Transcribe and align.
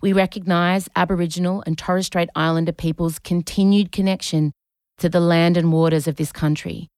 We 0.00 0.12
recognise 0.12 0.88
Aboriginal 0.96 1.62
and 1.66 1.78
Torres 1.78 2.06
Strait 2.06 2.28
Islander 2.34 2.72
peoples' 2.72 3.18
continued 3.18 3.92
connection 3.92 4.52
to 4.98 5.08
the 5.08 5.20
land 5.20 5.56
and 5.56 5.72
waters 5.72 6.06
of 6.06 6.16
this 6.16 6.32
country, 6.32 6.88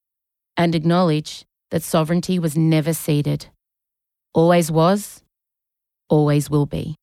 and 0.55 0.75
acknowledge 0.75 1.45
that 1.71 1.83
sovereignty 1.83 2.39
was 2.39 2.57
never 2.57 2.93
ceded. 2.93 3.47
Always 4.33 4.71
was, 4.71 5.23
always 6.09 6.49
will 6.49 6.65
be. 6.65 6.95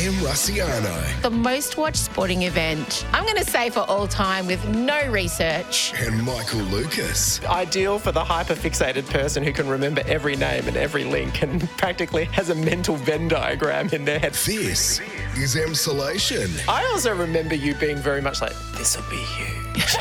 Em 0.00 0.12
Rusciano 0.24 1.20
The 1.20 1.30
most 1.30 1.76
watched 1.76 1.98
sporting 1.98 2.42
event, 2.42 3.04
I'm 3.12 3.24
going 3.24 3.36
to 3.36 3.44
say 3.44 3.68
for 3.68 3.80
all 3.80 4.06
time 4.08 4.46
with 4.46 4.66
no 4.68 5.10
research. 5.10 5.92
and 5.98 6.22
Michael 6.24 6.60
Lucas. 6.60 7.44
Ideal 7.44 7.98
for 7.98 8.10
the 8.10 8.24
hyper-fixated 8.24 9.04
person 9.10 9.42
who 9.42 9.52
can 9.52 9.68
remember 9.68 10.02
every 10.06 10.36
name 10.36 10.66
and 10.68 10.76
every 10.78 11.04
link 11.04 11.42
and 11.42 11.68
practically 11.76 12.24
has 12.26 12.48
a 12.48 12.54
mental 12.54 12.96
Venn 12.96 13.28
diagram 13.28 13.90
in 13.90 14.06
their 14.06 14.18
head. 14.18 14.32
This 14.32 15.00
is 15.36 15.54
Emsolation. 15.54 16.48
I 16.66 16.84
also 16.86 17.14
remember 17.14 17.54
you 17.54 17.74
being 17.74 17.98
very 17.98 18.22
much 18.22 18.40
like, 18.40 18.54
this 18.78 18.96
will 18.96 19.10
be 19.10 19.16
huge. 19.16 19.56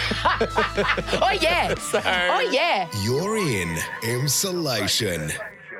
Oh, 1.22 1.38
yeah. 1.42 1.74
Oh, 1.94 2.50
yeah. 2.52 2.88
You're 3.04 3.38
in 3.38 3.76
Emsolation. 4.04 5.32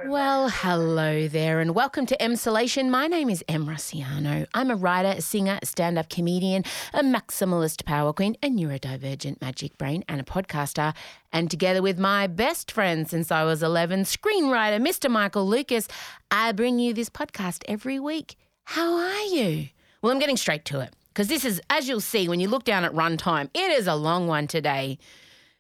Well, 0.10 0.50
hello 0.50 1.28
there, 1.28 1.60
and 1.60 1.76
welcome 1.76 2.08
to 2.08 2.18
Emsolation. 2.18 2.90
My 2.90 3.06
name 3.06 3.30
is 3.30 3.44
Em 3.48 3.68
Rusciano. 3.68 4.48
I'm 4.56 4.72
a 4.72 4.76
writer, 4.76 5.22
singer, 5.22 5.60
stand 5.64 6.00
up 6.00 6.10
comedian, 6.10 6.64
a 6.96 7.04
maximalist 7.04 7.86
power 7.86 8.12
queen, 8.12 8.36
a 8.42 8.50
neurodivergent 8.50 9.40
magic 9.40 9.78
brain, 9.78 10.04
and 10.10 10.20
a 10.20 10.24
podcaster. 10.24 10.96
And 11.32 11.52
together 11.52 11.84
with 11.84 12.00
my 12.00 12.26
best 12.26 12.72
friend 12.72 13.08
since 13.08 13.32
I 13.32 13.44
was 13.44 13.62
11, 13.62 14.06
screenwriter 14.06 14.82
Mr. 14.82 15.12
Michael 15.12 15.48
Lucas, 15.48 15.88
I 16.32 16.54
bring 16.54 16.80
you 16.80 16.92
this 16.92 17.12
podcast 17.12 17.62
every 17.68 18.00
week. 18.00 18.36
How 18.64 18.98
are 18.98 19.26
you? 19.26 19.68
Well, 20.02 20.12
I'm 20.12 20.18
getting 20.18 20.38
straight 20.38 20.66
to 20.66 20.80
it 20.80 20.92
because 21.10 21.28
this 21.28 21.46
is, 21.46 21.62
as 21.70 21.88
you'll 21.88 22.02
see 22.02 22.28
when 22.28 22.40
you 22.40 22.48
look 22.48 22.64
down 22.64 22.84
at 22.84 22.94
runtime, 22.94 23.52
it 23.54 23.72
is 23.74 23.86
a 23.86 23.94
long 23.94 24.26
one 24.26 24.48
today 24.48 24.98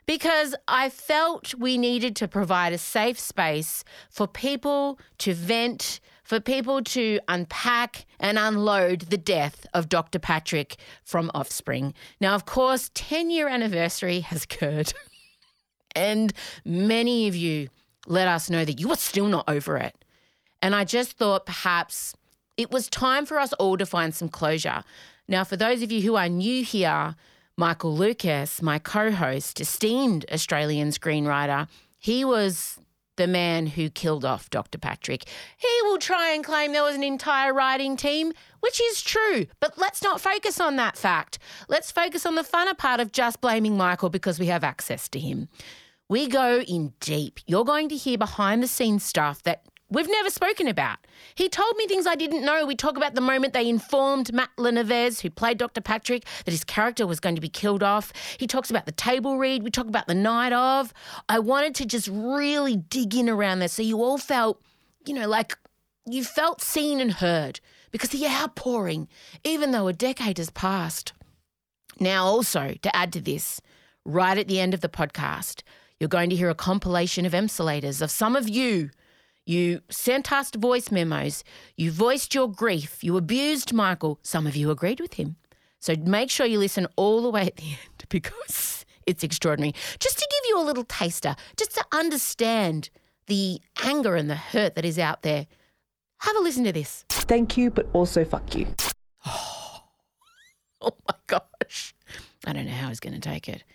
because 0.09 0.55
I 0.67 0.89
felt 0.89 1.53
we 1.53 1.77
needed 1.77 2.15
to 2.15 2.27
provide 2.27 2.73
a 2.73 2.79
safe 2.79 3.19
space 3.19 3.83
for 4.09 4.27
people 4.27 4.99
to 5.19 5.35
vent, 5.35 5.99
for 6.23 6.39
people 6.39 6.81
to 6.85 7.19
unpack 7.27 8.07
and 8.19 8.39
unload 8.39 9.01
the 9.01 9.19
death 9.19 9.67
of 9.71 9.87
Dr. 9.87 10.17
Patrick 10.17 10.77
from 11.03 11.29
Offspring. 11.35 11.93
Now, 12.19 12.33
of 12.33 12.47
course, 12.47 12.89
10 12.95 13.29
year 13.29 13.47
anniversary 13.47 14.21
has 14.21 14.45
occurred, 14.45 14.93
and 15.95 16.33
many 16.65 17.27
of 17.27 17.35
you 17.35 17.69
let 18.07 18.27
us 18.27 18.49
know 18.49 18.65
that 18.65 18.79
you 18.79 18.89
are 18.89 18.97
still 18.97 19.27
not 19.27 19.47
over 19.47 19.77
it. 19.77 19.95
And 20.59 20.73
I 20.73 20.85
just 20.85 21.19
thought 21.19 21.45
perhaps 21.45 22.15
it 22.57 22.71
was 22.71 22.89
time 22.89 23.27
for 23.27 23.37
us 23.37 23.53
all 23.53 23.77
to 23.77 23.85
find 23.85 24.15
some 24.15 24.29
closure. 24.29 24.83
Now, 25.27 25.43
for 25.43 25.55
those 25.55 25.83
of 25.83 25.91
you 25.91 26.01
who 26.01 26.15
are 26.15 26.27
new 26.27 26.63
here, 26.63 27.15
Michael 27.59 27.93
Lucas, 27.93 28.61
my 28.61 28.79
co 28.79 29.11
host, 29.11 29.59
esteemed 29.59 30.25
Australian 30.31 30.91
screenwriter, 30.91 31.67
he 31.97 32.23
was 32.23 32.79
the 33.17 33.27
man 33.27 33.67
who 33.67 33.89
killed 33.89 34.23
off 34.23 34.49
Dr. 34.49 34.77
Patrick. 34.77 35.25
He 35.57 35.81
will 35.83 35.97
try 35.97 36.31
and 36.31 36.41
claim 36.41 36.71
there 36.71 36.83
was 36.83 36.95
an 36.95 37.03
entire 37.03 37.53
writing 37.53 37.97
team, 37.97 38.31
which 38.61 38.79
is 38.79 39.01
true, 39.01 39.45
but 39.59 39.77
let's 39.77 40.01
not 40.01 40.21
focus 40.21 40.61
on 40.61 40.77
that 40.77 40.95
fact. 40.95 41.37
Let's 41.67 41.91
focus 41.91 42.25
on 42.25 42.35
the 42.35 42.43
funner 42.43 42.77
part 42.77 43.01
of 43.01 43.11
just 43.11 43.41
blaming 43.41 43.75
Michael 43.75 44.09
because 44.09 44.39
we 44.39 44.45
have 44.45 44.63
access 44.63 45.09
to 45.09 45.19
him. 45.19 45.49
We 46.07 46.29
go 46.29 46.61
in 46.61 46.93
deep. 47.01 47.41
You're 47.45 47.65
going 47.65 47.89
to 47.89 47.97
hear 47.97 48.17
behind 48.17 48.63
the 48.63 48.67
scenes 48.67 49.03
stuff 49.03 49.43
that 49.43 49.63
we've 49.89 50.09
never 50.09 50.29
spoken 50.29 50.67
about. 50.67 50.97
He 51.35 51.49
told 51.49 51.75
me 51.77 51.87
things 51.87 52.07
I 52.07 52.15
didn't 52.15 52.45
know. 52.45 52.65
We 52.65 52.75
talk 52.75 52.97
about 52.97 53.15
the 53.15 53.21
moment 53.21 53.53
they 53.53 53.67
informed 53.67 54.33
Matt 54.33 54.49
Le 54.57 54.71
Nevez, 54.71 55.21
who 55.21 55.29
played 55.29 55.57
Dr. 55.57 55.81
Patrick, 55.81 56.25
that 56.45 56.51
his 56.51 56.63
character 56.63 57.07
was 57.07 57.19
going 57.19 57.35
to 57.35 57.41
be 57.41 57.49
killed 57.49 57.83
off. 57.83 58.13
He 58.37 58.47
talks 58.47 58.69
about 58.69 58.85
the 58.85 58.91
table 58.91 59.37
read. 59.37 59.63
We 59.63 59.71
talk 59.71 59.87
about 59.87 60.07
the 60.07 60.15
night 60.15 60.53
of. 60.53 60.93
I 61.27 61.39
wanted 61.39 61.75
to 61.75 61.85
just 61.85 62.07
really 62.11 62.77
dig 62.77 63.15
in 63.15 63.29
around 63.29 63.59
there 63.59 63.67
so 63.67 63.81
you 63.81 64.01
all 64.01 64.17
felt, 64.17 64.61
you 65.05 65.13
know, 65.13 65.27
like 65.27 65.57
you 66.05 66.23
felt 66.23 66.61
seen 66.61 66.99
and 66.99 67.13
heard 67.13 67.59
because 67.91 68.09
the 68.09 68.27
outpouring, 68.27 69.07
even 69.43 69.71
though 69.71 69.87
a 69.87 69.93
decade 69.93 70.37
has 70.37 70.49
passed. 70.49 71.13
Now, 71.99 72.25
also, 72.25 72.75
to 72.81 72.95
add 72.95 73.11
to 73.13 73.21
this, 73.21 73.59
right 74.05 74.37
at 74.37 74.47
the 74.47 74.59
end 74.59 74.73
of 74.73 74.81
the 74.81 74.89
podcast, 74.89 75.63
you're 75.99 76.07
going 76.07 76.29
to 76.29 76.35
hear 76.35 76.49
a 76.49 76.55
compilation 76.55 77.25
of 77.25 77.33
emsolators 77.33 78.01
of 78.01 78.09
some 78.09 78.35
of 78.35 78.47
you. 78.47 78.89
You 79.49 79.81
sent 79.89 80.31
us 80.31 80.51
voice 80.51 80.91
memos. 80.91 81.43
You 81.75 81.89
voiced 81.89 82.35
your 82.35 82.47
grief. 82.47 83.03
You 83.03 83.17
abused 83.17 83.73
Michael. 83.73 84.19
Some 84.21 84.45
of 84.45 84.55
you 84.55 84.69
agreed 84.69 84.99
with 84.99 85.15
him. 85.15 85.37
So 85.79 85.95
make 85.95 86.29
sure 86.29 86.45
you 86.45 86.59
listen 86.59 86.85
all 86.95 87.23
the 87.23 87.31
way 87.31 87.47
at 87.47 87.55
the 87.55 87.63
end 87.69 88.05
because 88.09 88.85
it's 89.07 89.23
extraordinary. 89.23 89.73
Just 89.97 90.19
to 90.19 90.27
give 90.29 90.49
you 90.49 90.61
a 90.61 90.61
little 90.61 90.83
taster, 90.83 91.35
just 91.57 91.73
to 91.73 91.83
understand 91.91 92.91
the 93.25 93.59
anger 93.83 94.15
and 94.15 94.29
the 94.29 94.35
hurt 94.35 94.75
that 94.75 94.85
is 94.85 94.99
out 94.99 95.23
there, 95.23 95.47
have 96.19 96.35
a 96.35 96.41
listen 96.41 96.63
to 96.65 96.71
this. 96.71 97.03
Thank 97.09 97.57
you, 97.57 97.71
but 97.71 97.89
also 97.91 98.23
fuck 98.23 98.53
you. 98.53 98.67
Oh 100.81 100.95
my 101.09 101.15
gosh. 101.27 101.93
I 102.45 102.53
don't 102.53 102.65
know 102.65 102.71
how 102.71 102.87
he's 102.87 103.01
going 103.01 103.13
to 103.13 103.19
take 103.19 103.49
it. 103.49 103.65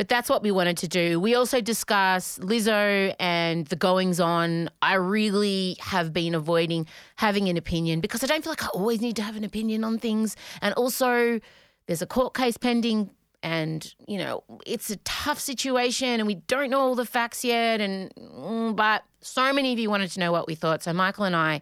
But 0.00 0.08
that's 0.08 0.30
what 0.30 0.42
we 0.42 0.50
wanted 0.50 0.78
to 0.78 0.88
do. 0.88 1.20
We 1.20 1.34
also 1.34 1.60
discuss 1.60 2.38
Lizzo 2.38 3.14
and 3.20 3.66
the 3.66 3.76
goings 3.76 4.18
on. 4.18 4.70
I 4.80 4.94
really 4.94 5.76
have 5.78 6.14
been 6.14 6.34
avoiding 6.34 6.86
having 7.16 7.50
an 7.50 7.58
opinion 7.58 8.00
because 8.00 8.24
I 8.24 8.26
don't 8.26 8.42
feel 8.42 8.52
like 8.52 8.64
I 8.64 8.68
always 8.68 9.02
need 9.02 9.14
to 9.16 9.22
have 9.22 9.36
an 9.36 9.44
opinion 9.44 9.84
on 9.84 9.98
things. 9.98 10.36
And 10.62 10.72
also, 10.72 11.38
there's 11.84 12.00
a 12.00 12.06
court 12.06 12.32
case 12.32 12.56
pending, 12.56 13.10
and 13.42 13.94
you 14.08 14.16
know 14.16 14.42
it's 14.64 14.88
a 14.88 14.96
tough 15.04 15.38
situation, 15.38 16.08
and 16.08 16.26
we 16.26 16.36
don't 16.36 16.70
know 16.70 16.80
all 16.80 16.94
the 16.94 17.04
facts 17.04 17.44
yet. 17.44 17.82
And 17.82 18.10
mm, 18.14 18.74
but 18.74 19.02
so 19.20 19.52
many 19.52 19.74
of 19.74 19.78
you 19.78 19.90
wanted 19.90 20.10
to 20.12 20.20
know 20.20 20.32
what 20.32 20.46
we 20.46 20.54
thought, 20.54 20.82
so 20.82 20.94
Michael 20.94 21.24
and 21.24 21.36
I 21.36 21.60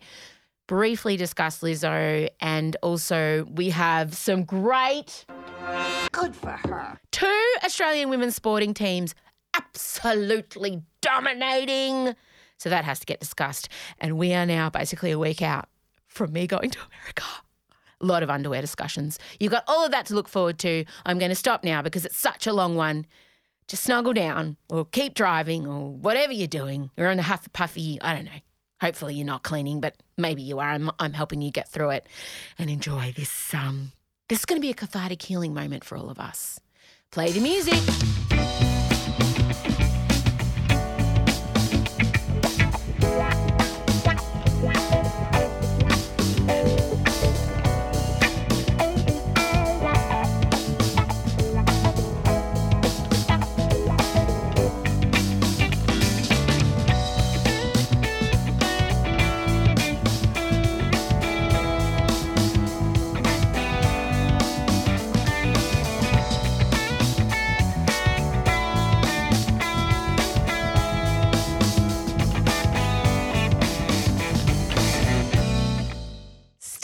briefly 0.69 1.17
discussed 1.17 1.61
Lizzo, 1.63 2.29
and 2.41 2.77
also 2.83 3.49
we 3.53 3.71
have 3.71 4.15
some 4.15 4.45
great 4.45 5.27
Good 6.19 6.35
for 6.35 6.51
her. 6.51 6.99
two 7.13 7.55
Australian 7.65 8.11
women's 8.11 8.35
sporting 8.35 8.75
teams 8.75 9.15
absolutely 9.55 10.83
dominating. 11.01 12.15
So 12.59 12.69
that 12.71 12.85
has 12.85 12.99
to 13.01 13.07
get 13.07 13.21
discussed. 13.21 13.69
And 13.99 14.19
we 14.19 14.35
are 14.35 14.47
now 14.47 14.69
basically 14.69 15.11
a 15.13 15.19
week 15.19 15.43
out 15.43 15.69
from 16.07 16.33
me 16.33 16.47
going 16.47 16.71
to 16.71 16.79
America. 16.79 17.25
A 18.01 18.07
lot 18.07 18.23
of 18.23 18.31
underwear 18.31 18.61
discussions. 18.61 19.19
You've 19.41 19.53
got 19.53 19.65
all 19.69 19.85
of 19.85 19.91
that 19.93 20.07
to 20.07 20.15
look 20.15 20.29
forward 20.29 20.59
to. 20.61 20.85
I'm 21.07 21.19
going 21.19 21.31
to 21.31 21.35
stop 21.37 21.65
now 21.65 21.83
because 21.83 22.05
it's 22.05 22.17
such 22.17 22.47
a 22.47 22.53
long 22.53 22.75
one. 22.77 23.07
Just 23.67 23.85
snuggle 23.85 24.13
down 24.13 24.57
or 24.71 24.85
keep 24.85 25.15
driving 25.15 25.67
or 25.67 25.91
whatever 25.91 26.33
you're 26.33 26.47
doing. 26.49 26.91
You're 26.97 27.09
on 27.09 27.19
a 27.19 27.23
huff 27.23 27.49
puffy, 27.53 27.99
I 28.01 28.15
don't 28.15 28.25
know. 28.25 28.41
Hopefully 28.81 29.15
you're 29.15 29.27
not 29.27 29.43
cleaning, 29.43 29.81
but 29.81 29.97
maybe 30.17 30.43
you 30.43 30.59
are. 30.61 30.71
I'm, 30.71 30.91
I'm 30.99 31.13
helping 31.13 31.43
you 31.43 31.51
get 31.51 31.69
through 31.69 31.91
it 31.91 32.07
and 32.59 32.71
enjoy 32.71 33.13
this. 33.17 33.53
Um, 33.53 33.93
this 34.29 34.41
is 34.41 34.45
going 34.45 34.61
to 34.61 34.61
be 34.61 34.71
a 34.71 34.75
cathartic 34.75 35.23
healing 35.23 35.55
moment 35.55 35.85
for 35.85 35.97
all 35.97 36.11
of 36.11 36.19
us. 36.19 36.61
Play 37.11 37.33
the 37.33 37.41
music. 37.41 38.78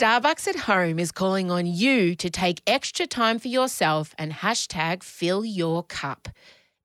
Starbucks 0.05 0.47
at 0.47 0.55
Home 0.67 0.99
is 0.99 1.11
calling 1.11 1.49
on 1.49 1.65
you 1.65 2.13
to 2.13 2.29
take 2.29 2.61
extra 2.67 3.07
time 3.07 3.39
for 3.39 3.47
yourself 3.47 4.13
and 4.19 4.31
hashtag 4.31 5.01
fill 5.01 5.43
your 5.43 5.81
cup. 5.81 6.29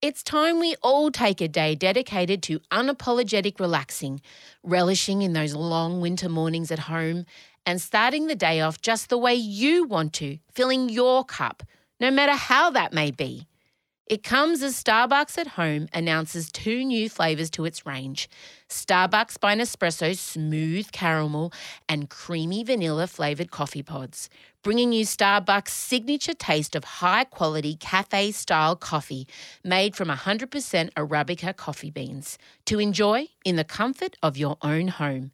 It's 0.00 0.22
time 0.22 0.58
we 0.58 0.74
all 0.82 1.10
take 1.10 1.42
a 1.42 1.46
day 1.46 1.74
dedicated 1.74 2.42
to 2.44 2.60
unapologetic 2.72 3.60
relaxing, 3.60 4.22
relishing 4.62 5.20
in 5.20 5.34
those 5.34 5.54
long 5.54 6.00
winter 6.00 6.30
mornings 6.30 6.70
at 6.70 6.78
home, 6.78 7.26
and 7.66 7.78
starting 7.78 8.26
the 8.26 8.34
day 8.34 8.62
off 8.62 8.80
just 8.80 9.10
the 9.10 9.18
way 9.18 9.34
you 9.34 9.84
want 9.84 10.14
to, 10.14 10.38
filling 10.54 10.88
your 10.88 11.22
cup, 11.22 11.62
no 12.00 12.10
matter 12.10 12.32
how 12.32 12.70
that 12.70 12.94
may 12.94 13.10
be. 13.10 13.46
It 14.06 14.22
comes 14.22 14.62
as 14.62 14.82
Starbucks 14.82 15.36
at 15.36 15.46
Home 15.46 15.88
announces 15.92 16.50
two 16.50 16.86
new 16.86 17.10
flavours 17.10 17.50
to 17.50 17.66
its 17.66 17.84
range 17.84 18.30
Starbucks 18.70 19.38
by 19.40 19.54
Nespresso 19.56 20.16
smooth 20.16 20.92
caramel 20.92 21.52
and 21.88 22.08
creamy 22.08 22.62
vanilla 22.62 23.06
flavoured 23.06 23.50
coffee 23.50 23.82
pods, 23.82 24.30
bringing 24.62 24.92
you 24.92 25.04
Starbucks' 25.04 25.70
signature 25.70 26.34
taste 26.34 26.76
of 26.76 26.84
high 26.84 27.24
quality 27.24 27.74
cafe 27.74 28.30
style 28.30 28.76
coffee 28.76 29.26
made 29.64 29.96
from 29.96 30.08
100% 30.08 30.92
Arabica 30.94 31.56
coffee 31.56 31.90
beans 31.90 32.38
to 32.64 32.78
enjoy 32.78 33.26
in 33.44 33.56
the 33.56 33.64
comfort 33.64 34.16
of 34.22 34.36
your 34.36 34.56
own 34.62 34.88
home. 34.88 35.32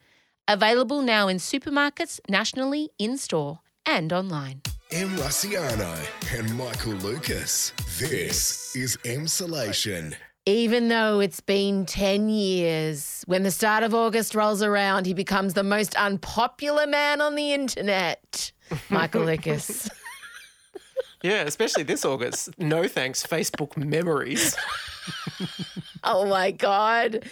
Available 0.48 1.02
now 1.02 1.28
in 1.28 1.36
supermarkets, 1.36 2.20
nationally, 2.28 2.90
in 2.98 3.18
store, 3.18 3.60
and 3.84 4.12
online. 4.12 4.62
Em 4.92 5.16
Rusciano 5.16 5.94
and 6.32 6.56
Michael 6.56 6.92
Lucas. 6.92 7.72
This 7.98 8.74
is 8.76 8.96
Emsolation. 8.98 10.14
Even 10.48 10.86
though 10.88 11.18
it's 11.18 11.40
been 11.40 11.86
10 11.86 12.28
years, 12.28 13.24
when 13.26 13.42
the 13.42 13.50
start 13.50 13.82
of 13.82 13.94
August 13.94 14.34
rolls 14.34 14.62
around, 14.62 15.04
he 15.04 15.12
becomes 15.12 15.54
the 15.54 15.64
most 15.64 15.96
unpopular 15.96 16.86
man 16.86 17.20
on 17.20 17.34
the 17.34 17.52
internet. 17.52 18.52
Michael 18.88 19.24
Lucas. 19.24 19.90
Yeah, 21.22 21.42
especially 21.42 21.82
this 21.82 22.04
August. 22.04 22.56
No 22.58 22.86
thanks, 22.86 23.26
Facebook 23.26 23.76
memories. 23.76 24.56
Oh 26.08 26.24
my 26.24 26.52
God. 26.52 27.24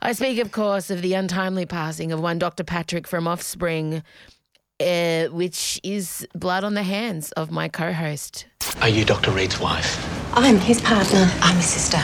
I 0.00 0.12
speak, 0.12 0.38
of 0.38 0.52
course, 0.52 0.88
of 0.88 1.02
the 1.02 1.14
untimely 1.14 1.66
passing 1.66 2.12
of 2.12 2.20
one 2.20 2.38
Dr. 2.38 2.62
Patrick 2.62 3.08
from 3.08 3.26
Offspring, 3.26 4.04
uh, 4.78 5.26
which 5.26 5.80
is 5.82 6.26
blood 6.34 6.62
on 6.62 6.74
the 6.74 6.84
hands 6.84 7.32
of 7.32 7.50
my 7.50 7.68
co 7.68 7.92
host. 7.92 8.46
Are 8.80 8.88
you 8.88 9.04
Dr. 9.04 9.32
Reed's 9.32 9.58
wife? 9.58 9.98
I'm 10.36 10.58
his 10.58 10.80
partner. 10.80 11.28
I'm 11.40 11.56
his 11.56 11.66
sister. 11.66 12.00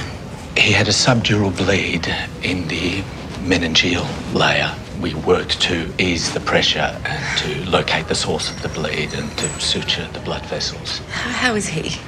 He 0.57 0.73
had 0.73 0.89
a 0.89 0.93
subdural 0.93 1.57
bleed 1.57 2.07
in 2.43 2.67
the 2.69 3.03
meningeal 3.45 4.07
layer. 4.35 4.75
We 5.01 5.15
worked 5.15 5.61
to 5.63 5.93
ease 5.99 6.33
the 6.33 6.41
pressure 6.41 6.99
and 7.05 7.39
to 7.39 7.71
locate 7.71 8.09
the 8.09 8.15
source 8.15 8.51
of 8.51 8.63
the 8.63 8.69
bleed 8.69 9.13
and 9.13 9.31
to 9.39 9.61
suture 9.61 10.07
the 10.13 10.21
blood 10.21 10.45
vessels. 10.47 10.99
How 11.11 11.55
is 11.55 11.69
he? 11.69 12.01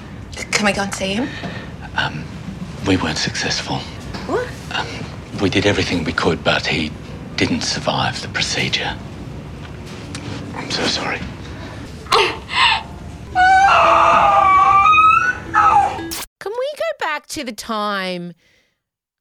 Can 0.50 0.64
we 0.64 0.72
go 0.72 0.82
and 0.82 0.94
see 0.94 1.14
him? 1.14 1.28
Um, 1.96 2.24
we 2.86 2.96
weren't 2.96 3.18
successful. 3.18 3.76
What? 4.26 4.48
Um, 4.72 4.86
we 5.40 5.50
did 5.50 5.66
everything 5.66 6.04
we 6.04 6.12
could, 6.12 6.42
but 6.42 6.66
he 6.66 6.90
didn't 7.36 7.62
survive 7.62 8.20
the 8.22 8.28
procedure. 8.28 8.96
I'm 10.54 10.70
so 10.70 10.84
sorry. 10.84 11.20
Can 16.48 16.56
we 16.58 16.68
go 16.78 17.06
back 17.06 17.26
to 17.26 17.44
the 17.44 17.52
time 17.52 18.32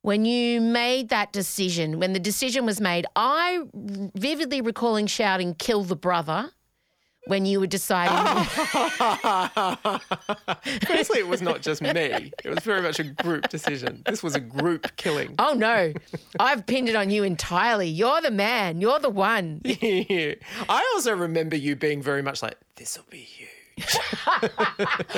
when 0.01 0.23
you 0.23 0.61
made 0.61 1.09
that 1.09 1.33
decision, 1.33 1.99
when 1.99 2.13
the 2.13 2.21
decision 2.21 2.65
was 2.65 2.79
made? 2.79 3.05
I 3.17 3.63
vividly 3.73 4.61
recalling 4.61 5.07
shouting, 5.07 5.53
kill 5.53 5.83
the 5.83 5.97
brother. 5.97 6.51
When 7.25 7.45
you 7.45 7.59
were 7.59 7.67
deciding, 7.67 8.15
Firstly, 10.87 11.19
it 11.19 11.27
was 11.27 11.41
not 11.41 11.61
just 11.61 11.81
me. 11.81 11.89
It 11.89 12.31
was 12.45 12.59
very 12.59 12.81
much 12.81 13.01
a 13.01 13.03
group 13.03 13.49
decision. 13.49 14.03
This 14.05 14.23
was 14.23 14.33
a 14.33 14.39
group 14.39 14.95
killing. 14.95 15.35
oh 15.37 15.53
no, 15.53 15.91
I've 16.39 16.65
pinned 16.65 16.87
it 16.87 16.95
on 16.95 17.09
you 17.09 17.25
entirely. 17.25 17.89
You're 17.89 18.21
the 18.21 18.31
man. 18.31 18.79
You're 18.79 18.99
the 18.99 19.09
one. 19.09 19.59
I 19.65 20.37
also 20.95 21.13
remember 21.13 21.57
you 21.57 21.75
being 21.75 22.01
very 22.01 22.21
much 22.21 22.41
like, 22.41 22.55
this 22.77 22.97
will 22.97 23.03
be 23.09 23.27
you. 23.37 23.47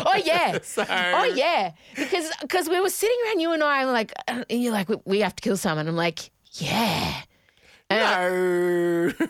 Oh 0.06 0.21
yeah. 0.23 0.57
Oh 0.77 1.23
yeah, 1.35 1.71
because 1.95 2.29
because 2.41 2.69
we 2.69 2.79
were 2.79 2.89
sitting 2.89 3.17
around 3.25 3.39
you 3.39 3.51
and 3.51 3.63
I 3.63 3.85
were 3.85 3.91
like, 3.91 4.13
uh, 4.27 4.44
and 4.50 4.61
you're 4.63 4.73
like, 4.73 4.89
we, 4.89 4.97
we 5.06 5.19
have 5.21 5.35
to 5.35 5.41
kill 5.41 5.57
someone. 5.57 5.88
I'm 5.88 5.95
like, 5.95 6.31
yeah. 6.53 7.21
No. 7.91 9.11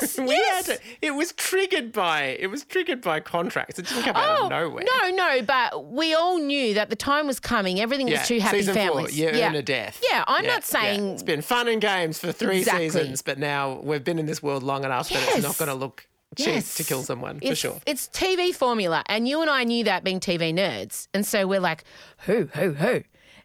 Yes, 0.00 0.18
we 0.18 0.28
yes. 0.28 0.66
had 0.66 0.76
to, 0.76 0.82
it 1.02 1.10
was 1.12 1.32
triggered 1.32 1.92
by 1.92 2.22
it 2.40 2.46
was 2.48 2.64
triggered 2.64 3.00
by 3.02 3.20
contracts. 3.20 3.78
It 3.78 3.86
didn't 3.86 4.04
come 4.04 4.16
out 4.16 4.38
Oh 4.40 4.44
of 4.44 4.50
nowhere. 4.50 4.84
no, 5.02 5.10
no, 5.10 5.42
but 5.42 5.86
we 5.92 6.14
all 6.14 6.38
knew 6.38 6.74
that 6.74 6.88
the 6.90 6.96
time 6.96 7.26
was 7.26 7.38
coming. 7.40 7.78
Everything 7.80 8.08
Yeah, 8.08 8.20
was 8.20 8.28
too 8.28 8.40
happy 8.40 8.58
season 8.58 8.74
families. 8.74 9.08
Four, 9.08 9.18
you 9.32 9.38
yeah. 9.38 9.48
earn 9.48 9.54
a 9.54 9.62
death. 9.62 10.02
Yeah, 10.10 10.24
I'm 10.26 10.44
Yeah, 10.44 10.50
not 10.50 10.64
saying 10.64 11.04
yeah. 11.06 11.12
it's 11.12 11.22
been 11.22 11.42
fun 11.42 11.68
and 11.68 11.80
games 11.80 12.18
for 12.18 12.32
three 12.32 12.58
Exactly. 12.60 12.88
seasons, 12.88 13.20
but 13.22 13.38
now 13.38 13.80
we've 13.82 14.04
been 14.04 14.18
in 14.18 14.26
this 14.26 14.42
world 14.42 14.62
long 14.62 14.84
enough 14.84 15.08
that 15.10 15.22
it's 15.36 15.42
not 15.42 15.58
going 15.58 15.68
to 15.68 15.74
look 15.74 16.06
Yes. 16.36 16.74
to 16.76 16.84
kill 16.84 17.02
someone 17.02 17.38
for 17.40 17.46
it's, 17.52 17.60
sure. 17.60 17.80
It's 17.86 18.08
TV 18.08 18.54
formula, 18.54 19.02
and 19.06 19.26
you 19.28 19.40
and 19.40 19.48
I 19.50 19.64
knew 19.64 19.84
that 19.84 20.04
being 20.04 20.20
TV 20.20 20.52
nerds, 20.52 21.08
and 21.14 21.24
so 21.24 21.46
we're 21.46 21.60
like, 21.60 21.84
who, 22.26 22.46
who, 22.52 22.72
who, 22.72 23.02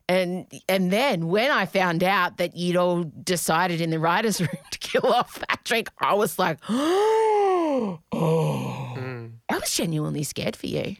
and 0.09 0.45
and 0.67 0.91
then 0.91 1.27
when 1.27 1.51
I 1.51 1.65
found 1.67 2.03
out 2.03 2.37
that 2.37 2.55
you'd 2.57 2.75
all 2.75 3.03
decided 3.23 3.79
in 3.81 3.91
the 3.91 3.99
writers' 3.99 4.39
room 4.41 4.49
to 4.71 4.79
kill 4.79 5.05
off 5.13 5.39
Patrick, 5.47 5.89
I 5.99 6.13
was 6.15 6.37
like, 6.39 6.57
oh, 6.69 7.99
Mm. 8.13 9.31
I 9.49 9.57
was 9.57 9.71
genuinely 9.73 10.23
scared 10.23 10.55
for 10.55 10.67
you. 10.67 10.95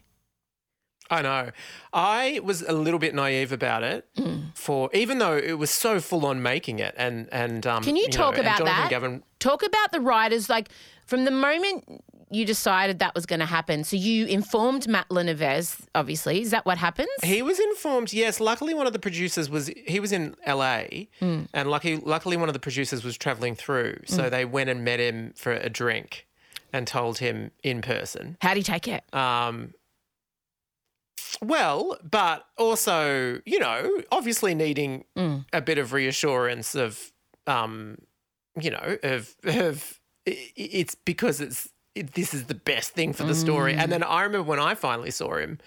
I 1.10 1.20
know. 1.20 1.50
I 1.92 2.40
was 2.42 2.62
a 2.62 2.72
little 2.72 2.98
bit 2.98 3.14
naive 3.14 3.52
about 3.52 3.82
it 3.82 4.06
Mm. 4.16 4.56
for 4.56 4.88
even 4.94 5.18
though 5.18 5.36
it 5.36 5.58
was 5.58 5.70
so 5.70 6.00
full 6.00 6.24
on 6.24 6.42
making 6.42 6.78
it 6.78 6.94
and 6.96 7.28
and 7.32 7.66
um 7.66 7.82
Can 7.82 7.96
you, 7.96 8.04
know, 8.08 8.16
talk 8.16 8.34
and 8.38 8.42
about 8.46 8.58
Jonathan 8.58 8.80
that? 8.82 8.90
Gavin 8.90 9.22
Talk 9.38 9.62
about 9.66 9.92
the 9.92 10.00
writers, 10.00 10.48
like 10.48 10.70
from 11.12 11.26
the 11.26 11.30
moment 11.30 12.02
you 12.30 12.46
decided 12.46 12.98
that 13.00 13.14
was 13.14 13.26
going 13.26 13.40
to 13.40 13.44
happen. 13.58 13.84
So 13.84 13.94
you 13.96 14.24
informed 14.24 14.88
Matt 14.88 15.10
Le 15.10 15.22
Nevez, 15.22 15.78
obviously. 15.94 16.40
Is 16.40 16.50
that 16.52 16.64
what 16.64 16.78
happens? 16.78 17.10
He 17.22 17.42
was 17.42 17.60
informed. 17.60 18.10
Yes, 18.14 18.40
luckily 18.40 18.72
one 18.72 18.86
of 18.86 18.94
the 18.94 18.98
producers 18.98 19.50
was 19.50 19.66
he 19.86 20.00
was 20.00 20.12
in 20.12 20.34
LA, 20.46 21.08
Mm. 21.20 21.48
and 21.52 21.70
lucky 21.70 21.98
luckily 21.98 22.38
one 22.38 22.48
of 22.48 22.54
the 22.54 22.58
producers 22.68 23.04
was 23.04 23.18
traveling 23.18 23.54
through, 23.54 23.98
so 24.06 24.30
they 24.30 24.46
went 24.46 24.70
and 24.70 24.82
met 24.82 24.98
him 25.00 25.34
for 25.36 25.52
a 25.52 25.68
drink, 25.68 26.26
and 26.72 26.86
told 26.86 27.18
him 27.18 27.50
in 27.62 27.82
person. 27.82 28.38
How 28.40 28.54
do 28.54 28.60
you 28.60 28.64
take 28.64 28.88
it? 28.88 29.02
Um, 29.14 29.74
well, 31.42 31.98
but 32.02 32.46
also 32.56 33.40
you 33.44 33.58
know, 33.58 34.02
obviously 34.10 34.54
needing 34.54 35.04
Mm. 35.18 35.44
a 35.52 35.60
bit 35.60 35.76
of 35.78 35.92
reassurance 35.92 36.74
of, 36.74 37.12
um, 37.46 37.98
you 38.60 38.70
know, 38.70 38.96
of 39.02 39.34
of 39.44 40.00
it's 40.26 40.94
because 40.94 41.40
it's 41.40 41.68
it, 41.94 42.14
this 42.14 42.32
is 42.32 42.44
the 42.44 42.54
best 42.54 42.92
thing 42.92 43.12
for 43.12 43.24
the 43.24 43.34
story. 43.34 43.74
And 43.74 43.92
then 43.92 44.02
I 44.02 44.22
remember 44.22 44.48
when 44.48 44.58
I 44.58 44.74
finally 44.74 45.10
saw 45.10 45.36
him, 45.36 45.58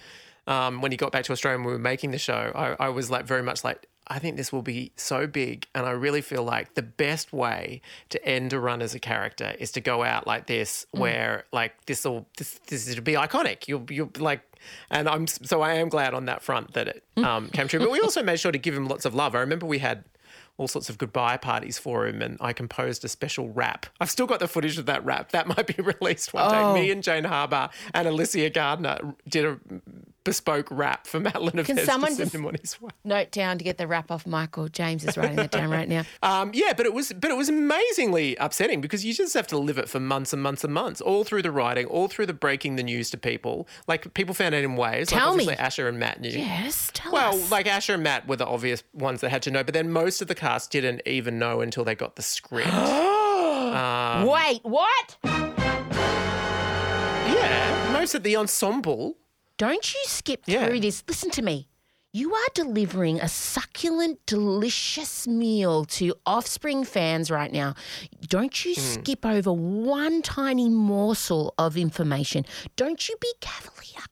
um, 0.47 0.81
when 0.81 0.91
he 0.91 0.97
got 0.97 1.11
back 1.11 1.23
to 1.25 1.31
Australia 1.31 1.57
and 1.57 1.65
we 1.65 1.71
were 1.71 1.79
making 1.79 2.11
the 2.11 2.17
show, 2.17 2.51
I, 2.55 2.85
I 2.85 2.89
was 2.89 3.09
like 3.09 3.25
very 3.25 3.43
much 3.43 3.63
like. 3.63 3.87
I 4.07 4.19
think 4.19 4.37
this 4.37 4.53
will 4.53 4.61
be 4.61 4.91
so 4.95 5.25
big, 5.25 5.65
and 5.73 5.83
I 5.83 5.89
really 5.89 6.21
feel 6.21 6.43
like 6.43 6.75
the 6.75 6.83
best 6.83 7.33
way 7.33 7.81
to 8.09 8.23
end 8.23 8.53
a 8.53 8.59
run 8.59 8.83
as 8.83 8.93
a 8.93 8.99
character 8.99 9.55
is 9.57 9.71
to 9.71 9.81
go 9.81 10.03
out 10.03 10.27
like 10.27 10.45
this, 10.45 10.85
where 10.91 11.45
like 11.51 11.87
this 11.87 12.05
will 12.05 12.27
this 12.37 12.59
this 12.67 12.93
will 12.93 13.01
be 13.01 13.13
iconic. 13.13 13.67
You'll 13.67 13.87
you'll 13.89 14.11
like, 14.19 14.41
and 14.91 15.09
I'm 15.09 15.25
so 15.25 15.63
I 15.63 15.73
am 15.73 15.89
glad 15.89 16.13
on 16.13 16.25
that 16.25 16.43
front 16.43 16.73
that 16.73 16.87
it 16.87 17.03
um, 17.17 17.49
came 17.49 17.67
true. 17.67 17.79
But 17.79 17.89
we 17.89 17.99
also 17.99 18.21
made 18.21 18.39
sure 18.39 18.51
to 18.51 18.59
give 18.59 18.75
him 18.75 18.87
lots 18.87 19.05
of 19.05 19.15
love. 19.15 19.33
I 19.33 19.39
remember 19.39 19.65
we 19.65 19.79
had 19.79 20.03
all 20.57 20.67
sorts 20.67 20.89
of 20.89 20.97
goodbye 20.97 21.37
parties 21.37 21.77
for 21.77 22.07
him, 22.07 22.21
and 22.21 22.37
I 22.39 22.53
composed 22.53 23.03
a 23.03 23.09
special 23.09 23.49
rap. 23.49 23.85
I've 23.99 24.09
still 24.09 24.25
got 24.25 24.39
the 24.39 24.47
footage 24.47 24.77
of 24.77 24.85
that 24.85 25.03
rap. 25.05 25.31
That 25.31 25.47
might 25.55 25.67
be 25.67 25.81
released 25.83 26.33
one 26.33 26.45
Oh. 26.47 26.73
day. 26.73 26.81
Me 26.81 26.91
and 26.91 27.03
Jane 27.03 27.25
Harber 27.25 27.69
and 27.93 28.07
Alicia 28.07 28.49
Gardiner 28.49 28.99
did 29.27 29.45
a 29.45 29.57
bespoke 30.25 30.67
rap 30.69 31.07
for 31.07 31.19
Matt 31.21 31.41
Le 31.41 31.51
Nevez 31.53 31.85
someone 31.85 32.09
to 32.11 32.15
send 32.17 32.31
him 32.33 32.45
on 32.45 32.55
his 32.55 32.81
way. 32.81 32.89
Note 33.05 33.31
down 33.31 33.57
to 33.57 33.63
get 33.63 33.77
the 33.77 33.87
wrap 33.87 34.11
off 34.11 34.27
Michael. 34.27 34.67
James 34.67 35.05
is 35.05 35.15
writing 35.17 35.37
that 35.37 35.51
down 35.51 35.69
right 35.69 35.87
now. 35.87 36.03
Um, 36.23 36.51
yeah, 36.53 36.73
but 36.73 36.85
it 36.87 36.93
was 36.93 37.13
but 37.13 37.29
it 37.31 37.37
was 37.37 37.47
amazingly 37.49 38.35
upsetting 38.37 38.81
because 38.81 39.05
you 39.05 39.13
just 39.13 39.33
have 39.35 39.45
to 39.47 39.57
live 39.57 39.77
it 39.77 39.87
for 39.87 39.99
months 39.99 40.33
and 40.33 40.41
months 40.41 40.63
and 40.63 40.73
months, 40.73 40.99
all 40.99 41.23
through 41.23 41.43
the 41.43 41.51
writing, 41.51 41.85
all 41.85 42.07
through 42.07 42.25
the 42.25 42.33
breaking 42.33 42.75
the 42.77 42.83
news 42.83 43.09
to 43.11 43.17
people. 43.17 43.67
Like 43.87 44.13
people 44.15 44.33
found 44.33 44.55
out 44.55 44.63
in 44.63 44.75
ways. 44.75 45.07
Tell 45.07 45.37
like 45.37 45.47
me. 45.47 45.53
Asher 45.53 45.87
and 45.87 45.99
Matt 45.99 46.19
knew. 46.19 46.31
Yes, 46.31 46.89
tell 46.93 47.11
Well, 47.11 47.35
us. 47.35 47.51
like 47.51 47.67
Asher 47.67 47.93
and 47.93 48.03
Matt 48.03 48.27
were 48.27 48.37
the 48.37 48.47
obvious 48.47 48.83
ones 48.93 49.21
that 49.21 49.29
had 49.29 49.43
to 49.43 49.51
know, 49.51 49.63
but 49.63 49.73
then 49.75 49.91
most 49.91 50.21
of 50.21 50.27
the 50.27 50.35
cast 50.35 50.71
didn't 50.71 51.01
even 51.05 51.37
know 51.37 51.61
until 51.61 51.83
they 51.83 51.93
got 51.95 52.15
the 52.15 52.23
script. 52.23 52.69
Um, 53.65 54.25
Wait, 54.27 54.59
what? 54.63 55.17
yeah, 57.27 57.89
most 57.93 58.15
of 58.15 58.23
the 58.23 58.35
ensemble. 58.35 59.17
Don't 59.57 59.93
you 59.93 60.01
skip 60.05 60.43
Yeah. 60.47 60.65
through 60.65 60.81
this. 60.81 61.03
Listen 61.07 61.31
to 61.31 61.41
me. 61.41 61.67
You 62.11 62.33
are 62.33 62.47
delivering 62.53 63.19
a 63.19 63.27
succulent, 63.27 64.25
delicious 64.25 65.27
meal 65.27 65.83
to 65.85 66.15
offspring 66.25 66.85
fans 66.85 67.29
right 67.29 67.51
now. 67.51 67.75
Don't 68.21 68.63
you 68.63 68.73
hmm. 68.73 68.79
skip 68.79 69.25
over 69.25 69.51
one 69.51 70.21
tiny 70.21 70.69
morsel 70.69 71.53
of 71.57 71.75
information. 71.75 72.45
Don't 72.77 73.09
you 73.09 73.15
be 73.19 73.33
cavalier. 73.41 74.05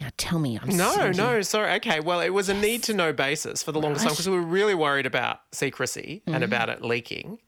Now 0.00 0.08
tell 0.16 0.38
me, 0.38 0.58
I'm 0.60 0.76
No, 0.76 0.92
singing. 0.92 1.16
no, 1.16 1.40
sorry. 1.42 1.72
Okay, 1.76 2.00
well, 2.00 2.20
it 2.20 2.30
was 2.30 2.48
a 2.48 2.54
need 2.54 2.82
to 2.84 2.94
know 2.94 3.12
basis 3.12 3.62
for 3.62 3.72
the 3.72 3.80
longest 3.80 4.04
time 4.04 4.12
because 4.12 4.28
we 4.28 4.34
were 4.34 4.42
really 4.42 4.74
worried 4.74 5.06
about 5.06 5.40
secrecy 5.52 6.22
and 6.26 6.42
about 6.44 6.68
it 6.68 6.82
leaking. 6.82 7.38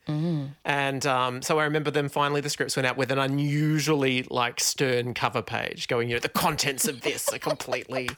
And 0.65 1.05
um, 1.05 1.41
so 1.41 1.59
I 1.59 1.65
remember 1.65 1.91
them 1.91 2.09
finally, 2.09 2.41
the 2.41 2.49
scripts 2.49 2.75
went 2.75 2.87
out 2.87 2.97
with 2.97 3.11
an 3.11 3.19
unusually 3.19 4.23
like 4.29 4.59
stern 4.59 5.13
cover 5.13 5.41
page 5.41 5.87
going, 5.87 6.09
you 6.09 6.15
know, 6.15 6.19
the 6.19 6.29
contents 6.29 6.87
of 6.87 7.01
this 7.01 7.27
are 7.33 7.39
completely, 7.39 8.09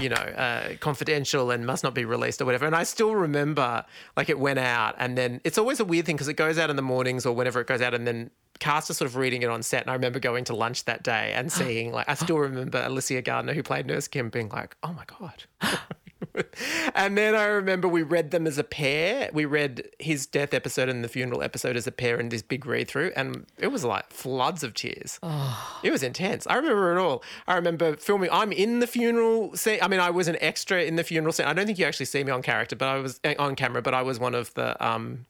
you 0.00 0.08
know, 0.08 0.16
uh, 0.16 0.76
confidential 0.80 1.50
and 1.50 1.66
must 1.66 1.84
not 1.84 1.94
be 1.94 2.04
released 2.04 2.40
or 2.40 2.44
whatever. 2.46 2.66
And 2.66 2.74
I 2.74 2.82
still 2.84 3.14
remember 3.14 3.84
like 4.16 4.28
it 4.28 4.38
went 4.38 4.58
out 4.58 4.94
and 4.98 5.16
then 5.16 5.40
it's 5.44 5.58
always 5.58 5.80
a 5.80 5.84
weird 5.84 6.06
thing 6.06 6.16
because 6.16 6.28
it 6.28 6.34
goes 6.34 6.58
out 6.58 6.70
in 6.70 6.76
the 6.76 6.82
mornings 6.82 7.26
or 7.26 7.34
whenever 7.34 7.60
it 7.60 7.66
goes 7.66 7.82
out 7.82 7.94
and 7.94 8.06
then 8.06 8.30
cast 8.58 8.90
are 8.90 8.94
sort 8.94 9.10
of 9.10 9.16
reading 9.16 9.42
it 9.42 9.50
on 9.50 9.62
set 9.62 9.82
and 9.82 9.90
I 9.90 9.94
remember 9.94 10.18
going 10.18 10.44
to 10.44 10.56
lunch 10.56 10.84
that 10.84 11.02
day 11.02 11.32
and 11.34 11.50
seeing 11.52 11.92
like 11.92 12.08
I 12.08 12.14
still 12.14 12.38
remember 12.38 12.82
Alicia 12.84 13.22
Gardiner 13.22 13.54
who 13.54 13.62
played 13.62 13.86
Nurse 13.86 14.08
Kim 14.08 14.30
being 14.30 14.48
like, 14.48 14.76
"Oh 14.82 14.92
my 14.92 15.04
god." 15.18 15.44
and 16.94 17.16
then 17.16 17.34
I 17.34 17.44
remember 17.44 17.88
we 17.88 18.02
read 18.02 18.30
them 18.30 18.46
as 18.46 18.58
a 18.58 18.64
pair. 18.64 19.30
We 19.32 19.44
read 19.44 19.88
his 19.98 20.26
death 20.26 20.54
episode 20.54 20.88
and 20.88 21.04
the 21.04 21.08
funeral 21.08 21.42
episode 21.42 21.76
as 21.76 21.86
a 21.86 21.92
pair 21.92 22.18
in 22.18 22.28
this 22.28 22.42
big 22.42 22.66
read 22.66 22.88
through 22.88 23.12
and 23.16 23.46
it 23.58 23.68
was 23.68 23.84
like 23.84 24.10
floods 24.10 24.62
of 24.62 24.74
tears. 24.74 25.18
It 25.82 25.90
was 25.90 26.02
intense. 26.02 26.46
I 26.46 26.56
remember 26.56 26.96
it 26.96 27.00
all. 27.00 27.22
I 27.46 27.54
remember 27.54 27.96
filming. 27.96 28.30
I'm 28.32 28.52
in 28.52 28.80
the 28.80 28.86
funeral 28.86 29.56
scene. 29.56 29.78
I 29.82 29.88
mean, 29.88 30.00
I 30.00 30.10
was 30.10 30.28
an 30.28 30.36
extra 30.40 30.82
in 30.82 30.96
the 30.96 31.04
funeral 31.04 31.32
scene. 31.32 31.46
I 31.46 31.52
don't 31.52 31.66
think 31.66 31.78
you 31.78 31.84
actually 31.84 32.06
see 32.06 32.24
me 32.24 32.32
on 32.32 32.42
character, 32.42 32.76
but 32.76 32.88
I 32.88 32.98
was 32.98 33.20
eh, 33.24 33.34
on 33.38 33.56
camera. 33.56 33.82
But 33.82 33.94
I 33.94 34.02
was 34.02 34.18
one 34.18 34.34
of 34.34 34.52
the 34.54 34.84
um, 34.84 35.26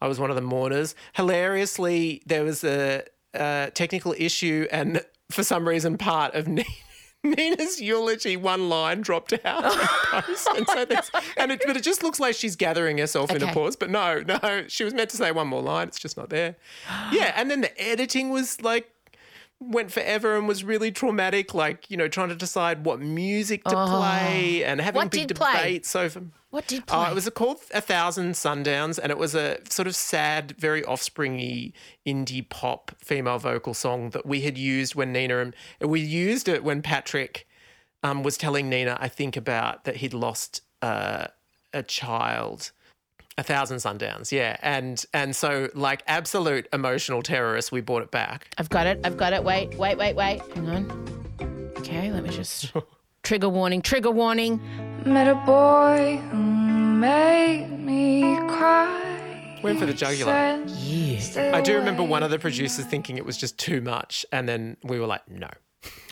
I 0.00 0.08
was 0.08 0.18
one 0.18 0.30
of 0.30 0.36
the 0.36 0.42
mourners. 0.42 0.94
Hilariously, 1.14 2.22
there 2.26 2.44
was 2.44 2.64
a, 2.64 3.02
a 3.34 3.70
technical 3.74 4.14
issue, 4.18 4.66
and 4.70 5.02
for 5.30 5.42
some 5.42 5.66
reason, 5.66 5.96
part 5.98 6.34
of 6.34 6.48
Ni- 6.48 6.66
Nina's 7.24 7.80
eulogy, 7.80 8.36
one 8.36 8.68
line 8.68 9.00
dropped 9.00 9.32
out 9.44 9.64
post, 10.10 10.48
and 10.54 10.66
so 10.68 10.84
that's, 10.84 11.10
and 11.36 11.52
it, 11.52 11.62
but 11.66 11.76
it 11.76 11.82
just 11.82 12.02
looks 12.02 12.20
like 12.20 12.34
she's 12.34 12.56
gathering 12.56 12.98
herself 12.98 13.30
in 13.30 13.42
a 13.42 13.52
pause. 13.52 13.74
But 13.76 13.90
no, 13.90 14.22
no, 14.22 14.64
she 14.68 14.84
was 14.84 14.94
meant 14.94 15.10
to 15.10 15.16
say 15.16 15.32
one 15.32 15.48
more 15.48 15.62
line. 15.62 15.88
It's 15.88 15.98
just 15.98 16.16
not 16.16 16.30
there. 16.30 16.56
Yeah, 17.12 17.32
and 17.36 17.50
then 17.50 17.60
the 17.60 17.80
editing 17.80 18.30
was 18.30 18.60
like 18.60 18.90
went 19.60 19.90
forever 19.90 20.36
and 20.36 20.46
was 20.46 20.62
really 20.64 20.92
traumatic. 20.92 21.54
Like 21.54 21.90
you 21.90 21.96
know, 21.96 22.08
trying 22.08 22.28
to 22.28 22.34
decide 22.36 22.84
what 22.84 23.00
music 23.00 23.64
to 23.64 23.70
play 23.86 24.64
and 24.64 24.80
having 24.80 24.96
What 25.00 25.10
big 25.10 25.28
did 25.28 25.36
play? 25.36 25.52
debates 25.52 25.96
over. 25.96 26.22
What 26.50 26.66
did 26.66 26.84
Oh, 26.88 27.02
play? 27.02 27.10
it 27.10 27.14
was 27.14 27.26
a 27.26 27.30
called 27.30 27.58
A 27.74 27.80
Thousand 27.80 28.32
Sundowns, 28.32 28.98
and 29.02 29.10
it 29.10 29.18
was 29.18 29.34
a 29.34 29.58
sort 29.68 29.86
of 29.88 29.94
sad, 29.96 30.54
very 30.58 30.82
offspringy 30.82 31.72
indie 32.06 32.48
pop 32.48 32.92
female 32.98 33.38
vocal 33.38 33.74
song 33.74 34.10
that 34.10 34.24
we 34.24 34.42
had 34.42 34.56
used 34.56 34.94
when 34.94 35.12
Nina 35.12 35.38
and 35.38 35.54
we 35.80 36.00
used 36.00 36.48
it 36.48 36.64
when 36.64 36.82
Patrick 36.82 37.46
um, 38.02 38.22
was 38.22 38.36
telling 38.38 38.68
Nina, 38.70 38.96
I 39.00 39.08
think 39.08 39.36
about 39.36 39.84
that 39.84 39.96
he'd 39.96 40.14
lost 40.14 40.62
uh, 40.82 41.26
a 41.72 41.82
child. 41.82 42.70
A 43.38 43.42
thousand 43.42 43.76
sundowns, 43.78 44.32
yeah, 44.32 44.56
and 44.62 45.04
and 45.12 45.36
so 45.36 45.68
like 45.74 46.02
absolute 46.06 46.66
emotional 46.72 47.22
terrorists, 47.22 47.70
we 47.70 47.82
brought 47.82 48.02
it 48.02 48.10
back. 48.10 48.48
I've 48.56 48.70
got 48.70 48.86
it. 48.86 48.98
I've 49.04 49.18
got 49.18 49.34
it. 49.34 49.44
Wait, 49.44 49.74
wait, 49.74 49.98
wait, 49.98 50.16
wait. 50.16 50.40
Hang 50.54 50.68
on. 50.70 51.72
Okay, 51.78 52.10
let 52.10 52.22
me 52.22 52.30
just. 52.30 52.72
Trigger 53.22 53.48
warning, 53.48 53.82
trigger 53.82 54.10
warning. 54.10 54.60
Met 55.04 55.26
a 55.28 55.34
boy 55.44 56.16
who 56.30 56.36
made 56.38 57.66
me 57.78 58.36
cry. 58.48 59.58
Went 59.62 59.80
for 59.80 59.86
the 59.86 59.92
jugular. 59.92 60.62
Yeah. 60.68 61.50
I 61.54 61.60
do 61.60 61.74
remember 61.76 62.04
one 62.04 62.22
of 62.22 62.30
the 62.30 62.38
producers 62.38 62.84
thinking 62.86 63.16
it 63.18 63.26
was 63.26 63.36
just 63.36 63.58
too 63.58 63.80
much, 63.80 64.24
and 64.32 64.48
then 64.48 64.76
we 64.84 64.98
were 65.00 65.06
like, 65.06 65.28
no, 65.28 65.48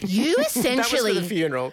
You 0.00 0.34
essentially 0.40 0.40
that 0.76 0.78
was 0.78 0.88
for 0.90 0.96
essentially. 0.96 1.14
the 1.20 1.22
funeral. 1.22 1.72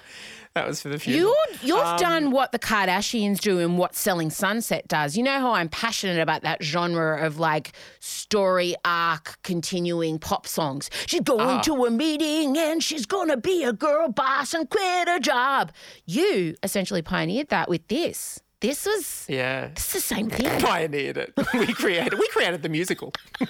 That 0.55 0.67
was 0.67 0.81
for 0.81 0.89
the 0.89 1.00
funeral. 1.00 1.34
You, 1.62 1.75
you've 1.75 1.79
Um, 1.79 1.98
done 1.98 2.31
what 2.31 2.51
the 2.51 2.60
Kardashians 2.60 3.39
do 3.39 3.60
and 3.60 3.77
what 3.77 3.96
Selling 3.96 4.29
Sunset 4.29 4.86
does. 4.89 5.15
You 5.15 5.24
know 5.24 5.39
how 5.39 5.53
I'm 5.53 5.70
passionate 5.70 6.20
about 6.20 6.41
that 6.41 6.62
genre 6.62 7.25
of 7.25 7.39
like 7.39 7.72
story 8.01 8.75
arc 8.84 9.38
continuing 9.43 10.20
pop 10.20 10.46
songs. 10.46 10.89
She's 11.08 11.22
going 11.22 11.39
Ah. 11.48 11.62
to 11.62 11.86
a 11.86 11.89
meeting 11.89 12.58
and 12.58 12.84
she's 12.84 13.05
going 13.05 13.29
to 13.29 13.38
be 13.38 13.63
a 13.63 13.72
girl 13.72 14.10
boss 14.10 14.53
and 14.53 14.70
quit 14.70 15.08
her 15.08 15.20
job. 15.20 15.72
You 16.05 16.55
essentially 16.63 17.01
pioneered 17.01 17.48
that 17.48 17.70
with 17.70 17.88
this. 17.88 18.41
This 18.62 18.86
was 18.86 19.25
Yeah. 19.27 19.65
it's 19.72 19.91
the 19.91 20.00
same 20.00 20.30
thing. 20.30 20.48
Pioneered 20.62 21.18
it. 21.18 21.34
We 21.53 21.74
created 21.74 22.18
we 22.18 22.27
created 22.30 22.62
the 22.62 22.70
musical. 22.70 23.12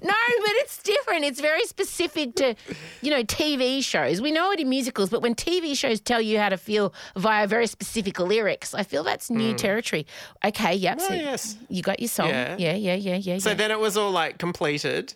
No, 0.00 0.14
but 0.46 0.54
it's 0.62 0.80
different. 0.82 1.24
It's 1.24 1.40
very 1.40 1.64
specific 1.64 2.36
to, 2.36 2.54
you 3.00 3.10
know, 3.10 3.24
TV 3.24 3.82
shows. 3.82 4.20
We 4.20 4.30
know 4.30 4.52
it 4.52 4.60
in 4.60 4.68
musicals, 4.68 5.10
but 5.10 5.22
when 5.22 5.34
TV 5.34 5.76
shows 5.76 6.00
tell 6.00 6.20
you 6.20 6.38
how 6.38 6.50
to 6.50 6.56
feel 6.56 6.94
via 7.16 7.46
very 7.48 7.66
specific 7.66 8.20
lyrics, 8.20 8.74
I 8.74 8.84
feel 8.84 9.02
that's 9.02 9.28
new 9.28 9.50
hmm. 9.50 9.56
territory. 9.56 10.06
Okay, 10.44 10.74
yep. 10.74 11.00
so. 11.00 11.08
Oh, 11.10 11.14
yes. 11.14 11.56
you 11.68 11.82
got 11.82 11.98
your 11.98 12.08
song. 12.08 12.28
Yeah. 12.28 12.56
Yeah, 12.58 12.74
yeah, 12.74 12.94
yeah, 12.94 13.16
yeah, 13.16 13.34
yeah. 13.34 13.38
So 13.38 13.54
then 13.54 13.70
it 13.70 13.80
was 13.80 13.96
all 13.96 14.12
like 14.12 14.38
completed. 14.38 15.14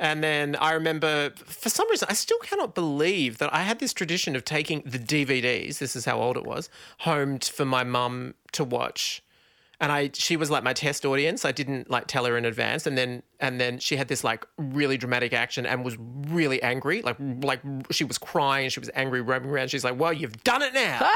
And 0.00 0.24
then 0.24 0.56
I 0.56 0.72
remember, 0.72 1.30
for 1.30 1.68
some 1.68 1.88
reason, 1.88 2.08
I 2.10 2.14
still 2.14 2.38
cannot 2.38 2.74
believe 2.74 3.38
that 3.38 3.54
I 3.54 3.62
had 3.62 3.78
this 3.78 3.92
tradition 3.92 4.34
of 4.34 4.44
taking 4.44 4.82
the 4.84 4.98
DVDs, 4.98 5.78
this 5.78 5.94
is 5.94 6.04
how 6.04 6.20
old 6.20 6.36
it 6.36 6.44
was, 6.44 6.68
home 7.00 7.38
for 7.38 7.64
my 7.64 7.84
mum 7.84 8.34
to 8.52 8.64
watch. 8.64 9.22
And 9.80 9.92
I, 9.92 10.10
she 10.14 10.36
was 10.36 10.50
like 10.50 10.64
my 10.64 10.72
test 10.72 11.04
audience. 11.04 11.44
I 11.44 11.52
didn't 11.52 11.90
like 11.90 12.06
tell 12.06 12.24
her 12.24 12.36
in 12.36 12.44
advance, 12.44 12.86
and 12.86 12.96
then 12.96 13.22
and 13.40 13.60
then 13.60 13.80
she 13.80 13.96
had 13.96 14.06
this 14.06 14.22
like 14.22 14.46
really 14.56 14.96
dramatic 14.96 15.32
action 15.32 15.66
and 15.66 15.84
was 15.84 15.96
really 15.98 16.62
angry, 16.62 17.02
like 17.02 17.16
like 17.18 17.60
she 17.90 18.04
was 18.04 18.16
crying, 18.16 18.70
she 18.70 18.78
was 18.78 18.88
angry, 18.94 19.20
roaming 19.20 19.50
around. 19.50 19.68
She's 19.72 19.84
like, 19.84 19.98
"Well, 19.98 20.12
you've 20.12 20.42
done 20.44 20.62
it 20.62 20.74
now. 20.74 21.10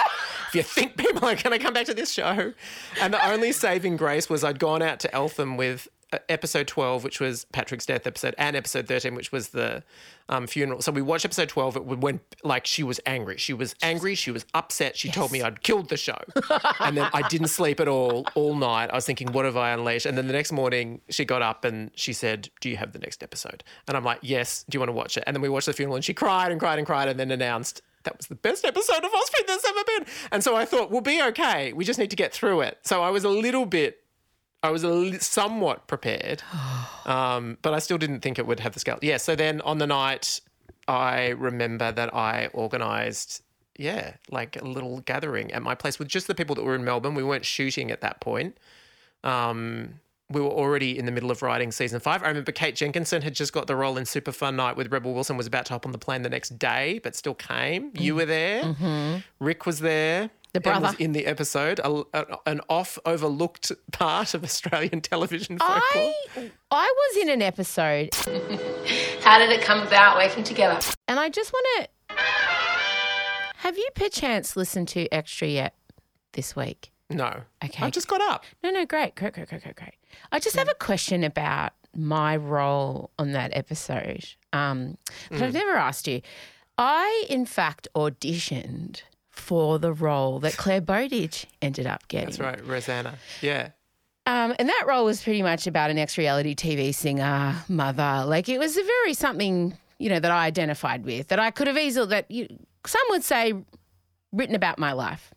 if 0.49 0.57
you 0.57 0.65
think 0.65 0.97
people 0.97 1.25
are 1.25 1.37
going 1.37 1.57
to 1.57 1.65
come 1.65 1.73
back 1.73 1.87
to 1.87 1.95
this 1.95 2.11
show," 2.11 2.53
and 3.01 3.15
the 3.15 3.31
only 3.31 3.53
saving 3.53 3.97
grace 3.97 4.29
was 4.29 4.43
I'd 4.43 4.59
gone 4.59 4.83
out 4.83 4.99
to 5.01 5.15
Eltham 5.15 5.57
with 5.57 5.89
episode 6.29 6.67
12, 6.67 7.05
which 7.05 7.21
was 7.21 7.45
Patrick's 7.47 7.87
death 7.87 8.07
episode, 8.07 8.35
and 8.39 8.57
episode 8.57 8.87
13, 8.87 9.15
which 9.15 9.31
was 9.31 9.49
the 9.49 9.83
um, 10.29 10.47
funeral. 10.47 10.81
So 10.83 10.93
we 10.93 11.03
watched 11.03 11.25
episode 11.25 11.49
12. 11.49 11.77
It 11.77 11.85
went 11.85 12.23
like 12.43 12.67
she 12.67 12.83
was 12.83 13.01
angry. 13.07 13.37
She 13.37 13.53
was 13.53 13.75
angry. 13.83 14.15
She 14.15 14.31
was 14.31 14.47
upset. 14.55 14.97
She 14.97 15.11
told 15.11 15.33
me 15.33 15.43
I'd 15.43 15.63
killed 15.63 15.89
the 15.89 15.97
show. 15.97 16.19
and 16.81 16.97
then 16.97 17.09
I 17.13 17.27
didn't 17.29 17.49
sleep 17.49 17.81
at 17.81 17.89
all, 17.89 18.27
all 18.35 18.55
night. 18.55 18.91
I 18.91 18.95
was 18.95 19.07
thinking, 19.07 19.33
what 19.33 19.45
have 19.45 19.57
I 19.57 19.71
unleashed? 19.71 20.07
And 20.07 20.17
then 20.17 20.27
the 20.27 20.33
next 20.33 20.53
morning, 20.53 21.01
she 21.09 21.25
got 21.25 21.43
up 21.43 21.65
and 21.65 21.91
she 21.95 22.13
said, 22.13 22.51
Do 22.61 22.71
you 22.71 22.77
have 22.77 22.93
the 22.93 22.99
next 22.99 23.23
episode? 23.23 23.63
And 23.87 23.97
I'm 23.97 24.05
like, 24.05 24.21
Yes. 24.23 24.65
Do 24.69 24.77
you 24.77 24.81
want 24.81 24.89
to 24.89 24.95
watch 24.95 25.17
it? 25.17 25.25
And 25.27 25.35
then 25.35 25.43
we 25.43 25.49
watched 25.49 25.67
the 25.67 25.73
funeral 25.73 25.97
and 25.97 26.05
she 26.05 26.15
cried 26.15 26.51
and 26.51 26.61
cried 26.61 26.79
and 26.79 26.87
cried 26.87 27.09
and 27.09 27.19
then 27.19 27.31
announced, 27.31 27.83
that 28.05 28.17
was 28.17 28.27
the 28.27 28.35
best 28.35 28.65
episode 28.65 29.05
of 29.05 29.11
Offspring 29.15 29.45
that's 29.47 29.67
ever 29.67 29.81
been. 29.87 30.07
And 30.33 30.43
so 30.43 30.57
I 30.57 30.65
thought, 30.65 30.91
we'll 30.91 31.01
be 31.01 31.21
okay. 31.23 31.73
We 31.73 31.85
just 31.85 31.99
need 31.99 32.11
to 32.11 32.17
get 32.17 32.33
through 32.33 32.63
it. 32.63 32.79
So 32.83 33.03
I 33.03 33.11
was 33.11 33.25
a 33.25 33.29
little 33.29 33.67
bit 33.67 34.03
I 34.63 34.71
was 34.71 34.83
a 34.83 34.89
li- 34.89 35.19
somewhat 35.19 35.87
prepared, 35.87 36.43
um, 37.07 37.59
but 37.63 37.75
I 37.75 37.79
still 37.79 37.99
didn't 37.99 38.21
think 38.21 38.39
it 38.39 38.47
would 38.47 38.61
have 38.61 38.73
the 38.75 38.81
scale. 38.81 38.99
Yeah. 39.03 39.17
So 39.19 39.37
then 39.37 39.61
on 39.63 39.79
the 39.79 39.87
night, 39.87 40.41
I 40.87 41.29
remember 41.29 41.93
that 41.93 42.15
I 42.15 42.49
organised, 42.55 43.43
yeah, 43.77 44.15
like 44.31 44.61
a 44.61 44.65
little 44.65 45.01
gathering 45.01 45.53
at 45.53 45.63
my 45.63 45.75
place 45.75 45.99
with 45.99 46.09
just 46.09 46.27
the 46.27 46.35
people 46.35 46.55
that 46.57 46.65
were 46.65 46.75
in 46.75 46.85
Melbourne. 46.85 47.15
We 47.15 47.23
weren't 47.23 47.45
shooting 47.45 47.91
at 47.91 48.01
that 48.01 48.21
point. 48.21 48.57
Um, 49.23 50.01
we 50.31 50.43
were 50.43 50.51
already 50.51 50.99
in 50.99 51.07
the 51.07 51.13
middle 51.13 51.31
of 51.31 51.41
writing 51.41 51.73
season 51.73 52.01
five. 52.01 52.23
I 52.23 52.29
remember 52.29 52.53
Kate 52.53 52.75
Jenkinson 52.77 53.23
had 53.23 53.35
just 53.35 53.53
got 53.53 53.67
the 53.67 53.75
role 53.77 53.97
in 53.97 54.05
Super 54.05 54.31
Fun 54.33 54.57
Night 54.57 54.77
with 54.77 54.93
Rebel 54.93 55.15
Wilson, 55.15 55.39
was 55.39 55.47
about 55.47 55.65
to 55.67 55.73
hop 55.73 55.87
on 55.87 55.93
the 55.93 55.99
plane 55.99 56.21
the 56.23 56.29
next 56.29 56.59
day, 56.59 57.01
but 57.03 57.17
still 57.17 57.35
came. 57.35 57.93
You 57.95 58.15
were 58.15 58.27
there. 58.27 58.63
Rick 59.41 59.65
was 59.65 59.79
there. 59.81 60.29
The 60.53 60.61
and 60.69 60.83
was 60.83 60.93
brother. 60.93 60.97
in 60.99 61.13
the 61.13 61.27
episode, 61.27 61.79
a, 61.81 62.03
a- 62.15 62.39
an 62.47 62.61
off 62.69 62.99
overlooked 63.05 63.71
part 63.93 64.35
of 64.35 64.43
Australian 64.45 65.01
television 65.01 65.59
folklore. 65.59 65.83
I, 66.37 66.51
I 66.71 66.95
was 66.97 67.23
in 67.23 67.29
an 67.29 67.43
episode 67.43 68.15
How 69.23 69.39
did 69.39 69.51
it 69.51 69.61
come 69.63 69.87
about 69.87 70.17
working 70.17 70.45
together? 70.45 70.81
and 71.07 71.21
I 71.21 71.29
just 71.29 71.53
want 71.53 71.67
to. 71.77 71.89
Have 73.59 73.77
you 73.77 73.89
perchance 73.95 74.57
listened 74.57 74.89
to 74.89 75.13
Extra 75.13 75.49
yet 75.49 75.75
this 76.33 76.55
week? 76.57 76.93
No. 77.11 77.43
Okay. 77.65 77.85
I 77.85 77.91
just 77.91 78.07
got 78.09 78.21
up. 78.21 78.45
No, 78.63 78.71
no, 78.71 78.85
great, 78.87 79.15
great, 79.17 79.35
great, 79.35 79.49
great, 79.49 79.63
great, 79.63 79.77
great. 79.77 79.95
I 80.31 80.39
just 80.39 80.57
have 80.57 80.69
a 80.69 80.75
question 80.75 81.25
about 81.25 81.73
my 81.97 82.37
role 82.37 83.11
on 83.19 83.33
that 83.33 83.51
episode 83.57 84.25
um, 84.53 84.97
that 85.31 85.43
I've 85.43 85.55
never 85.55 85.73
asked 85.73 86.07
you. 86.07 86.21
I, 86.77 87.25
in 87.29 87.45
fact, 87.47 87.89
auditioned 87.97 89.03
for 89.39 89.79
the 89.79 89.93
role 89.93 90.39
that 90.41 90.57
Clare 90.57 90.81
Bowditch 90.81 91.47
ended 91.63 91.87
up 91.87 92.07
getting. 92.09 92.27
That's 92.27 92.39
right, 92.41 92.67
Rosanna. 92.67 93.15
Yeah. 93.41 93.71
Um, 94.27 94.55
and 94.59 94.69
that 94.69 94.85
role 94.87 95.05
was 95.07 95.23
pretty 95.23 95.43
much 95.43 95.67
about 95.67 95.91
an 95.91 95.99
ex-reality 95.99 96.55
TV 96.55 96.95
singer, 96.95 97.55
mother. 97.69 98.25
Like 98.27 98.49
it 98.49 98.59
was 98.59 98.77
a 98.77 98.83
very 98.83 99.15
something, 99.15 99.77
you 99.99 100.11
know, 100.11 100.21
that 100.21 100.31
I 100.31 100.45
identified 100.45 101.05
with. 101.05 101.29
That 101.29 101.39
I 101.39 101.51
could 101.51 101.67
have 101.67 101.79
easily 101.79 102.09
that 102.09 102.31
you, 102.31 102.47
some 102.87 103.01
would 103.09 103.25
say 103.25 103.55
written 104.33 104.55
about 104.55 104.79
my 104.79 104.93
life. 104.93 105.33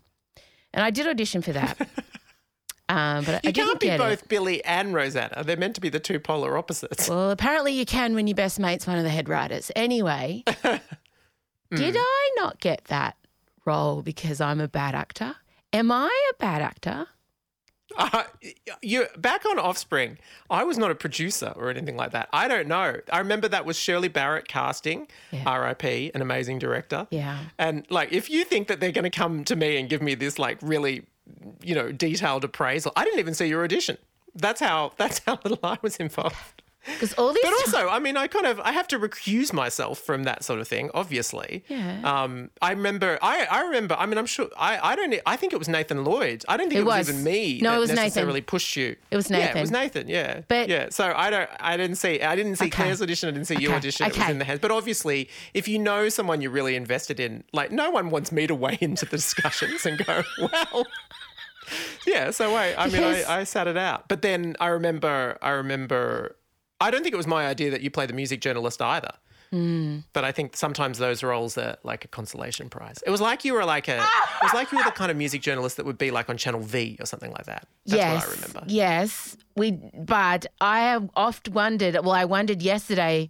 and 0.73 0.83
I 0.83 0.89
did 0.89 1.07
audition 1.07 1.41
for 1.41 1.53
that. 1.53 1.79
um, 2.89 3.23
but 3.23 3.35
I 3.35 3.39
You 3.43 3.51
didn't 3.53 3.67
can't 3.67 3.79
be 3.79 3.85
get 3.87 3.97
both 3.99 4.23
it. 4.23 4.27
Billy 4.27 4.63
and 4.65 4.93
Rosanna. 4.93 5.43
They're 5.45 5.55
meant 5.55 5.75
to 5.75 5.81
be 5.81 5.87
the 5.89 5.99
two 6.01 6.19
polar 6.19 6.57
opposites. 6.57 7.07
Well, 7.07 7.31
apparently 7.31 7.71
you 7.71 7.85
can 7.85 8.13
when 8.13 8.27
your 8.27 8.35
best 8.35 8.59
mate's 8.59 8.85
one 8.85 8.97
of 8.97 9.03
the 9.05 9.09
head 9.09 9.29
writers. 9.29 9.71
Anyway, 9.75 10.43
Hmm. 11.71 11.77
did 11.77 11.95
I 11.97 12.31
not 12.35 12.59
get 12.59 12.83
that 12.85 13.15
role 13.65 14.01
because 14.01 14.41
I'm 14.41 14.59
a 14.59 14.67
bad 14.67 14.95
actor? 14.95 15.35
Am 15.73 15.91
I 15.91 16.09
a 16.31 16.33
bad 16.37 16.61
actor? 16.61 17.07
Uh, 17.97 18.23
you 18.81 19.05
back 19.17 19.45
on 19.45 19.59
Offspring. 19.59 20.17
I 20.49 20.63
was 20.63 20.77
not 20.77 20.91
a 20.91 20.95
producer 20.95 21.51
or 21.57 21.69
anything 21.69 21.97
like 21.97 22.11
that. 22.11 22.29
I 22.31 22.47
don't 22.47 22.67
know. 22.67 22.95
I 23.11 23.19
remember 23.19 23.49
that 23.49 23.65
was 23.65 23.77
Shirley 23.77 24.07
Barrett 24.07 24.47
casting, 24.47 25.07
Yeah. 25.31 25.43
R.I.P. 25.45 26.11
An 26.15 26.21
amazing 26.21 26.59
director. 26.59 27.07
Yeah. 27.11 27.37
And 27.59 27.85
like, 27.89 28.13
if 28.13 28.29
you 28.29 28.45
think 28.45 28.67
that 28.69 28.79
they're 28.79 28.93
going 28.93 29.03
to 29.03 29.09
come 29.09 29.43
to 29.43 29.55
me 29.57 29.77
and 29.77 29.89
give 29.89 30.01
me 30.01 30.15
this 30.15 30.39
like 30.39 30.57
really, 30.61 31.03
you 31.61 31.75
know, 31.75 31.91
detailed 31.91 32.45
appraisal, 32.45 32.93
I 32.95 33.03
didn't 33.03 33.19
even 33.19 33.33
see 33.33 33.47
your 33.47 33.63
audition. 33.63 33.97
That's 34.35 34.61
how. 34.61 34.93
That's 34.97 35.19
how 35.25 35.39
little 35.43 35.59
I 35.61 35.77
was 35.81 35.97
involved. 35.97 36.60
Because 36.85 37.13
all 37.13 37.31
these 37.31 37.43
But 37.43 37.53
also, 37.53 37.89
I 37.89 37.99
mean, 37.99 38.17
I 38.17 38.25
kind 38.27 38.45
of 38.47 38.59
I 38.61 38.71
have 38.71 38.87
to 38.87 38.97
recuse 38.99 39.53
myself 39.53 39.99
from 39.99 40.23
that 40.23 40.43
sort 40.43 40.59
of 40.59 40.67
thing. 40.67 40.89
Obviously, 40.95 41.63
Yeah. 41.67 42.01
Um, 42.03 42.49
I 42.61 42.71
remember. 42.71 43.19
I 43.21 43.45
I 43.45 43.61
remember. 43.61 43.95
I 43.99 44.05
mean, 44.07 44.17
I'm 44.17 44.25
sure. 44.25 44.47
I 44.57 44.79
I 44.91 44.95
don't. 44.95 45.13
I 45.27 45.35
think 45.35 45.53
it 45.53 45.59
was 45.59 45.69
Nathan 45.69 46.03
Lloyd. 46.03 46.43
I 46.47 46.57
don't 46.57 46.69
think 46.69 46.79
It 46.79 46.81
it, 46.81 46.85
was, 46.85 47.07
was. 47.07 47.09
even 47.09 47.23
me. 47.23 47.59
No, 47.61 47.71
that 47.71 47.77
it 47.77 47.79
was 47.79 47.89
Nathan. 47.89 48.03
necessarily 48.05 48.41
pushed 48.41 48.75
you. 48.75 48.95
It 49.11 49.15
was 49.15 49.29
Yeah, 49.29 49.37
it 49.37 49.39
Nathan. 49.45 49.61
was 49.61 49.71
Nathan. 49.71 50.07
Yeah. 50.09 50.41
But- 50.47 50.69
yeah. 50.69 50.87
So 50.89 51.13
I 51.15 51.29
don't. 51.29 51.49
I 51.59 51.77
didn't 51.77 51.97
see. 51.97 52.21
I 52.21 52.35
didn't 52.35 52.55
see 52.55 52.65
Okay. 52.65 52.71
Clare's 52.83 53.01
audition. 53.01 53.29
I 53.29 53.31
didn't 53.33 53.47
see 53.47 53.57
your 53.59 53.71
Okay. 53.71 53.77
audition. 53.77 54.05
It 54.07 54.17
was 54.17 54.29
in 54.29 54.39
the 54.39 54.45
hands. 54.45 54.59
But 54.59 54.71
obviously, 54.71 55.29
if 55.53 55.67
you 55.67 55.77
know 55.77 56.09
someone 56.09 56.41
you're 56.41 56.49
really 56.51 56.75
invested 56.75 57.19
in, 57.19 57.43
like 57.53 57.71
no 57.71 57.91
one 57.91 58.09
wants 58.09 58.31
me 58.31 58.47
to 58.47 58.55
weigh 58.55 58.79
into 58.81 59.05
the 59.05 59.17
discussions 59.17 59.85
and 59.85 60.03
go, 60.03 60.23
well. 60.39 60.85
Yeah, 62.05 62.31
so 62.31 62.55
I, 62.55 62.73
I 62.77 62.89
mean, 62.89 63.03
I, 63.03 63.23
I 63.39 63.43
sat 63.43 63.67
it 63.67 63.77
out. 63.77 64.09
But 64.09 64.21
then 64.23 64.55
I 64.59 64.67
remember, 64.67 65.37
I 65.41 65.51
remember, 65.51 66.35
I 66.81 66.91
don't 66.91 67.03
think 67.03 67.13
it 67.13 67.17
was 67.17 67.27
my 67.27 67.47
idea 67.47 67.71
that 67.71 67.81
you 67.81 67.89
play 67.89 68.05
the 68.05 68.13
music 68.13 68.41
journalist 68.41 68.81
either. 68.81 69.11
Hmm. 69.51 69.99
But 70.13 70.23
I 70.23 70.31
think 70.31 70.55
sometimes 70.55 70.97
those 70.97 71.23
roles 71.23 71.57
are 71.57 71.77
like 71.83 72.05
a 72.05 72.07
consolation 72.07 72.69
prize. 72.69 73.03
It 73.05 73.09
was 73.09 73.19
like 73.19 73.43
you 73.43 73.53
were 73.53 73.65
like 73.65 73.89
a, 73.89 73.97
it 73.97 74.43
was 74.43 74.53
like 74.53 74.71
you 74.71 74.77
were 74.77 74.83
the 74.85 74.91
kind 74.91 75.11
of 75.11 75.17
music 75.17 75.41
journalist 75.41 75.75
that 75.77 75.85
would 75.85 75.97
be 75.97 76.09
like 76.09 76.29
on 76.29 76.37
Channel 76.37 76.61
V 76.61 76.95
or 77.01 77.05
something 77.05 77.31
like 77.31 77.45
that. 77.47 77.67
That's 77.85 77.97
yes, 77.97 78.25
what 78.25 78.29
I 78.29 78.35
remember. 78.35 78.63
yes, 78.67 79.37
we. 79.57 79.71
But 79.71 80.45
I 80.61 80.79
have 80.81 81.09
oft 81.17 81.49
wondered. 81.49 81.95
Well, 81.95 82.11
I 82.11 82.23
wondered 82.23 82.61
yesterday 82.61 83.29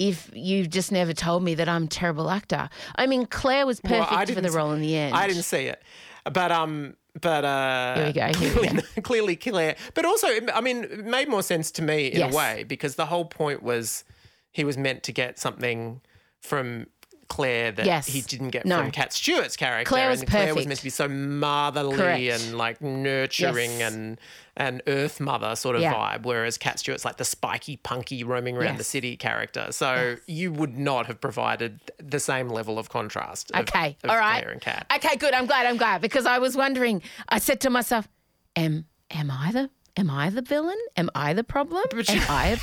if 0.00 0.28
you 0.34 0.66
just 0.66 0.90
never 0.90 1.12
told 1.12 1.44
me 1.44 1.54
that 1.54 1.68
I'm 1.68 1.84
a 1.84 1.88
terrible 1.88 2.30
actor. 2.30 2.68
I 2.96 3.06
mean, 3.06 3.26
Clare 3.26 3.64
was 3.64 3.80
perfect 3.80 4.12
I 4.12 4.26
for 4.26 4.40
the 4.40 4.50
role 4.50 4.72
in 4.72 4.80
the 4.80 4.96
end. 4.96 5.14
I 5.14 5.28
didn't 5.28 5.44
see 5.44 5.66
it, 5.66 5.80
but 6.24 6.50
um, 6.50 6.96
but 7.20 7.44
uh, 7.44 8.12
go, 8.12 8.32
clearly, 8.32 8.82
clearly 9.02 9.36
Clare. 9.36 9.76
But 9.94 10.04
also, 10.04 10.26
I 10.52 10.60
mean, 10.60 10.84
it 10.84 11.04
made 11.04 11.28
more 11.28 11.42
sense 11.42 11.70
to 11.72 11.82
me 11.82 12.08
in 12.08 12.18
Yes. 12.20 12.32
a 12.32 12.36
way 12.36 12.64
because 12.64 12.96
the 12.96 13.06
whole 13.06 13.24
point 13.24 13.62
was 13.62 14.04
he 14.50 14.64
was 14.64 14.76
meant 14.76 15.02
to 15.04 15.12
get 15.12 15.38
something 15.38 16.00
from. 16.40 16.86
Clare 17.28 17.72
that 17.72 17.86
Yes. 17.86 18.06
he 18.06 18.20
didn't 18.20 18.50
get 18.50 18.64
No. 18.66 18.78
from 18.78 18.90
Kat 18.90 19.12
Stewart's 19.12 19.56
character. 19.56 19.88
Clare 19.88 20.08
was 20.10 20.20
and 20.20 20.30
Clare 20.30 20.54
was 20.54 20.66
meant 20.66 20.78
to 20.78 20.84
be 20.84 20.90
so 20.90 21.08
motherly 21.08 21.96
Correct. 21.96 22.22
and 22.42 22.58
like 22.58 22.80
nurturing 22.80 23.78
Yes. 23.78 23.92
and 23.92 24.20
and 24.56 24.82
earth 24.86 25.18
mother 25.18 25.56
sort 25.56 25.74
of 25.74 25.82
Yeah. 25.82 25.92
vibe, 25.92 26.22
whereas 26.22 26.56
Kat 26.58 26.78
Stewart's 26.78 27.04
like 27.04 27.16
the 27.16 27.24
spiky, 27.24 27.76
punky, 27.76 28.22
roaming 28.22 28.56
around 28.56 28.78
the 28.78 28.84
city 28.84 29.16
character. 29.16 29.72
So 29.72 30.16
you 30.28 30.52
would 30.52 30.78
not 30.78 31.06
have 31.06 31.20
provided 31.20 31.80
the 31.98 32.20
same 32.20 32.48
level 32.48 32.78
of 32.78 32.88
contrast. 32.88 33.50
Of, 33.50 33.62
Okay, 33.62 33.96
of 34.04 34.10
all 34.10 34.16
right. 34.16 34.42
Clare 34.42 34.52
and 34.52 34.60
Kat. 34.60 34.86
Okay, 34.94 35.16
good. 35.16 35.34
I'm 35.34 35.46
glad. 35.46 35.66
I'm 35.66 35.76
glad 35.76 36.00
because 36.02 36.24
I 36.24 36.38
was 36.38 36.56
wondering. 36.56 37.02
I 37.28 37.38
said 37.40 37.60
to 37.62 37.70
myself, 37.70 38.06
"Am 38.54 38.84
am 39.10 39.30
I 39.30 39.50
the 39.50 39.70
am 39.96 40.10
I 40.10 40.30
the 40.30 40.42
villain? 40.42 40.76
Am 40.96 41.10
I 41.14 41.32
the 41.34 41.44
problem? 41.44 41.84
am 41.92 42.22
I 42.28 42.46
a, 42.48 42.58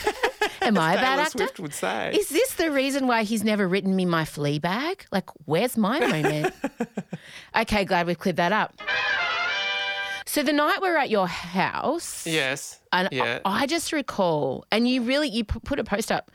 am 0.65 0.77
I 0.77 0.93
a 0.93 0.97
bad 0.97 1.19
actor? 1.19 1.37
Swift 1.39 1.59
would 1.59 1.73
say. 1.73 2.11
Is 2.13 2.29
this 2.29 2.53
the 2.55 2.71
reason 2.71 3.07
why 3.07 3.23
he's 3.23 3.43
never 3.43 3.67
written 3.67 3.95
me 3.95 4.05
my 4.05 4.23
Fleabag? 4.23 5.01
Like, 5.11 5.29
where's 5.45 5.77
my 5.77 5.99
moment? 6.07 6.53
okay, 7.55 7.85
glad 7.85 8.07
we've 8.07 8.19
cleared 8.19 8.37
that 8.37 8.51
up. 8.51 8.79
So 10.25 10.43
the 10.43 10.53
night 10.53 10.79
we're 10.81 10.95
at 10.97 11.09
your 11.09 11.27
house, 11.27 12.25
Yes. 12.25 12.79
and 12.93 13.09
yeah. 13.11 13.39
I, 13.43 13.63
I 13.63 13.65
just 13.65 13.91
recall, 13.91 14.63
and 14.71 14.87
you 14.87 15.01
really 15.01 15.27
you 15.27 15.43
put 15.43 15.77
a 15.79 15.83
post 15.83 16.11
up. 16.11 16.31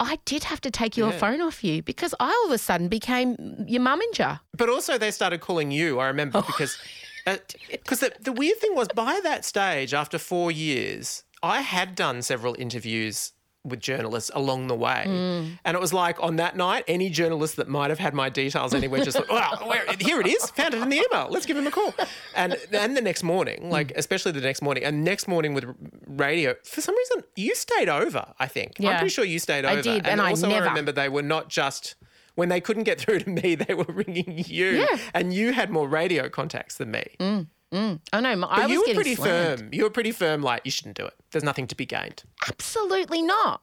I 0.00 0.18
did 0.24 0.44
have 0.44 0.60
to 0.62 0.70
take 0.70 0.96
your 0.96 1.10
Yeah. 1.10 1.18
phone 1.18 1.40
off 1.40 1.62
you 1.64 1.82
because 1.82 2.14
I 2.20 2.26
all 2.28 2.46
of 2.46 2.52
a 2.52 2.58
sudden 2.58 2.88
became 2.88 3.64
your 3.66 3.80
mumminger. 3.82 4.40
but 4.56 4.68
also 4.68 4.98
they 4.98 5.10
started 5.10 5.40
calling 5.40 5.70
you. 5.72 5.98
I 6.00 6.06
remember 6.06 6.38
Oh. 6.38 6.42
because 6.42 6.76
because 7.24 8.00
the, 8.00 8.12
the 8.20 8.32
weird 8.32 8.58
thing 8.58 8.74
was 8.74 8.88
by 8.88 9.20
that 9.22 9.44
stage, 9.44 9.94
after 9.94 10.18
four 10.18 10.50
years, 10.50 11.24
I 11.42 11.60
had 11.62 11.94
done 11.94 12.22
several 12.22 12.54
interviews 12.58 13.32
with 13.66 13.80
journalists 13.80 14.30
along 14.34 14.66
the 14.66 14.74
way, 14.74 15.04
Mm. 15.06 15.58
and 15.64 15.74
it 15.74 15.80
was 15.80 15.90
like 15.94 16.22
on 16.22 16.36
that 16.36 16.54
night, 16.54 16.84
any 16.86 17.08
journalist 17.08 17.56
that 17.56 17.66
might 17.66 17.88
have 17.88 17.98
had 17.98 18.12
my 18.12 18.28
details 18.28 18.74
anywhere 18.74 19.02
just 19.02 19.16
like, 19.18 19.30
well, 19.30 19.56
where, 19.66 19.86
here 20.00 20.20
it 20.20 20.26
is, 20.26 20.50
found 20.50 20.74
it 20.74 20.82
in 20.82 20.90
the 20.90 20.96
email. 20.96 21.28
Let's 21.30 21.46
give 21.46 21.56
him 21.56 21.66
a 21.66 21.70
call. 21.70 21.94
And 22.36 22.58
then 22.70 22.92
the 22.92 23.00
next 23.00 23.22
morning, 23.22 23.70
like 23.70 23.88
Mm. 23.88 23.96
especially 23.96 24.32
the 24.32 24.42
next 24.42 24.60
morning, 24.60 24.84
and 24.84 25.02
next 25.02 25.26
morning 25.26 25.54
with 25.54 25.64
radio, 26.06 26.54
for 26.62 26.82
some 26.82 26.94
reason 26.94 27.24
you 27.36 27.54
stayed 27.54 27.88
over. 27.88 28.34
I 28.38 28.48
think 28.48 28.72
I'm 28.80 28.98
pretty 28.98 29.08
sure 29.08 29.24
you 29.24 29.38
stayed 29.38 29.64
over. 29.64 29.78
I 29.78 29.80
did, 29.80 30.06
and 30.06 30.20
I 30.20 30.28
also 30.30 30.46
never- 30.46 30.66
I 30.66 30.68
remember 30.68 30.92
they 30.92 31.08
were 31.08 31.22
not 31.22 31.48
just 31.48 31.94
when 32.34 32.48
they 32.48 32.60
couldn't 32.60 32.84
get 32.84 33.00
through 33.02 33.20
to 33.20 33.28
me, 33.30 33.54
they 33.54 33.74
were 33.74 33.84
ringing 33.84 34.42
you, 34.46 34.66
Yeah. 34.80 34.98
and 35.14 35.32
you 35.32 35.52
had 35.52 35.70
more 35.70 35.88
radio 35.88 36.28
contacts 36.28 36.76
than 36.76 36.90
me. 36.90 37.04
Mm, 37.20 37.46
mm. 37.72 38.00
Oh 38.12 38.20
no, 38.20 38.36
my- 38.36 38.48
I 38.50 38.56
But 38.56 38.62
was 38.62 38.70
you 38.72 38.78
were 38.80 38.94
pretty 38.94 39.14
slammed. 39.14 39.58
firm. 39.60 39.68
You 39.72 39.84
were 39.84 39.90
pretty 39.90 40.12
firm. 40.12 40.42
Like 40.42 40.62
you 40.64 40.70
shouldn't 40.70 40.96
do 40.96 41.06
it. 41.06 41.14
There's 41.32 41.44
nothing 41.44 41.66
to 41.68 41.74
be 41.74 41.86
gained. 41.86 42.22
Absolutely 42.48 43.22
not. 43.22 43.60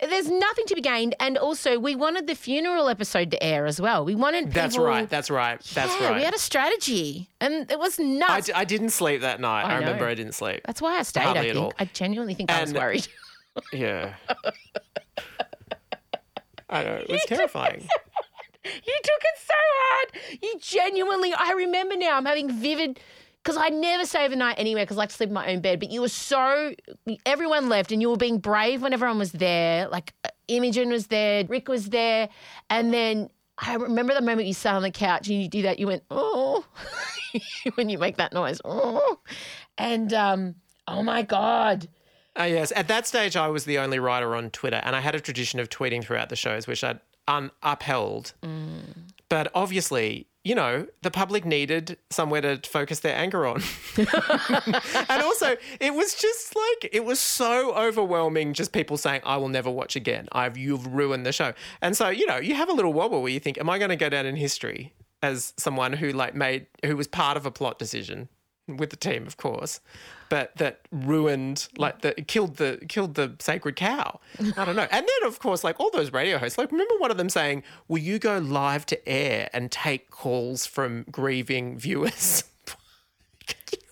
There's 0.00 0.30
nothing 0.30 0.64
to 0.66 0.76
be 0.76 0.80
gained, 0.80 1.16
and 1.18 1.36
also 1.36 1.76
we 1.80 1.96
wanted 1.96 2.28
the 2.28 2.36
funeral 2.36 2.88
episode 2.88 3.32
to 3.32 3.42
air 3.42 3.66
as 3.66 3.80
well. 3.80 4.04
We 4.04 4.14
wanted 4.14 4.52
That's 4.52 4.78
right. 4.78 5.10
That's 5.10 5.28
right. 5.28 5.60
That's 5.74 5.92
yeah, 6.00 6.10
right. 6.10 6.16
we 6.18 6.22
had 6.22 6.34
a 6.34 6.38
strategy, 6.38 7.28
and 7.40 7.68
it 7.68 7.80
was 7.80 7.98
I, 7.98 8.04
nuts. 8.04 8.46
d- 8.46 8.52
I 8.52 8.64
didn't 8.64 8.90
sleep 8.90 9.22
that 9.22 9.40
night. 9.40 9.62
I, 9.64 9.72
I 9.74 9.78
remember. 9.80 10.06
I 10.06 10.14
didn't 10.14 10.34
sleep. 10.34 10.60
That's 10.66 10.80
why 10.80 10.98
I 10.98 11.02
stayed. 11.02 11.24
Hardly 11.24 11.40
I 11.40 11.48
at 11.48 11.54
think 11.54 11.64
all. 11.64 11.72
I 11.80 11.84
genuinely 11.86 12.34
think 12.34 12.48
I 12.52 12.60
was 12.60 12.72
worried. 12.72 13.08
Yeah. 13.72 14.14
I 16.70 16.84
know. 16.84 16.94
It 16.96 17.08
was 17.10 17.24
terrifying. 17.26 17.88
You 18.74 18.94
took 19.02 19.20
it 19.20 19.38
so 19.46 19.54
hard. 19.56 20.40
You 20.42 20.54
genuinely, 20.60 21.32
I 21.34 21.52
remember 21.52 21.96
now, 21.96 22.16
I'm 22.16 22.24
having 22.24 22.50
vivid, 22.50 23.00
because 23.42 23.56
I 23.56 23.68
never 23.70 24.04
stay 24.04 24.26
overnight 24.26 24.58
anywhere 24.58 24.84
because 24.84 24.96
I 24.96 25.00
like 25.00 25.08
to 25.10 25.14
sleep 25.14 25.28
in 25.28 25.34
my 25.34 25.50
own 25.50 25.60
bed. 25.60 25.80
But 25.80 25.90
you 25.90 26.02
were 26.02 26.08
so, 26.08 26.74
everyone 27.24 27.68
left 27.68 27.92
and 27.92 28.02
you 28.02 28.10
were 28.10 28.16
being 28.16 28.38
brave 28.38 28.82
when 28.82 28.92
everyone 28.92 29.18
was 29.18 29.32
there. 29.32 29.88
Like 29.88 30.12
uh, 30.24 30.28
Imogen 30.48 30.90
was 30.90 31.06
there, 31.06 31.44
Rick 31.46 31.68
was 31.68 31.88
there. 31.88 32.28
And 32.68 32.92
then 32.92 33.30
I 33.56 33.74
remember 33.76 34.14
the 34.14 34.20
moment 34.20 34.48
you 34.48 34.54
sat 34.54 34.74
on 34.74 34.82
the 34.82 34.90
couch 34.90 35.28
and 35.28 35.40
you 35.42 35.48
do 35.48 35.62
that, 35.62 35.78
you 35.78 35.86
went, 35.86 36.02
oh, 36.10 36.64
when 37.74 37.88
you 37.88 37.98
make 37.98 38.18
that 38.18 38.32
noise, 38.32 38.60
oh. 38.64 39.18
And, 39.78 40.12
um, 40.12 40.56
oh 40.86 41.02
my 41.02 41.22
God. 41.22 41.88
Oh, 42.36 42.44
yes. 42.44 42.72
At 42.76 42.86
that 42.88 43.06
stage, 43.06 43.34
I 43.34 43.48
was 43.48 43.64
the 43.64 43.78
only 43.78 43.98
writer 43.98 44.36
on 44.36 44.50
Twitter, 44.50 44.80
and 44.84 44.94
I 44.94 45.00
had 45.00 45.16
a 45.16 45.20
tradition 45.20 45.58
of 45.58 45.68
tweeting 45.68 46.04
throughout 46.04 46.28
the 46.28 46.36
shows, 46.36 46.68
which 46.68 46.84
I'd 46.84 47.00
un- 47.28 47.52
upheld. 47.62 48.32
Mm. 48.42 49.12
But 49.28 49.50
obviously, 49.54 50.26
you 50.42 50.54
know, 50.54 50.86
the 51.02 51.10
public 51.10 51.44
needed 51.44 51.98
somewhere 52.10 52.40
to 52.40 52.58
focus 52.68 53.00
their 53.00 53.14
anger 53.14 53.46
on. 53.46 53.62
and 53.98 55.22
also, 55.22 55.56
it 55.78 55.94
was 55.94 56.14
just 56.14 56.56
like 56.56 56.90
it 56.92 57.04
was 57.04 57.20
so 57.20 57.74
overwhelming. 57.74 58.54
Just 58.54 58.72
people 58.72 58.96
saying, 58.96 59.20
"I 59.24 59.36
will 59.36 59.48
never 59.48 59.70
watch 59.70 59.94
again. 59.94 60.28
I've 60.32 60.56
you've 60.56 60.86
ruined 60.86 61.26
the 61.26 61.32
show." 61.32 61.52
And 61.82 61.96
so, 61.96 62.08
you 62.08 62.26
know, 62.26 62.38
you 62.38 62.54
have 62.54 62.70
a 62.70 62.72
little 62.72 62.92
wobble 62.92 63.20
where 63.22 63.32
you 63.32 63.40
think, 63.40 63.58
"Am 63.58 63.68
I 63.68 63.78
going 63.78 63.90
to 63.90 63.96
go 63.96 64.08
down 64.08 64.24
in 64.24 64.36
history 64.36 64.94
as 65.22 65.52
someone 65.56 65.92
who 65.92 66.12
like 66.12 66.34
made 66.34 66.66
who 66.84 66.96
was 66.96 67.06
part 67.06 67.36
of 67.36 67.44
a 67.44 67.50
plot 67.50 67.78
decision 67.78 68.28
with 68.68 68.90
the 68.90 68.96
team, 68.96 69.26
of 69.26 69.36
course, 69.36 69.80
but 70.28 70.56
that 70.56 70.80
ruined 70.90 71.68
like 71.76 72.02
the 72.02 72.12
killed 72.12 72.56
the 72.56 72.78
killed 72.88 73.14
the 73.14 73.34
sacred 73.38 73.76
cow." 73.76 74.20
I 74.56 74.64
don't 74.64 74.76
know. 74.76 74.88
And 74.90 75.06
then, 75.06 75.28
of 75.28 75.38
course, 75.38 75.64
like 75.64 75.78
all 75.80 75.90
those 75.90 76.12
radio 76.12 76.38
hosts, 76.38 76.58
like 76.58 76.70
remember 76.72 76.94
one 76.98 77.10
of 77.10 77.16
them 77.16 77.28
saying, 77.28 77.62
"Will 77.88 77.98
you 77.98 78.18
go 78.18 78.38
live 78.38 78.86
to 78.86 79.08
air 79.08 79.48
and 79.52 79.70
take 79.70 80.10
calls 80.10 80.66
from 80.66 81.04
grieving 81.10 81.78
viewers?" 81.78 82.44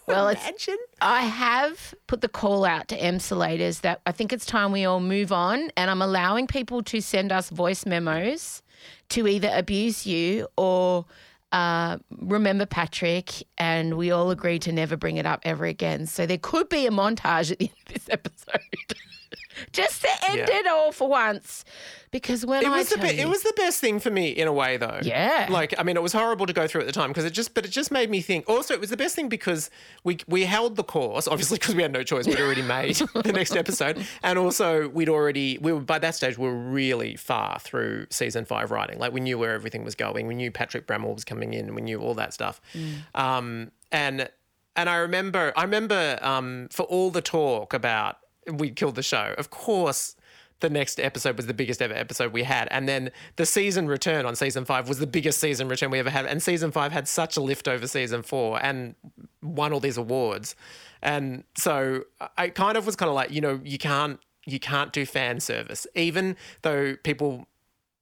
Well, 0.07 0.29
it's- 0.29 0.49
imagine? 0.49 0.79
I 1.01 1.23
have 1.23 1.93
put 2.07 2.21
the 2.21 2.29
call 2.29 2.65
out 2.65 2.87
to 2.89 2.97
emsolators 2.99 3.81
that 3.81 4.01
I 4.07 4.13
think 4.13 4.33
it's 4.33 4.47
time 4.47 4.71
we 4.71 4.85
all 4.85 5.01
move 5.01 5.33
on, 5.33 5.71
and 5.77 5.91
I'm 5.91 6.01
allowing 6.01 6.47
people 6.47 6.81
to 6.85 7.01
send 7.01 7.33
us 7.33 7.51
voice 7.51 7.85
memos 7.85 8.63
to 9.09 9.27
either 9.27 9.51
abuse 9.53 10.07
you 10.07 10.47
or 10.57 11.07
uh, 11.57 11.97
remember 12.11 12.67
Patrick, 12.67 13.43
and 13.57 13.97
we 13.97 14.11
all 14.11 14.31
agreed 14.31 14.61
to 14.63 14.73
never 14.73 14.95
bring 14.95 15.17
it 15.17 15.25
up 15.25 15.41
ever 15.43 15.65
again. 15.65 16.07
So 16.07 16.27
there 16.27 16.37
could 16.37 16.69
be 16.69 16.87
a 16.87 16.91
montage 16.91 17.51
at 17.51 17.59
the 17.59 17.71
end 17.71 17.79
of 17.87 17.95
this 17.95 18.09
episode. 18.11 18.61
just 19.73 20.03
to 20.03 20.09
end 20.29 20.39
Yeah. 20.39 20.57
it 20.59 20.67
all 20.67 20.93
for 20.93 21.09
once. 21.09 21.65
Because 22.13 22.47
when 22.47 22.63
It 22.63 22.69
I 22.69 22.79
was 22.79 22.89
the 22.89 22.99
be- 22.99 23.09
you, 23.09 23.23
it 23.23 23.29
was 23.29 23.43
the 23.43 23.53
best 23.57 23.81
thing 23.81 23.99
for 23.99 24.11
me 24.11 24.29
in 24.29 24.49
a 24.49 24.53
way 24.53 24.77
though. 24.79 25.01
Yeah. 25.03 25.49
Like 25.51 25.75
I 25.79 25.83
mean 25.83 25.97
it 25.97 26.03
was 26.03 26.13
horrible 26.13 26.47
to 26.47 26.53
go 26.53 26.67
through 26.67 26.83
at 26.83 26.87
the 26.87 26.93
time 26.93 27.11
because 27.11 27.25
it 27.25 27.31
just 27.33 27.53
but 27.53 27.67
it 27.67 27.69
just 27.71 27.91
made 27.91 28.09
me 28.09 28.21
think 28.23 28.49
also 28.49 28.73
it 28.75 28.81
was 28.81 28.91
the 28.91 28.97
best 28.97 29.15
thing 29.17 29.29
because 29.29 29.71
we 30.05 30.19
we 30.27 30.45
held 30.45 30.77
the 30.77 30.85
course 30.85 31.27
obviously 31.29 31.59
because 31.59 31.75
we 31.75 31.83
had 31.83 31.93
no 31.93 32.03
choice 32.03 32.27
we'd 32.27 32.41
already 32.41 32.63
made 32.63 32.95
the 33.25 33.33
next 33.33 33.55
episode 33.57 34.07
and 34.23 34.39
also 34.39 34.89
we'd 34.91 35.09
already 35.11 35.59
we 35.59 35.73
were 35.73 35.81
by 35.81 35.99
that 35.99 36.15
stage 36.15 36.39
we 36.39 36.47
were 36.47 36.55
really 36.57 37.17
far 37.17 37.59
through 37.59 38.07
season 38.09 38.45
5 38.47 38.71
writing 38.71 38.99
like 38.99 39.13
we 39.13 39.21
knew 39.21 39.37
where 39.37 39.53
everything 39.53 39.85
was 39.85 39.95
going 39.95 40.27
we 40.27 40.35
knew 40.35 40.51
Patrick 40.51 40.87
Brammall 40.87 41.13
was 41.15 41.25
coming 41.25 41.53
in 41.55 41.75
we 41.75 41.83
knew 41.83 42.01
all 42.01 42.15
that 42.15 42.33
stuff. 42.33 42.61
Um 43.15 43.73
and 43.93 44.29
and 44.75 44.89
I 44.89 44.97
remember 44.97 45.53
I 45.57 45.63
remember 45.65 46.19
um 46.23 46.69
for 46.71 46.85
all 46.85 47.11
the 47.11 47.21
talk 47.23 47.75
about 47.75 48.19
we 48.53 48.71
killed 48.71 48.95
the 48.95 49.03
show 49.03 49.35
of 49.39 49.51
course 49.51 50.17
the 50.61 50.71
next 50.71 50.99
episode 50.99 51.37
was 51.37 51.47
the 51.47 51.55
biggest 51.55 51.83
ever 51.83 51.95
episode 51.95 52.33
we 52.33 52.43
had. 52.43 52.69
And 52.71 52.89
then 52.89 53.11
the 53.37 53.45
season 53.45 53.89
return 53.89 54.25
on 54.25 54.37
season 54.37 54.65
five 54.65 54.89
was 54.89 54.99
the 54.99 55.07
biggest 55.07 55.39
season 55.39 55.69
return 55.69 55.91
we 55.91 55.99
ever 55.99 56.11
had. 56.11 56.27
And 56.27 56.43
season 56.43 56.73
five 56.73 56.93
had 56.93 57.07
such 57.09 57.37
a 57.37 57.41
lift 57.41 57.69
over 57.69 57.87
season 57.87 58.23
four 58.23 58.63
and 58.63 58.95
won 59.43 59.73
all 59.73 59.81
these 59.81 59.99
awards. 59.99 60.57
And 61.03 61.45
so 61.57 62.05
I 62.39 62.49
kind 62.49 62.77
of 62.77 62.87
was 62.87 62.97
kind 62.97 63.09
of 63.09 63.15
like, 63.15 63.31
you 63.31 63.41
know, 63.41 63.61
you 63.63 63.79
can't 63.79 64.19
you 64.47 64.61
can't 64.61 64.93
do 64.93 65.05
fan 65.05 65.41
service. 65.41 65.87
Even 65.95 66.37
though 66.63 66.97
people 67.03 67.47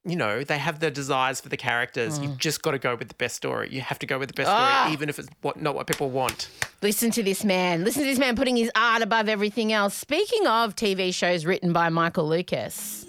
you 0.05 0.17
know, 0.17 0.45
they 0.45 0.59
have 0.59 0.81
their 0.81 0.91
desires 0.91 1.41
for 1.41 1.49
the 1.49 1.57
characters. 1.57 2.19
You've 2.19 2.33
mm. 2.33 2.39
just 2.39 2.63
got 2.63 2.73
to 2.73 2.79
go 2.79 2.95
with 2.95 3.09
the 3.09 3.15
best 3.15 3.37
story. 3.37 3.69
You 3.73 3.81
have 3.81 3.99
to 4.01 4.07
go 4.07 4.19
with 4.19 4.29
the 4.29 4.35
best 4.35 4.49
story, 4.49 4.63
ah. 4.63 4.93
even 4.93 5.09
if 5.09 5.19
it's 5.19 5.29
what 5.41 5.61
not 5.61 5.75
what 5.75 5.87
people 5.87 6.11
want. 6.11 6.49
Listen 6.83 7.11
to 7.13 7.23
this 7.23 7.43
man. 7.43 7.85
Listen 7.85 8.03
to 8.03 8.09
this 8.09 8.19
man 8.19 8.37
putting 8.37 8.57
his 8.57 8.71
art 8.75 9.01
above 9.01 9.29
everything 9.29 9.73
else. 9.73 9.95
Speaking 9.95 10.47
of 10.47 10.77
TV 10.77 11.15
shows 11.15 11.47
written 11.47 11.73
by 11.73 11.89
Michael 11.89 12.29
Lucas, 12.29 13.07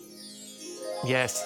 Yes. 1.05 1.45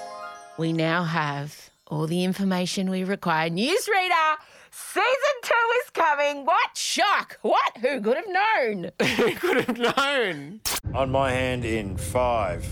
we 0.60 0.72
now 0.72 1.04
have 1.04 1.72
all 1.88 2.06
the 2.06 2.24
information 2.24 2.92
we 2.92 3.04
require. 3.04 3.50
Newsreader, 3.50 4.36
season 4.70 5.36
two 5.42 5.54
is 5.84 5.90
coming. 5.92 6.46
What 6.46 6.78
shock! 6.78 7.40
What? 7.42 7.78
Who 7.82 8.00
could 8.02 8.18
have 8.18 8.28
known? 8.28 8.92
Who 9.18 9.36
could 9.36 9.66
have 9.66 9.98
known? 9.98 10.62
On 10.94 11.10
my 11.10 11.32
hand 11.32 11.66
in 11.66 11.98
five, 11.98 12.64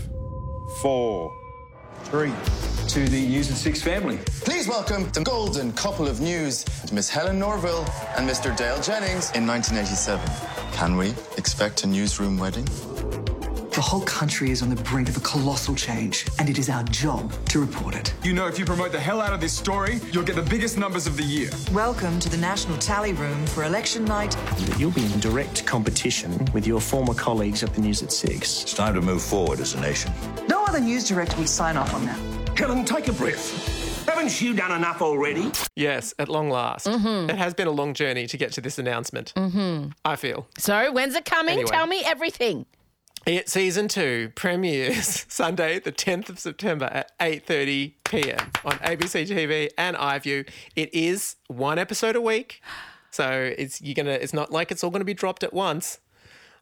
four, 0.80 1.32
three. 2.10 2.32
To 2.88 3.06
the 3.06 3.28
News 3.28 3.48
and 3.48 3.56
Six 3.56 3.82
family. 3.82 4.18
Please 4.40 4.66
welcome 4.66 5.10
the 5.10 5.20
golden 5.20 5.72
couple 5.72 6.08
of 6.08 6.20
news, 6.20 6.64
Miss 6.90 7.08
Helen 7.10 7.38
Norville 7.38 7.84
and 8.16 8.28
Mr. 8.28 8.56
Dale 8.56 8.80
Jennings 8.80 9.30
in 9.32 9.46
1987. 9.46 10.26
Can 10.72 10.96
we 10.96 11.10
expect 11.36 11.84
a 11.84 11.86
newsroom 11.86 12.38
wedding? 12.38 12.66
The 13.78 13.82
whole 13.82 14.02
country 14.02 14.50
is 14.50 14.60
on 14.60 14.70
the 14.70 14.82
brink 14.82 15.08
of 15.08 15.16
a 15.16 15.20
colossal 15.20 15.72
change, 15.76 16.26
and 16.40 16.50
it 16.50 16.58
is 16.58 16.68
our 16.68 16.82
job 16.82 17.32
to 17.50 17.60
report 17.60 17.94
it. 17.94 18.12
You 18.24 18.32
know, 18.32 18.48
if 18.48 18.58
you 18.58 18.64
promote 18.64 18.90
the 18.90 18.98
hell 18.98 19.20
out 19.20 19.32
of 19.32 19.40
this 19.40 19.52
story, 19.52 20.00
you'll 20.10 20.24
get 20.24 20.34
the 20.34 20.42
biggest 20.42 20.76
numbers 20.76 21.06
of 21.06 21.16
the 21.16 21.22
year. 21.22 21.48
Welcome 21.72 22.18
to 22.18 22.28
the 22.28 22.38
National 22.38 22.76
Tally 22.78 23.12
Room 23.12 23.46
for 23.46 23.62
election 23.62 24.04
night. 24.04 24.36
You'll 24.78 24.90
be 24.90 25.04
in 25.04 25.20
direct 25.20 25.64
competition 25.64 26.44
with 26.52 26.66
your 26.66 26.80
former 26.80 27.14
colleagues 27.14 27.62
at 27.62 27.72
the 27.72 27.80
News 27.80 28.02
at 28.02 28.10
Six. 28.10 28.64
It's 28.64 28.74
time 28.74 28.94
to 28.94 29.00
move 29.00 29.22
forward 29.22 29.60
as 29.60 29.74
a 29.74 29.80
nation. 29.80 30.12
No 30.48 30.64
other 30.64 30.80
news 30.80 31.06
director 31.06 31.36
would 31.36 31.48
sign 31.48 31.76
off 31.76 31.94
on 31.94 32.04
that. 32.06 32.58
Helen, 32.58 32.84
take 32.84 33.06
a 33.06 33.12
breath. 33.12 34.08
Haven't 34.08 34.40
you 34.40 34.54
done 34.54 34.72
enough 34.72 35.00
already? 35.00 35.52
Yes, 35.76 36.12
at 36.18 36.28
long 36.28 36.50
last. 36.50 36.88
It 36.88 37.36
has 37.36 37.54
been 37.54 37.68
a 37.68 37.70
long 37.70 37.94
journey 37.94 38.26
to 38.26 38.36
get 38.36 38.50
to 38.54 38.60
this 38.60 38.80
announcement. 38.80 39.32
Mm-hmm. 39.36 39.90
I 40.04 40.16
feel. 40.16 40.48
So, 40.58 40.90
when's 40.90 41.14
it 41.14 41.24
coming? 41.24 41.60
Anyway. 41.60 41.70
Tell 41.70 41.86
me 41.86 42.02
everything. 42.04 42.66
It 43.26 43.48
season 43.48 43.88
two 43.88 44.32
premieres 44.34 45.26
Sunday, 45.28 45.78
the 45.80 45.92
10th 45.92 46.28
of 46.30 46.38
September 46.38 46.86
at 46.86 47.16
8:30 47.18 47.92
p.m. 48.04 48.50
on 48.64 48.72
ABC 48.78 49.26
TV 49.28 49.68
and 49.76 49.96
iView. 49.96 50.48
It 50.76 50.92
is 50.94 51.36
one 51.48 51.78
episode 51.78 52.16
a 52.16 52.20
week, 52.22 52.62
so 53.10 53.52
it's 53.58 53.82
you're 53.82 53.94
gonna. 53.94 54.12
It's 54.12 54.32
not 54.32 54.50
like 54.50 54.70
it's 54.70 54.82
all 54.82 54.90
gonna 54.90 55.04
be 55.04 55.14
dropped 55.14 55.42
at 55.42 55.52
once. 55.52 55.98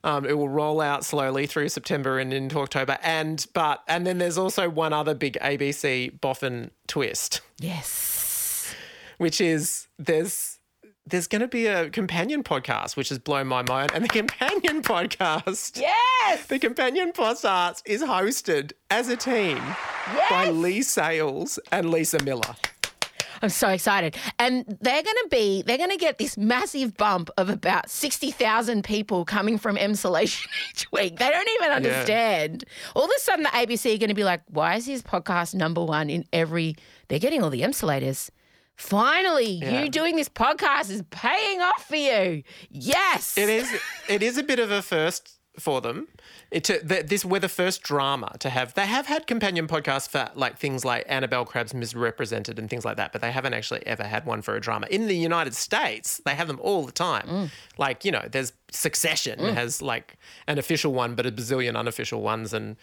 Um, 0.02 0.24
it 0.24 0.36
will 0.38 0.48
roll 0.48 0.80
out 0.80 1.04
slowly 1.04 1.46
through 1.46 1.68
September 1.68 2.18
and 2.18 2.32
into 2.32 2.58
October, 2.58 2.98
and 3.02 3.44
but 3.54 3.82
and 3.86 4.06
then 4.06 4.18
there's 4.18 4.38
also 4.38 4.68
one 4.68 4.92
other 4.92 5.14
big 5.14 5.38
ABC 5.40 6.20
boffin 6.20 6.70
twist, 6.88 7.40
Yes. 7.58 8.74
which 9.18 9.40
is 9.40 9.86
there's 9.98 10.55
there's 11.06 11.28
going 11.28 11.40
to 11.40 11.48
be 11.48 11.66
a 11.66 11.88
companion 11.90 12.42
podcast, 12.42 12.96
which 12.96 13.10
has 13.10 13.18
blown 13.18 13.46
my 13.46 13.62
mind, 13.62 13.92
and 13.94 14.04
the 14.04 14.08
companion 14.08 14.82
podcast. 14.82 15.80
Yes. 15.80 16.46
The 16.46 16.58
companion 16.58 17.12
podcast 17.12 17.82
is 17.86 18.02
hosted 18.02 18.72
as 18.90 19.08
a 19.08 19.16
team 19.16 19.60
by 20.28 20.50
Leigh 20.50 20.82
Sales 20.82 21.58
and 21.70 21.90
Lisa 21.90 22.22
Millar. 22.24 22.56
I'm 23.42 23.50
so 23.50 23.68
excited. 23.68 24.16
And 24.38 24.64
they're 24.80 25.02
going 25.02 25.16
to 25.22 25.28
be, 25.30 25.62
they're 25.62 25.78
going 25.78 25.90
to 25.90 25.96
get 25.96 26.18
this 26.18 26.36
massive 26.36 26.96
bump 26.96 27.30
of 27.36 27.50
about 27.50 27.90
60,000 27.90 28.82
people 28.82 29.24
coming 29.24 29.58
from 29.58 29.76
Emsolation 29.76 30.46
each 30.70 30.90
week. 30.90 31.18
They 31.18 31.28
don't 31.28 31.48
even 31.60 31.70
understand. 31.70 32.64
All 32.94 33.04
of 33.04 33.10
a 33.14 33.20
sudden, 33.20 33.44
the 33.44 33.50
ABC 33.50 33.94
are 33.94 33.98
going 33.98 34.08
to 34.08 34.14
be 34.14 34.24
like, 34.24 34.42
why 34.48 34.76
is 34.76 34.86
his 34.86 35.02
podcast 35.02 35.54
number 35.54 35.84
one 35.84 36.08
in 36.08 36.24
every, 36.32 36.76
they're 37.08 37.18
getting 37.18 37.42
all 37.42 37.50
the 37.50 37.62
Emsolators. 37.62 38.30
Finally, 38.76 39.52
Yeah. 39.62 39.82
you 39.82 39.88
doing 39.88 40.16
this 40.16 40.28
podcast 40.28 40.90
is 40.90 41.02
paying 41.10 41.60
off 41.60 41.86
for 41.86 41.96
you. 41.96 42.42
Yes. 42.70 43.36
It 43.38 43.48
is. 43.48 43.74
It 44.08 44.22
is 44.22 44.38
a 44.38 44.42
bit 44.42 44.58
of 44.58 44.70
a 44.70 44.82
first 44.82 45.36
for 45.58 45.80
them. 45.80 46.08
It 46.50 46.64
to, 46.64 46.86
th- 46.86 47.06
this 47.06 47.24
we're 47.24 47.40
the 47.40 47.48
first 47.48 47.82
drama 47.82 48.36
to 48.40 48.50
have. 48.50 48.74
They 48.74 48.86
have 48.86 49.06
had 49.06 49.26
companion 49.26 49.66
podcasts 49.66 50.08
for 50.08 50.30
like 50.34 50.58
things 50.58 50.84
like 50.84 51.04
Annabel 51.08 51.44
Crabb's 51.44 51.74
Ms 51.74 51.94
Represented 51.94 52.58
and 52.58 52.70
things 52.70 52.84
like 52.84 52.98
that, 52.98 53.12
but 53.12 53.20
they 53.20 53.32
haven't 53.32 53.54
actually 53.54 53.84
ever 53.86 54.04
had 54.04 54.26
one 54.26 54.42
for 54.42 54.54
a 54.54 54.60
drama. 54.60 54.86
In 54.90 55.06
the 55.08 55.16
United 55.16 55.54
States, 55.54 56.20
they 56.24 56.34
have 56.34 56.46
them 56.46 56.60
all 56.62 56.84
the 56.84 56.92
time. 56.92 57.26
Mm. 57.26 57.50
Like 57.78 58.04
you 58.04 58.12
know, 58.12 58.26
there's 58.30 58.52
Succession 58.70 59.38
mm. 59.38 59.54
has 59.54 59.80
like 59.80 60.18
an 60.46 60.58
official 60.58 60.92
one, 60.92 61.14
but 61.14 61.24
a 61.24 61.32
bazillion 61.32 61.76
unofficial 61.76 62.20
ones, 62.20 62.52
and 62.52 62.76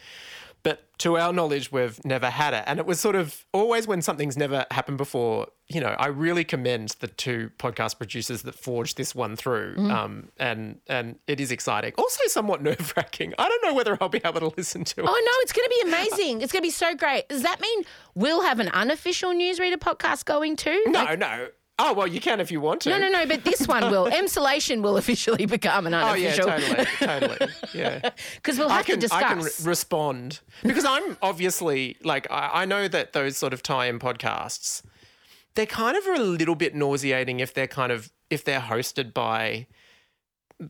but 0.64 0.98
to 1.00 1.18
our 1.18 1.34
knowledge, 1.34 1.72
we've 1.72 2.04
never 2.06 2.30
had 2.30 2.54
it. 2.54 2.64
And 2.66 2.80
it 2.80 2.86
was 2.86 3.00
sort 3.00 3.16
of 3.16 3.46
always 3.52 3.86
when 3.88 4.02
something's 4.02 4.38
never 4.38 4.66
happened 4.72 4.98
before, 4.98 5.48
you 5.68 5.82
know, 5.82 5.90
I 6.00 6.08
really 6.08 6.46
commend 6.46 6.96
the 7.02 7.08
two 7.08 7.52
podcast 7.58 7.98
producers 7.98 8.44
that 8.44 8.56
forged 8.56 8.96
this 8.96 9.14
one 9.14 9.36
through. 9.36 9.76
Um, 9.92 10.30
and 10.38 10.80
and 10.88 11.20
it 11.28 11.40
is 11.42 11.52
exciting. 11.52 11.94
Also 11.98 12.22
somewhat 12.28 12.62
nerve 12.68 12.94
wracking. 12.96 13.34
I 13.38 13.50
don't 13.50 13.64
know 13.66 13.74
whether 13.74 13.98
I'll 14.00 14.08
be 14.10 14.22
able 14.24 14.40
to 14.40 14.54
listen 14.56 14.84
to 14.86 15.02
it. 15.02 15.06
Oh 15.08 15.12
no, 15.26 15.32
it's 15.42 15.52
going 15.52 15.66
to 15.68 15.82
be 15.84 15.90
amazing. 15.90 16.42
It's 16.42 16.52
going 16.54 16.62
to 16.62 16.68
be 16.68 16.72
so 16.72 16.96
great. 16.96 17.28
Does 17.28 17.42
that 17.44 17.60
mean 17.60 17.84
we'll 18.16 18.44
have 18.44 18.60
an 18.62 18.70
unofficial 18.70 19.32
newsreader 19.34 19.76
podcast 19.76 20.24
going 20.26 20.56
too? 20.56 20.82
No, 20.88 21.04
Like- 21.04 21.20
no. 21.20 21.48
Oh 21.86 21.92
well, 21.94 22.08
you 22.08 22.22
can 22.22 22.40
if 22.40 22.50
you 22.50 22.62
want 22.62 22.82
to. 22.82 22.90
No, 22.90 22.98
no, 22.98 23.10
no, 23.10 23.26
but 23.26 23.44
this 23.44 23.68
one 23.68 23.92
will. 23.92 24.06
Emsolation 24.22 24.82
will 24.82 24.96
officially 24.96 25.46
become 25.58 25.86
an 25.86 25.94
Oh 25.94 26.14
yeah, 26.14 26.34
unofficial. 26.34 26.46
totally, 26.46 26.86
totally. 27.28 27.52
Yeah. 27.74 28.10
Because 28.36 28.58
we'll 28.58 28.70
I 28.70 28.78
have 28.78 28.86
can, 28.86 28.96
to 28.96 29.02
discuss. 29.02 29.22
I 29.22 29.28
can 29.28 29.40
re- 29.44 29.52
respond 29.64 30.40
because 30.64 30.86
I'm 30.86 31.18
obviously 31.22 31.98
like 32.04 32.26
I, 32.32 32.62
I 32.62 32.66
know 32.66 32.88
that 32.88 33.12
those 33.12 33.36
sort 33.36 33.52
of 33.54 33.62
tie-in 33.62 34.00
podcasts, 34.00 34.82
they're 35.56 35.66
kind 35.66 35.98
of 35.98 36.06
a 36.08 36.24
little 36.24 36.56
bit 36.56 36.74
nauseating 36.74 37.42
if 37.42 37.54
they're 37.54 37.68
kind 37.68 37.92
of 37.92 38.12
if 38.30 38.46
they're 38.46 38.62
hosted 38.62 39.14
by 39.14 39.68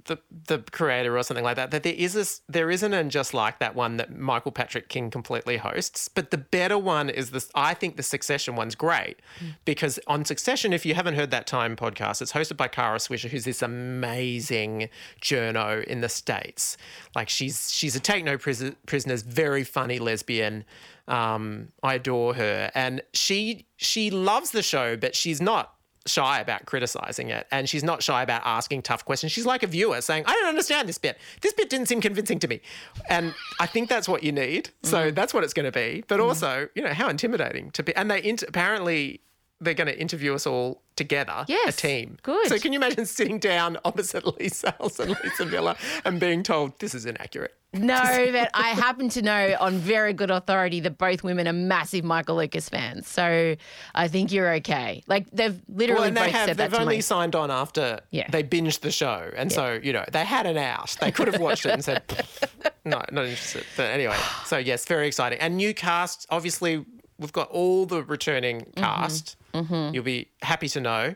the 0.05 0.17
the 0.47 0.59
creator 0.71 1.17
or 1.17 1.23
something 1.23 1.43
like 1.43 1.55
that. 1.55 1.71
That 1.71 1.83
there 1.83 1.93
is 1.93 2.13
this 2.13 2.41
there 2.47 2.69
isn't 2.69 2.93
and 2.93 3.11
just 3.11 3.33
like 3.33 3.59
that 3.59 3.75
one 3.75 3.97
that 3.97 4.15
Michael 4.15 4.51
Patrick 4.51 4.89
King 4.89 5.09
completely 5.09 5.57
hosts, 5.57 6.07
but 6.07 6.31
the 6.31 6.37
better 6.37 6.77
one 6.77 7.09
is 7.09 7.31
this. 7.31 7.49
I 7.55 7.73
think 7.73 7.97
the 7.97 8.03
Succession 8.03 8.55
one's 8.55 8.75
great 8.75 9.19
because 9.65 9.99
on 10.07 10.25
Succession, 10.25 10.73
if 10.73 10.85
you 10.85 10.93
haven't 10.93 11.15
heard 11.15 11.31
that 11.31 11.47
time 11.47 11.75
podcast, 11.75 12.21
it's 12.21 12.33
hosted 12.33 12.57
by 12.57 12.67
Kara 12.67 12.97
Swisher, 12.97 13.29
who's 13.29 13.45
this 13.45 13.61
amazing 13.61 14.89
journo 15.21 15.83
in 15.83 16.01
the 16.01 16.09
states. 16.09 16.77
Like 17.15 17.29
she's 17.29 17.71
she's 17.71 17.95
a 17.95 17.99
take 17.99 18.23
no 18.23 18.37
pris- 18.37 18.71
prisoners, 18.85 19.21
very 19.21 19.63
funny 19.63 19.99
lesbian. 19.99 20.65
Um, 21.07 21.69
I 21.81 21.95
adore 21.95 22.35
her, 22.35 22.71
and 22.73 23.01
she 23.13 23.67
she 23.77 24.09
loves 24.09 24.51
the 24.51 24.63
show, 24.63 24.95
but 24.95 25.15
she's 25.15 25.41
not 25.41 25.75
shy 26.05 26.39
about 26.39 26.65
criticizing 26.65 27.29
it 27.29 27.47
and 27.51 27.69
she's 27.69 27.83
not 27.83 28.03
shy 28.03 28.21
about 28.21 28.41
asking 28.45 28.81
tough 28.81 29.05
questions. 29.05 29.31
She's 29.31 29.45
like 29.45 29.63
a 29.63 29.67
viewer 29.67 30.01
saying, 30.01 30.23
I 30.27 30.33
don't 30.33 30.49
understand 30.49 30.89
this 30.89 30.97
bit. 30.97 31.17
This 31.41 31.53
bit 31.53 31.69
didn't 31.69 31.87
seem 31.87 32.01
convincing 32.01 32.39
to 32.39 32.47
me. 32.47 32.61
And 33.09 33.33
I 33.59 33.65
think 33.65 33.89
that's 33.89 34.07
what 34.07 34.23
you 34.23 34.31
need. 34.31 34.69
So 34.83 35.11
mm. 35.11 35.15
that's 35.15 35.33
what 35.33 35.43
it's 35.43 35.53
going 35.53 35.65
to 35.65 35.71
be. 35.71 36.03
But 36.07 36.19
mm. 36.19 36.25
also, 36.25 36.67
you 36.75 36.83
know, 36.83 36.93
how 36.93 37.09
intimidating 37.09 37.71
to 37.71 37.83
be. 37.83 37.95
And 37.95 38.11
they 38.11 38.23
int- 38.23 38.43
apparently 38.43 39.21
they're 39.63 39.73
going 39.73 39.87
to 39.87 39.99
interview 39.99 40.33
us 40.35 40.45
all 40.45 40.81
together, 40.95 41.45
Yes, 41.47 41.75
a 41.75 41.77
team. 41.81 42.17
good. 42.21 42.47
So 42.47 42.57
can 42.59 42.71
you 42.73 42.79
imagine 42.79 43.05
sitting 43.05 43.39
down 43.39 43.77
opposite 43.83 44.25
Leigh 44.39 44.49
Sales 44.49 44.99
and 44.99 45.15
Lisa 45.23 45.45
Millar 45.53 45.75
and 46.05 46.19
being 46.19 46.43
told 46.43 46.77
this 46.79 46.93
is 46.93 47.05
inaccurate? 47.05 47.55
No, 47.75 48.29
but 48.31 48.51
I 48.53 48.67
happen 48.69 49.09
to 49.09 49.23
know 49.23 49.57
on 49.59 49.77
very 49.79 50.13
good 50.13 50.29
authority 50.29 50.79
that 50.81 50.99
both 50.99 51.23
women 51.23 51.47
are 51.47 51.53
massive 51.53 52.03
Michael 52.03 52.35
Lucas 52.35 52.69
fans. 52.69 53.07
So 53.07 53.55
I 53.95 54.07
think 54.07 54.31
you're 54.31 54.53
okay. 54.57 55.01
Like 55.07 55.27
they've 55.31 55.59
literally 55.67 55.99
well, 56.01 56.07
and 56.09 56.15
they 56.17 56.29
have, 56.29 56.55
they've 56.55 56.73
only 56.75 56.97
me. 56.97 57.01
signed 57.01 57.35
on 57.35 57.49
after 57.49 57.99
Yeah. 58.11 58.29
they 58.29 58.43
binged 58.43 58.81
the 58.81 58.91
show. 58.91 59.31
And 59.35 59.51
so, 59.51 59.79
you 59.81 59.91
know, 59.91 60.05
they 60.11 60.23
had 60.23 60.45
an 60.45 60.57
out. 60.57 60.95
They 61.01 61.09
could 61.11 61.27
have 61.33 61.41
watched 61.41 61.65
it 61.65 61.71
and 61.71 61.83
said, 61.83 62.03
no, 62.85 63.01
not 63.11 63.25
interested. 63.25 63.63
But 63.75 63.89
anyway, 63.89 64.17
so 64.45 64.57
yes, 64.59 64.85
very 64.85 65.07
exciting. 65.07 65.39
And 65.39 65.57
new 65.57 65.73
cast, 65.73 66.27
obviously, 66.29 66.85
we've 67.17 67.33
got 67.33 67.49
all 67.49 67.87
the 67.87 68.03
returning 68.03 68.61
Mm-hmm. 68.75 68.83
Cast. 69.53 69.93
You'll 69.93 70.03
be 70.03 70.29
happy 70.41 70.67
to 70.69 70.81
know. 70.81 71.15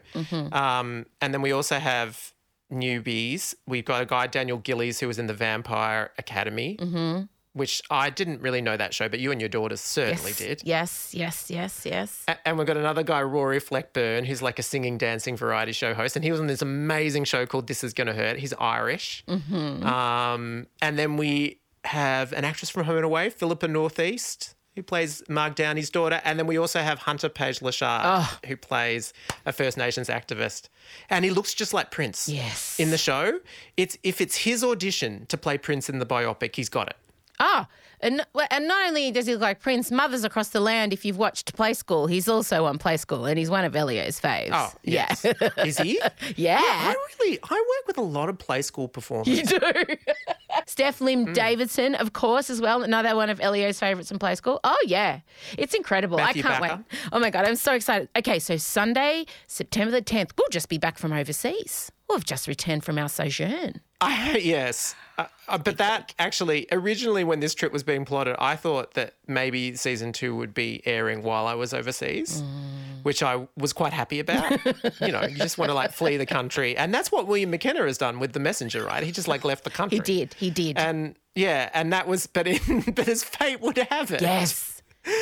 Um, 0.52 1.06
and 1.22 1.34
then 1.34 1.42
we 1.42 1.52
also 1.52 1.80
have 1.80 2.34
newbies. 2.72 3.56
We've 3.66 3.86
got 3.86 4.02
a 4.02 4.06
guy, 4.06 4.28
Daniel 4.28 4.58
Gillies, 4.58 5.00
who 5.00 5.08
was 5.08 5.20
in 5.20 5.28
the 5.28 5.34
Vampire 5.34 6.12
Academy, 6.18 6.78
Mm-hmm. 6.80 7.24
which 7.54 7.82
I 7.90 8.10
didn't 8.10 8.42
really 8.42 8.62
know 8.62 8.78
that 8.78 8.94
show, 8.94 9.10
but 9.10 9.20
you 9.20 9.32
and 9.32 9.42
your 9.42 9.50
daughters 9.50 9.82
certainly 9.82 10.32
yes, 10.32 10.38
did. 10.38 10.62
Yes, 10.66 11.14
yes, 11.16 11.50
yes, 11.50 11.86
yes. 11.86 12.24
A- 12.28 12.38
And 12.48 12.58
we've 12.58 12.68
got 12.68 12.78
another 12.78 13.04
guy, 13.04 13.22
Rory 13.24 13.60
Fleck 13.60 13.94
Byrne, 13.94 14.26
who's 14.26 14.42
like 14.42 14.60
a 14.60 14.64
singing, 14.64 14.98
dancing 14.98 15.36
variety 15.38 15.72
show 15.72 15.94
host. 15.94 16.16
And 16.16 16.24
he 16.26 16.32
was 16.32 16.40
on 16.40 16.48
this 16.48 16.62
amazing 16.62 17.24
show 17.24 17.46
called 17.46 17.68
This 17.68 17.84
Is 17.84 17.94
Gonna 17.94 18.14
Hurt. 18.14 18.38
He's 18.38 18.54
Irish. 18.60 19.24
Mm-hmm. 19.28 19.86
Um, 19.86 20.68
and 20.82 21.00
then 21.00 21.18
we 21.18 21.60
have 21.86 22.34
an 22.34 22.44
actress 22.44 22.70
from 22.70 22.84
Home 22.84 22.98
and 22.98 23.06
Away, 23.06 23.30
Philippa 23.30 23.68
Northeast, 23.70 24.56
who 24.78 24.84
plays 24.84 25.24
Mark 25.28 25.56
Downey's 25.56 25.90
daughter. 25.90 26.22
And 26.24 26.38
then 26.38 26.46
we 26.46 26.60
also 26.60 26.82
have 26.82 27.00
Hunter 27.00 27.30
Page-Lochard, 27.30 28.02
Oh. 28.06 28.40
who 28.46 28.56
plays 28.56 29.12
a 29.44 29.52
First 29.52 29.76
Nations 29.76 30.08
activist. 30.08 30.70
And 31.10 31.26
he 31.26 31.32
looks 31.32 31.56
just 31.56 31.74
like 31.74 31.90
Prince. 31.90 32.30
Yes. 32.30 32.80
In 32.80 32.92
the 32.92 32.98
show, 33.00 33.40
it's 33.76 33.98
if 34.04 34.22
it's 34.22 34.36
his 34.38 34.64
audition 34.64 35.26
to 35.30 35.38
play 35.38 35.58
Prince 35.58 35.90
in 35.90 35.98
the 35.98 36.06
biopic, 36.06 36.56
he's 36.56 36.70
got 36.70 36.90
it. 36.90 36.96
Ah, 37.40 37.68
and 38.00 38.26
and 38.52 38.68
not 38.68 38.88
only 38.88 39.12
does 39.12 39.26
he 39.28 39.34
look 39.34 39.42
like 39.42 39.60
Prince, 39.60 39.90
Mothers 39.92 40.24
Across 40.24 40.50
the 40.50 40.60
Land. 40.60 40.94
If 40.94 41.04
you've 41.06 41.18
watched 41.18 41.56
Play 41.56 41.74
School, 41.74 42.08
he's 42.08 42.28
also 42.28 42.66
on 42.66 42.78
Play 42.78 42.98
School, 42.98 43.26
and 43.26 43.38
he's 43.40 43.50
one 43.50 43.64
of 43.66 43.76
Elio's 43.76 44.20
faves. 44.20 44.50
Oh, 44.54 44.72
yes. 44.84 45.24
yeah, 45.26 45.50
Is 45.66 45.78
he? 45.80 46.00
yeah. 46.36 46.60
I 46.62 46.96
really, 47.20 47.40
I 47.44 47.54
work 47.56 47.88
with 47.88 47.98
a 47.98 48.02
lot 48.02 48.30
of 48.30 48.38
play 48.38 48.62
school 48.62 48.88
performers. 48.88 49.28
You 49.28 49.44
do. 49.44 49.60
Steph 50.68 51.00
Lim 51.02 51.28
Hmm. 51.28 51.34
Davidson, 51.34 51.96
of 51.96 52.14
course, 52.14 52.50
as 52.50 52.60
well. 52.62 52.84
Another 52.84 53.16
one 53.16 53.30
of 53.30 53.40
Elio's 53.40 53.80
favorites 53.80 54.12
in 54.12 54.20
Play 54.20 54.36
School. 54.36 54.60
Oh, 54.64 54.78
yeah. 54.86 55.22
It's 55.58 55.74
incredible. 55.74 56.18
Matthew 56.18 56.44
I 56.44 56.48
can't 56.48 56.62
Backer. 56.62 56.76
wait. 56.92 57.00
Oh, 57.14 57.20
my 57.20 57.30
God. 57.30 57.46
I'm 57.46 57.56
so 57.56 57.74
excited. 57.74 58.10
Okay, 58.18 58.40
so 58.40 58.58
Sunday, 58.58 59.26
September 59.48 59.92
the 59.92 60.02
10th, 60.02 60.32
we'll 60.38 60.50
just 60.50 60.70
be 60.70 60.78
back 60.78 60.98
from 60.98 61.14
overseas. 61.14 61.92
We've 62.10 62.24
just 62.26 62.48
returned 62.48 62.84
from 62.84 62.98
our 62.98 63.10
sojourn. 63.10 63.82
I, 64.00 64.38
yes. 64.38 64.96
Uh, 65.18 65.26
uh, 65.48 65.58
but 65.58 65.78
that 65.80 66.14
actually, 66.20 66.68
originally 66.72 67.24
when 67.24 67.40
this 67.40 67.54
trip 67.56 67.74
was 67.74 67.84
being 67.84 68.06
plotted, 68.06 68.36
I 68.40 68.56
thought 68.56 68.94
that 68.94 69.16
maybe 69.28 69.76
season 69.76 70.14
two 70.14 70.36
would 70.36 70.54
be 70.54 70.82
airing 70.86 71.24
while 71.24 71.48
I 71.48 71.56
was 71.56 71.74
overseas, 71.74 72.42
Mm. 72.44 73.04
which 73.04 73.24
I 73.24 73.48
was 73.58 73.74
quite 73.74 73.94
happy 73.94 74.20
about. 74.20 74.52
you 75.02 75.12
know, 75.12 75.24
you 75.24 75.36
just 75.36 75.58
want 75.58 75.70
to 75.70 75.74
like 75.74 75.92
flee 75.92 76.18
the 76.18 76.26
country. 76.28 76.78
And 76.78 76.94
that's 76.94 77.12
what 77.12 77.28
William 77.28 77.52
McInnes 77.52 77.86
has 77.88 77.98
done 77.98 78.20
with 78.20 78.34
The 78.34 78.40
Messenger, 78.40 78.86
right? 78.86 79.04
He 79.04 79.12
just 79.12 79.28
like 79.28 79.44
left 79.44 79.64
the 79.64 79.72
country. 79.72 79.98
He 79.98 80.04
did. 80.04 80.34
He 80.36 80.50
did. 80.52 80.78
And 80.78 81.16
yeah, 81.36 81.70
and 81.74 81.92
that 81.92 82.08
was, 82.08 82.28
but, 82.28 82.46
in, 82.48 82.82
but 82.96 83.08
as 83.08 83.24
fate 83.24 83.60
would 83.62 83.78
have 83.78 84.12
it. 84.12 84.22
yes. 84.22 84.77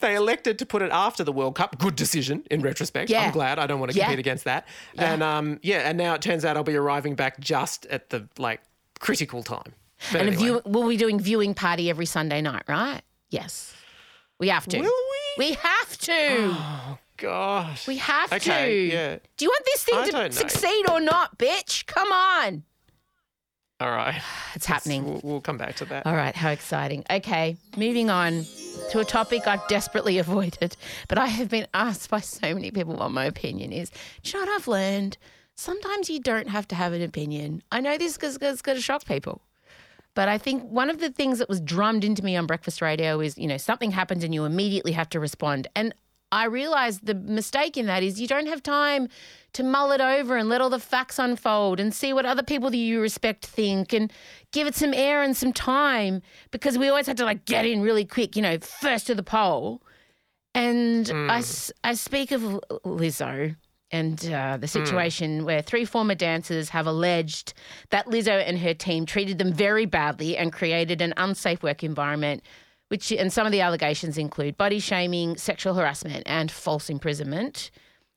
They 0.00 0.16
elected 0.16 0.58
to 0.58 0.66
put 0.66 0.82
it 0.82 0.90
after 0.90 1.22
the 1.24 1.32
World 1.32 1.54
Cup. 1.54 1.78
Good 1.78 1.94
decision 1.96 2.42
in 2.50 2.60
retrospect. 2.62 3.08
Yeah. 3.10 3.22
I'm 3.22 3.30
glad. 3.32 3.58
I 3.58 3.66
don't 3.66 3.78
want 3.80 3.92
to 3.92 3.96
Yeah. 3.96 4.04
compete 4.06 4.18
against 4.18 4.44
that. 4.44 4.66
And 4.98 5.22
um, 5.22 5.60
yeah, 5.62 5.88
and 5.88 5.96
now 5.96 6.14
it 6.14 6.20
turns 6.20 6.44
out 6.44 6.56
I'll 6.56 6.64
be 6.64 6.74
arriving 6.76 7.14
back 7.14 7.38
just 7.40 7.86
at 7.86 8.10
the 8.10 8.28
like 8.36 8.60
critical 8.98 9.42
time. 9.42 9.72
But 10.12 10.20
and 10.22 10.28
a 10.28 10.32
anyway. 10.32 10.42
view, 10.44 10.62
we'll 10.66 10.88
be 10.88 10.96
doing 10.96 11.20
viewing 11.20 11.54
party 11.54 11.88
every 11.88 12.06
Sunday 12.06 12.42
night, 12.42 12.64
right? 12.68 13.00
Yes. 13.30 13.72
We 14.38 14.48
have 14.48 14.66
to. 14.66 14.78
Will 14.80 14.84
we? 15.38 15.46
We 15.48 15.52
have 15.54 15.96
to. 15.98 16.12
Oh 16.52 16.98
gosh. 17.16 17.86
We 17.86 17.96
have 17.98 18.32
Okay, 18.32 18.88
to. 18.90 18.94
yeah. 18.94 19.16
Do 19.36 19.44
you 19.44 19.48
want 19.48 19.64
this 19.64 19.84
thing 19.84 19.94
I 19.96 20.28
to 20.28 20.32
succeed 20.32 20.90
or 20.90 21.00
not, 21.00 21.38
bitch? 21.38 21.86
Come 21.86 22.10
on. 22.12 22.64
All 23.80 23.90
right. 23.90 24.20
It's 24.54 24.66
happening. 24.66 25.04
We'll, 25.04 25.20
we'll 25.24 25.40
come 25.40 25.58
back 25.58 25.74
to 25.76 25.84
that. 25.86 26.06
All 26.06 26.14
right, 26.14 26.36
how 26.36 26.50
exciting. 26.50 27.02
Okay, 27.10 27.56
moving 27.76 28.08
on 28.08 28.44
to 28.92 29.00
a 29.00 29.04
topic 29.04 29.48
I've 29.48 29.66
desperately 29.66 30.18
avoided, 30.24 30.76
but 31.08 31.18
I 31.18 31.26
have 31.26 31.48
been 31.48 31.66
asked 31.74 32.08
by 32.08 32.20
so 32.20 32.54
many 32.54 32.70
people 32.70 32.94
what 32.94 33.10
my 33.10 33.24
opinion 33.24 33.72
is. 33.72 33.90
Do 34.22 34.30
you 34.30 34.38
know 34.38 34.52
what 34.52 34.60
I've 34.60 34.68
learned? 34.68 35.18
Sometimes 35.56 36.08
you 36.08 36.20
don't 36.20 36.48
have 36.48 36.68
to 36.68 36.76
have 36.76 36.92
an 36.92 37.02
opinion. 37.02 37.64
I 37.72 37.80
know 37.80 37.98
this 37.98 38.16
is 38.16 38.38
going 38.38 38.76
to 38.76 38.80
shock 38.80 39.06
people. 39.06 39.42
But 40.14 40.28
I 40.28 40.38
think 40.38 40.62
one 40.70 40.88
of 40.88 41.00
the 41.00 41.10
things 41.10 41.40
that 41.40 41.48
was 41.48 41.60
drummed 41.60 42.04
into 42.04 42.24
me 42.24 42.36
on 42.36 42.46
breakfast 42.46 42.80
radio 42.80 43.18
is, 43.18 43.36
you 43.36 43.48
know, 43.48 43.56
something 43.56 43.90
happens 43.90 44.22
and 44.22 44.32
you 44.32 44.44
immediately 44.44 44.92
have 44.92 45.08
to 45.10 45.20
respond. 45.20 45.66
And 45.74 45.92
I 46.34 46.46
realized 46.46 47.06
the 47.06 47.14
mistake 47.14 47.76
in 47.76 47.86
that 47.86 48.02
is 48.02 48.20
you 48.20 48.26
don't 48.26 48.46
have 48.46 48.62
time 48.62 49.08
to 49.52 49.62
mull 49.62 49.92
it 49.92 50.00
over 50.00 50.36
and 50.36 50.48
let 50.48 50.60
all 50.60 50.68
the 50.68 50.80
facts 50.80 51.18
unfold 51.18 51.78
and 51.78 51.94
see 51.94 52.12
what 52.12 52.26
other 52.26 52.42
people 52.42 52.70
that 52.70 52.76
you 52.76 53.00
respect 53.00 53.46
think 53.46 53.92
and 53.92 54.12
give 54.52 54.66
it 54.66 54.74
some 54.74 54.92
air 54.92 55.22
and 55.22 55.36
some 55.36 55.52
time 55.52 56.20
because 56.50 56.76
we 56.76 56.88
always 56.88 57.06
had 57.06 57.16
to 57.18 57.24
like 57.24 57.44
get 57.44 57.64
in 57.64 57.80
really 57.80 58.04
quick, 58.04 58.34
you 58.34 58.42
know, 58.42 58.58
first 58.58 59.06
to 59.06 59.14
the 59.14 59.22
poll. 59.22 59.80
And 60.54 61.08
I 61.30 61.42
I 61.84 61.94
speak 61.94 62.32
of 62.32 62.42
Lizzo 62.84 63.56
and 63.90 64.26
uh, 64.32 64.56
the 64.56 64.66
situation 64.66 65.44
where 65.44 65.62
three 65.62 65.84
former 65.84 66.16
dancers 66.16 66.68
have 66.70 66.86
alleged 66.88 67.54
that 67.90 68.06
Lizzo 68.06 68.42
and 68.44 68.58
her 68.58 68.74
team 68.74 69.06
treated 69.06 69.38
them 69.38 69.52
very 69.52 69.86
badly 69.86 70.36
and 70.36 70.52
created 70.52 71.00
an 71.00 71.14
unsafe 71.16 71.62
work 71.62 71.84
environment. 71.84 72.42
Which 72.94 73.10
and 73.10 73.32
some 73.32 73.44
of 73.44 73.50
the 73.50 73.60
allegations 73.60 74.18
include 74.18 74.56
body 74.56 74.78
shaming, 74.78 75.36
sexual 75.36 75.74
harassment, 75.74 76.22
and 76.26 76.48
false 76.48 76.88
imprisonment. 76.88 77.72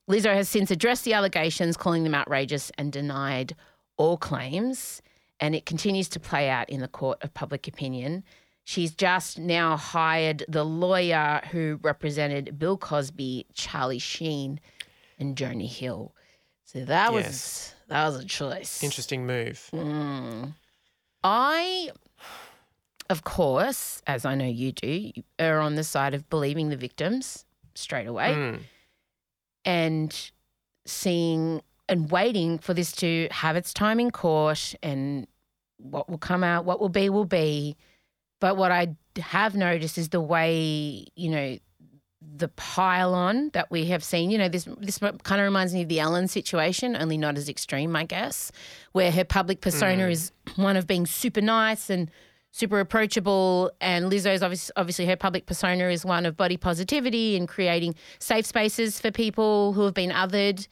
Lizzo 0.08 0.32
has 0.32 0.48
since 0.48 0.70
addressed 0.70 1.04
the 1.04 1.14
allegations, 1.14 1.76
calling 1.76 2.04
them 2.04 2.14
outrageous, 2.14 2.72
and 2.78 2.92
denied 2.92 3.56
all 3.98 4.18
claims. 4.18 5.02
And 5.40 5.56
it 5.56 5.66
continues 5.66 6.08
to 6.10 6.20
play 6.20 6.48
out 6.48 6.70
in 6.70 6.82
the 6.82 6.88
court 6.88 7.18
of 7.24 7.34
public 7.34 7.68
opinion. 7.68 8.24
She's 8.66 8.92
just 8.92 9.40
now 9.40 9.78
hired 9.78 10.46
the 10.48 10.64
lawyer 10.64 11.42
who 11.50 11.80
represented 11.82 12.60
Bill 12.60 12.78
Cosby, 12.78 13.48
Charlie 13.56 13.98
Sheen, 13.98 14.60
and 15.18 15.36
Jonah 15.36 15.66
Hill. 15.66 16.14
So 16.66 16.86
that 16.86 17.12
was 17.12 17.74
that 17.88 18.06
was 18.06 18.18
a 18.18 18.26
choice. 18.26 18.84
Interesting 18.84 19.26
move. 19.26 19.72
Mm. 19.74 20.54
I, 21.24 21.90
of 23.10 23.24
course, 23.24 24.02
as 24.08 24.26
I 24.26 24.36
know 24.36 24.46
you 24.46 24.72
do, 24.72 24.88
you 25.16 25.24
are 25.40 25.60
on 25.60 25.76
the 25.76 25.84
side 25.84 26.14
of 26.14 26.30
believing 26.30 26.70
the 26.70 26.78
victims 26.78 27.46
straight 27.76 28.08
away 28.08 28.34
Mm. 28.34 28.60
and 29.66 30.32
seeing 30.86 31.62
and 31.90 32.12
waiting 32.12 32.58
for 32.60 32.74
this 32.74 32.92
to 32.94 33.28
have 33.32 33.56
its 33.56 33.74
time 33.74 34.00
in 34.00 34.12
court 34.12 34.76
and 34.84 35.26
what 35.78 36.10
will 36.10 36.18
come 36.18 36.44
out, 36.44 36.66
what 36.66 36.80
will 36.82 36.90
be, 36.90 37.10
will 37.10 37.26
be. 37.26 37.78
But 38.42 38.58
what 38.58 38.72
I 38.72 38.96
have 39.18 39.56
noticed 39.56 39.98
is 39.98 40.10
the 40.10 40.20
way, 40.22 41.06
you 41.16 41.30
know, 41.30 41.58
the 42.36 42.50
pile 42.50 43.14
on 43.14 43.50
that 43.54 43.72
we 43.72 43.86
have 43.86 44.04
seen, 44.04 44.30
you 44.32 44.38
know, 44.38 44.50
this 44.50 44.68
this 44.80 44.98
kind 44.98 45.40
of 45.42 45.46
reminds 45.46 45.74
me 45.74 45.84
of 45.84 45.88
the 45.88 46.00
Ellen 46.00 46.28
situation, 46.28 46.96
only 46.96 47.18
not 47.18 47.38
as 47.38 47.48
extreme, 47.48 47.96
I 47.96 48.04
guess, 48.04 48.52
where 48.92 49.12
her 49.12 49.24
public 49.24 49.62
persona 49.62 50.04
Mm. 50.08 50.12
is 50.12 50.32
one 50.56 50.76
of 50.76 50.88
being 50.88 51.06
super 51.06 51.42
nice 51.42 51.90
and 51.90 52.12
super 52.58 52.80
approachable, 52.80 53.72
and 53.80 54.12
Lizzo's 54.12 54.42
obviously, 54.42 54.74
obviously 54.76 55.06
her 55.06 55.16
public 55.16 55.46
persona 55.46 55.90
is 55.90 56.04
one 56.04 56.26
of 56.26 56.36
body 56.36 56.58
positivity 56.58 57.38
and 57.38 57.48
creating 57.48 57.96
safe 58.20 58.46
spaces 58.46 59.00
for 59.00 59.12
people 59.12 59.74
who 59.74 59.84
have 59.84 59.94
been 59.94 60.10
othered. 60.10 60.68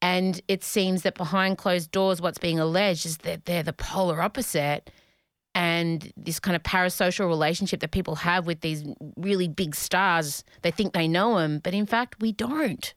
And 0.00 0.40
it 0.46 0.62
seems 0.62 1.02
that 1.02 1.14
behind 1.14 1.58
closed 1.58 1.90
doors, 1.90 2.20
what's 2.20 2.38
being 2.38 2.60
alleged 2.60 3.06
is 3.06 3.18
that 3.18 3.46
they're 3.46 3.62
the 3.62 3.72
polar 3.72 4.22
opposite. 4.22 4.90
And 5.54 6.12
this 6.16 6.38
kind 6.38 6.54
of 6.54 6.62
parasocial 6.62 7.26
relationship 7.28 7.80
that 7.80 7.90
people 7.90 8.14
have 8.16 8.46
with 8.46 8.60
these 8.60 8.84
really 9.16 9.48
big 9.48 9.74
stars, 9.74 10.44
they 10.62 10.70
think 10.70 10.92
they 10.92 11.08
know 11.08 11.38
them, 11.38 11.60
but 11.64 11.72
in 11.72 11.86
fact, 11.86 12.16
we 12.20 12.30
don't. 12.30 12.92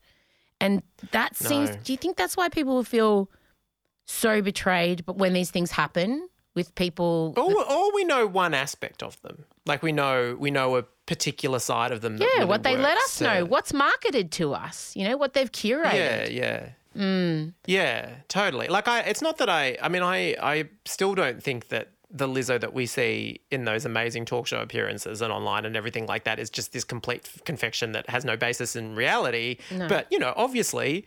And 0.59 0.83
that 1.11 1.37
seems, 1.37 1.69
No. 1.69 1.77
do 1.83 1.93
you 1.93 1.97
think 1.97 2.17
that's 2.17 2.35
why 2.35 2.49
people 2.49 2.83
feel 2.83 3.31
so 4.05 4.41
betrayed 4.41 5.05
but 5.05 5.17
when 5.17 5.33
these 5.33 5.51
things 5.51 5.71
happen 5.71 6.27
with 6.55 6.73
people? 6.75 7.33
Or, 7.38 7.71
or 7.71 7.93
we 7.93 8.03
know 8.03 8.27
one 8.27 8.53
aspect 8.53 9.03
of 9.03 9.21
them. 9.21 9.45
Like 9.65 9.83
we 9.83 9.91
know 9.91 10.35
we 10.39 10.51
know 10.51 10.77
a 10.77 10.83
particular 11.05 11.59
side 11.59 11.91
of 11.91 12.01
them. 12.01 12.17
That 12.17 12.25
yeah, 12.25 12.39
really 12.39 12.49
what 12.49 12.63
they 12.63 12.77
let 12.77 12.97
us 12.97 13.21
know, 13.21 13.45
what's 13.45 13.73
marketed 13.73 14.31
to 14.33 14.53
us, 14.53 14.95
you 14.95 15.07
know, 15.07 15.17
what 15.17 15.33
they've 15.33 15.51
curated. 15.51 15.93
Yeah, 15.93 16.27
yeah. 16.27 16.69
Mm. 16.97 17.53
Yeah, 17.65 18.09
totally. 18.27 18.67
Like 18.67 18.88
I 18.88 19.01
it's 19.01 19.21
not 19.21 19.38
that 19.38 19.49
I 19.49 19.77
I 19.81 19.89
mean 19.89 20.03
I 20.03 20.35
I 20.41 20.69
still 20.85 21.15
don't 21.15 21.41
think 21.41 21.69
that 21.69 21.89
the 22.12 22.27
Lizzo 22.27 22.59
that 22.59 22.73
we 22.73 22.85
see 22.88 23.39
in 23.51 23.65
those 23.65 23.85
amazing 23.85 24.25
talk 24.25 24.47
show 24.47 24.59
appearances 24.59 25.21
and 25.21 25.31
online 25.31 25.65
and 25.65 25.75
everything 25.75 26.07
like 26.07 26.23
that 26.23 26.39
is 26.39 26.49
just 26.49 26.73
this 26.73 26.83
complete 26.83 27.29
confection 27.45 27.91
that 27.91 28.09
has 28.09 28.25
no 28.25 28.35
basis 28.35 28.75
in 28.75 28.95
reality. 28.95 29.57
No. 29.69 29.88
But, 29.88 30.07
you 30.09 30.17
know, 30.17 30.33
obviously 30.35 31.05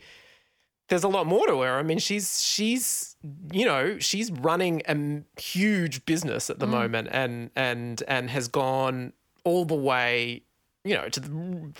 there's 0.89 1.03
a 1.03 1.07
lot 1.07 1.25
more 1.27 1.47
to 1.47 1.61
her. 1.61 1.77
I 1.77 1.83
mean, 1.83 1.99
she's 1.99 2.43
she's 2.43 3.15
you 3.51 3.65
know 3.65 3.97
she's 3.99 4.31
running 4.31 4.81
a 4.87 5.41
huge 5.41 6.05
business 6.05 6.49
at 6.49 6.59
the 6.59 6.65
Mm. 6.67 6.71
moment, 6.71 7.07
and 7.11 7.49
and 7.55 8.03
and 8.07 8.29
has 8.29 8.47
gone 8.47 9.13
all 9.45 9.65
the 9.65 9.75
way, 9.75 10.43
you 10.83 10.95
know, 10.95 11.09
to 11.09 11.19
the 11.19 11.29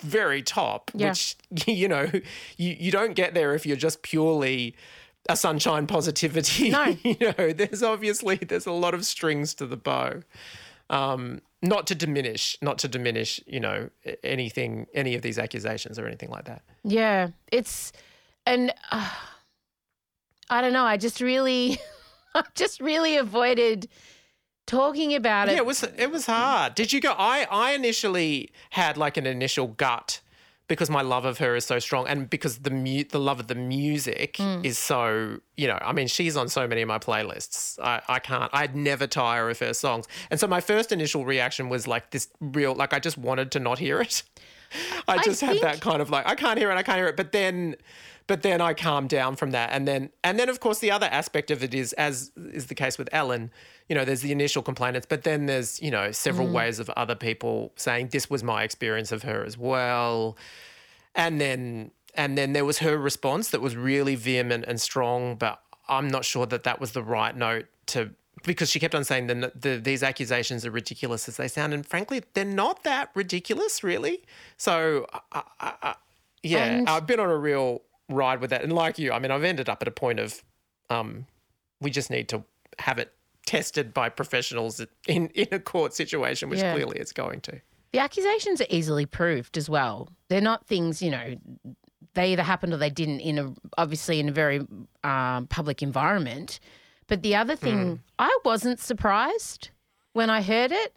very 0.01 0.41
top. 0.41 0.91
Yeah. 0.93 1.09
Which 1.09 1.35
you 1.67 1.87
know 1.87 2.09
you 2.57 2.75
you 2.79 2.91
don't 2.91 3.13
get 3.13 3.33
there 3.33 3.53
if 3.53 3.65
you're 3.65 3.77
just 3.77 4.01
purely 4.03 4.75
a 5.29 5.35
sunshine 5.37 5.87
positivity. 5.87 6.69
No. 6.69 6.85
you 7.03 7.33
know, 7.37 7.53
there's 7.53 7.83
obviously 7.83 8.35
there's 8.37 8.65
a 8.65 8.71
lot 8.71 8.93
of 8.93 9.05
strings 9.05 9.53
to 9.55 9.65
the 9.65 9.77
bow. 9.77 10.21
Um, 10.89 11.41
not 11.61 11.87
to 11.87 11.95
diminish, 11.95 12.57
not 12.61 12.77
to 12.79 12.89
diminish, 12.89 13.39
you 13.47 13.59
know, 13.61 13.89
anything, 14.21 14.85
any 14.93 15.15
of 15.15 15.21
these 15.21 15.39
accusations 15.39 15.97
or 15.97 16.05
anything 16.05 16.29
like 16.29 16.43
that. 16.45 16.61
Yeah, 16.83 17.29
it's 17.53 17.93
and 18.45 18.73
uh, 18.91 19.09
I 20.49 20.61
don't 20.61 20.73
know. 20.73 20.85
I 20.85 20.97
just 20.97 21.21
really, 21.21 21.77
I 22.35 22.43
just 22.55 22.79
really 22.81 23.17
avoided 23.17 23.87
talking 24.67 25.13
about 25.15 25.49
it. 25.49 25.53
Yeah, 25.53 25.57
it 25.59 25.65
was 25.65 25.83
it 25.83 26.11
was 26.11 26.25
hard. 26.25 26.75
Did 26.75 26.93
you 26.93 27.01
go? 27.01 27.13
I 27.17 27.47
I 27.49 27.71
initially 27.73 28.51
had 28.71 28.97
like 28.97 29.17
an 29.17 29.25
initial 29.25 29.67
gut 29.67 30.21
because 30.69 30.89
my 30.89 31.01
love 31.01 31.25
of 31.25 31.39
her 31.39 31.55
is 31.55 31.65
so 31.65 31.77
strong, 31.79 32.07
and 32.07 32.29
because 32.29 32.59
the 32.59 32.69
mu- 32.71 33.03
the 33.03 33.19
love 33.19 33.39
of 33.39 33.47
the 33.47 33.55
music 33.55 34.37
Mm. 34.37 34.63
is 34.65 34.77
so 34.77 35.39
you 35.57 35.67
know. 35.67 35.77
I 35.81 35.91
mean, 35.93 36.07
she's 36.07 36.37
on 36.37 36.49
so 36.49 36.67
many 36.67 36.81
of 36.81 36.87
my 36.87 36.99
playlists. 36.99 37.77
I 37.83 38.01
I 38.07 38.19
can't. 38.19 38.49
I'd 38.53 38.75
never 38.75 39.05
tire 39.07 39.49
of 39.49 39.59
her 39.59 39.73
songs, 39.73 40.07
and 40.31 40.39
so 40.39 40.47
my 40.47 40.61
first 40.61 40.91
initial 40.91 41.25
reaction 41.25 41.69
was 41.69 41.87
like 41.87 42.11
this 42.11 42.27
real 42.39 42.73
like 42.75 42.93
I 42.93 42.99
just 42.99 43.17
wanted 43.17 43.51
to 43.51 43.59
not 43.59 43.79
hear 43.79 44.01
it. 44.01 44.23
I 45.07 45.21
just 45.23 45.41
had 45.41 45.59
that 45.61 45.81
kind 45.81 46.01
of 46.01 46.09
like 46.09 46.25
I 46.25 46.33
can't 46.35 46.57
hear 46.57 46.71
it, 46.71 46.75
I 46.75 46.83
can't 46.83 46.97
hear 46.97 47.07
it. 47.07 47.15
But 47.17 47.31
then, 47.31 47.75
but 48.27 48.41
then 48.41 48.61
I 48.61 48.73
calmed 48.73 49.09
down 49.09 49.35
from 49.35 49.51
that, 49.51 49.71
and 49.71 49.87
then 49.87 50.09
and 50.23 50.39
then 50.39 50.49
of 50.49 50.59
course 50.59 50.79
the 50.79 50.91
other 50.91 51.07
aspect 51.07 51.51
of 51.51 51.63
it 51.63 51.73
is 51.73 51.93
as 51.93 52.31
is 52.37 52.67
the 52.67 52.75
case 52.75 52.97
with 52.97 53.09
Ellen. 53.11 53.51
You 53.89 53.95
know, 53.95 54.05
there's 54.05 54.21
the 54.21 54.31
initial 54.31 54.61
complainants, 54.63 55.05
but 55.09 55.23
then 55.23 55.45
there's 55.45 55.81
you 55.81 55.91
know 55.91 56.11
several 56.11 56.47
Mm. 56.47 56.53
ways 56.53 56.79
of 56.79 56.89
other 56.91 57.15
people 57.15 57.71
saying 57.75 58.09
this 58.09 58.29
was 58.29 58.41
my 58.43 58.63
experience 58.63 59.11
of 59.11 59.23
her 59.23 59.43
as 59.43 59.57
well, 59.57 60.37
and 61.15 61.39
then 61.41 61.91
and 62.15 62.37
then 62.37 62.53
there 62.53 62.65
was 62.65 62.77
her 62.79 62.97
response 62.97 63.49
that 63.49 63.61
was 63.61 63.75
really 63.75 64.15
vehement 64.15 64.65
and 64.67 64.79
strong, 64.79 65.35
but 65.35 65.61
I'm 65.89 66.07
not 66.07 66.23
sure 66.25 66.45
that 66.45 66.63
that 66.63 66.79
was 66.79 66.91
the 66.93 67.03
right 67.03 67.35
note 67.35 67.65
to 67.87 68.11
because 68.45 68.69
she 68.69 68.79
kept 68.79 68.93
on 68.95 69.03
saying 69.03 69.27
the, 69.27 69.51
the 69.55 69.77
these 69.77 70.03
accusations 70.03 70.65
are 70.65 70.71
ridiculous 70.71 71.27
as 71.27 71.37
they 71.37 71.47
sound, 71.47 71.73
and 71.73 71.85
frankly, 71.85 72.23
they're 72.33 72.45
not 72.45 72.83
that 72.83 73.09
ridiculous, 73.15 73.83
really. 73.83 74.23
So, 74.57 75.07
I, 75.31 75.43
I, 75.59 75.73
I, 75.81 75.95
yeah, 76.41 76.65
And- 76.65 76.89
I've 76.89 77.07
been 77.07 77.19
on 77.19 77.29
a 77.29 77.37
real 77.37 77.81
ride 78.09 78.41
with 78.41 78.49
that, 78.49 78.63
and 78.63 78.73
like 78.73 78.97
you, 78.99 79.11
I 79.11 79.19
mean, 79.19 79.31
I've 79.31 79.43
ended 79.43 79.69
up 79.69 79.81
at 79.81 79.87
a 79.87 79.91
point 79.91 80.19
of, 80.19 80.43
um, 80.89 81.25
we 81.81 81.89
just 81.91 82.09
need 82.09 82.27
to 82.29 82.43
have 82.79 82.97
it 82.99 83.13
tested 83.45 83.93
by 83.93 84.09
professionals 84.09 84.81
in 85.07 85.27
in 85.29 85.47
a 85.51 85.59
court 85.59 85.93
situation, 85.93 86.49
which 86.49 86.59
Yeah. 86.59 86.73
clearly 86.73 86.97
it's 86.99 87.11
going 87.13 87.41
to. 87.41 87.61
The 87.91 87.99
accusations 87.99 88.59
are 88.61 88.67
easily 88.69 89.05
proved 89.05 89.57
as 89.57 89.69
well. 89.69 90.09
They're 90.27 90.41
not 90.41 90.65
things, 90.65 91.01
you 91.01 91.11
know, 91.11 91.35
they 92.15 92.31
either 92.33 92.43
happened 92.43 92.73
or 92.73 92.77
they 92.77 92.89
didn't 92.89 93.19
in 93.19 93.37
a 93.37 93.53
obviously 93.77 94.19
in 94.19 94.29
a 94.29 94.31
very 94.31 94.65
um, 95.03 95.47
public 95.47 95.81
environment. 95.83 96.59
But 97.07 97.21
the 97.21 97.35
other 97.35 97.55
thing, 97.55 98.01
I 98.17 98.35
wasn't 98.45 98.79
surprised 98.79 99.69
when 100.13 100.29
I 100.29 100.41
heard 100.41 100.71
it. 100.71 100.93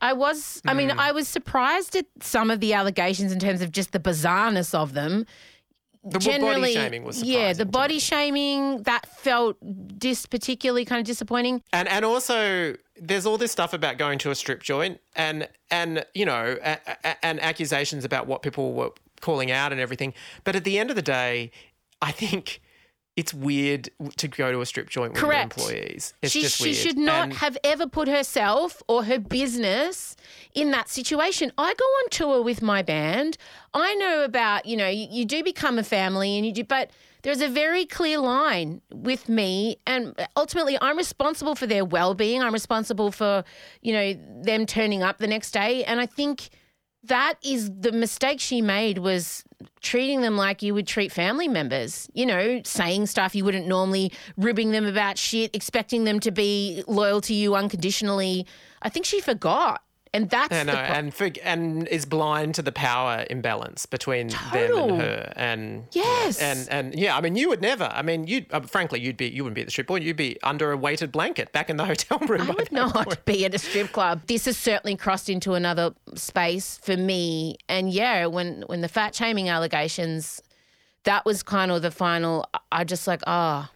I 0.00 0.12
was, 0.12 0.60
I 0.66 0.74
mean, 0.74 0.90
Mm. 0.90 0.98
I 0.98 1.12
was 1.12 1.28
surprised 1.28 1.94
at 1.96 2.06
some 2.20 2.50
of 2.50 2.60
the 2.60 2.72
allegations 2.72 3.30
in 3.32 3.38
terms 3.38 3.60
of 3.62 3.70
just 3.70 3.92
the 3.92 4.00
bizarreness 4.00 4.74
of 4.74 4.92
them. 4.94 5.26
The 6.04 6.18
body 6.18 6.74
shaming 6.74 7.02
was 7.04 7.22
yeah, 7.22 7.54
the 7.54 7.64
body 7.64 7.98
shaming 7.98 8.82
that 8.82 9.06
felt 9.06 9.56
dis 9.98 10.26
particularly 10.26 10.84
kind 10.84 11.00
of 11.00 11.06
disappointing. 11.06 11.62
And 11.72 11.88
and 11.88 12.04
also 12.04 12.76
there's 13.00 13.24
all 13.24 13.38
this 13.38 13.52
stuff 13.52 13.72
about 13.72 13.96
going 13.96 14.18
to 14.20 14.30
a 14.30 14.34
strip 14.34 14.62
joint 14.62 15.00
and 15.16 15.48
and 15.70 16.04
you 16.14 16.26
know 16.26 16.58
a, 16.62 16.78
a, 17.04 17.24
and 17.24 17.40
accusations 17.40 18.04
about 18.04 18.26
what 18.26 18.42
people 18.42 18.74
were 18.74 18.90
calling 19.22 19.50
out 19.50 19.72
and 19.72 19.80
everything. 19.80 20.12
But 20.44 20.56
at 20.56 20.64
the 20.64 20.78
end 20.78 20.90
of 20.90 20.96
the 20.96 21.02
day, 21.02 21.50
I 22.02 22.12
think 22.12 22.60
it's 23.16 23.32
weird 23.32 23.88
to 24.16 24.26
go 24.26 24.50
to 24.50 24.60
a 24.60 24.66
strip 24.66 24.90
joint 24.90 25.12
with 25.12 25.22
your 25.22 25.30
Correct. 25.30 25.56
employees. 25.56 26.14
It's 26.20 26.32
she, 26.32 26.42
just 26.42 26.56
she 26.56 26.74
should 26.74 26.98
not 26.98 27.24
And- 27.24 27.32
have 27.34 27.56
ever 27.62 27.86
put 27.86 28.08
herself 28.08 28.82
or 28.88 29.04
her 29.04 29.20
business 29.20 30.16
in 30.54 30.72
that 30.72 30.88
situation. 30.88 31.52
I 31.56 31.74
go 31.74 31.84
on 31.84 32.10
tour 32.10 32.42
with 32.42 32.60
my 32.60 32.82
band. 32.82 33.36
I 33.72 33.94
know 33.94 34.24
about, 34.24 34.66
you 34.66 34.76
know, 34.76 34.88
you, 34.88 35.06
you 35.10 35.24
do 35.24 35.44
become 35.44 35.78
a 35.78 35.84
family 35.84 36.36
and 36.36 36.44
you 36.44 36.52
do, 36.52 36.64
but 36.64 36.90
there's 37.22 37.40
a 37.40 37.48
very 37.48 37.86
clear 37.86 38.18
line 38.18 38.82
with 38.92 39.28
me. 39.28 39.76
And 39.86 40.14
ultimately, 40.36 40.76
I'm 40.80 40.96
responsible 40.96 41.54
for 41.54 41.66
their 41.66 41.84
well 41.84 42.14
being. 42.14 42.42
I'm 42.42 42.52
responsible 42.52 43.12
for, 43.12 43.44
you 43.80 43.92
know, 43.92 44.14
them 44.42 44.66
turning 44.66 45.02
up 45.04 45.18
the 45.18 45.28
next 45.28 45.52
day. 45.52 45.84
And 45.84 46.00
I 46.00 46.06
think 46.06 46.50
that 47.06 47.34
is 47.44 47.70
the 47.80 47.92
mistake 47.92 48.40
she 48.40 48.62
made 48.62 48.98
was 48.98 49.44
treating 49.80 50.20
them 50.20 50.36
like 50.36 50.62
you 50.62 50.74
would 50.74 50.86
treat 50.86 51.12
family 51.12 51.48
members 51.48 52.08
you 52.14 52.26
know 52.26 52.60
saying 52.64 53.06
stuff 53.06 53.34
you 53.34 53.44
wouldn't 53.44 53.66
normally 53.66 54.12
ribbing 54.36 54.70
them 54.70 54.86
about 54.86 55.18
shit 55.18 55.54
expecting 55.54 56.04
them 56.04 56.20
to 56.20 56.30
be 56.30 56.82
loyal 56.86 57.20
to 57.22 57.34
you 57.34 57.54
unconditionally. 57.54 58.46
I 58.82 58.88
think 58.88 59.06
she 59.06 59.20
forgot 59.20 59.82
and 60.14 60.30
that's 60.30 60.54
I 60.54 60.62
know, 60.62 60.72
the 60.72 60.78
pro- 60.78 60.86
and 60.96 61.14
for, 61.14 61.28
and 61.42 61.86
is 61.88 62.06
blind 62.06 62.54
to 62.54 62.62
the 62.62 62.72
power 62.72 63.26
imbalance 63.28 63.84
between 63.84 64.28
them 64.28 64.38
and 64.54 65.00
her, 65.02 65.32
and 65.36 65.84
Yes. 65.92 66.40
and 66.40 66.66
and 66.70 66.94
yeah, 66.98 67.16
I 67.16 67.20
mean, 67.20 67.36
you 67.36 67.50
would 67.50 67.60
never. 67.60 67.84
I 67.92 68.00
mean, 68.02 68.26
you 68.26 68.46
uh, 68.50 68.60
frankly, 68.60 69.00
you'd 69.00 69.16
be 69.18 69.28
you 69.28 69.42
wouldn't 69.44 69.56
be 69.56 69.60
at 69.60 69.66
the 69.66 69.70
strip 69.72 69.88
joint. 69.88 70.04
You'd 70.04 70.16
be 70.16 70.38
under 70.42 70.72
a 70.72 70.76
weighted 70.76 71.12
blanket 71.12 71.52
back 71.52 71.68
in 71.68 71.76
the 71.76 71.84
hotel 71.92 72.18
room. 72.20 72.42
I 72.42 72.54
would 72.54 72.72
not 72.72 73.24
be 73.26 73.44
at 73.44 73.52
a 73.54 73.58
strip 73.58 73.92
club. 73.92 74.22
This 74.26 74.46
has 74.46 74.56
certainly 74.56 74.96
crossed 74.96 75.28
into 75.28 75.54
another 75.54 75.92
space 76.14 76.78
for 76.82 76.96
me. 76.96 77.56
And 77.68 77.90
yeah, 77.92 78.26
when 78.26 78.62
when 78.68 78.80
the 78.80 78.88
fat 78.88 79.14
shaming 79.14 79.48
allegations, 79.48 80.40
that 81.02 81.24
was 81.26 81.42
kind 81.42 81.70
of 81.70 81.82
the 81.82 81.90
final. 81.90 82.46
I 82.72 82.84
just 82.84 83.06
like, 83.06 83.20
oh, 83.26 83.68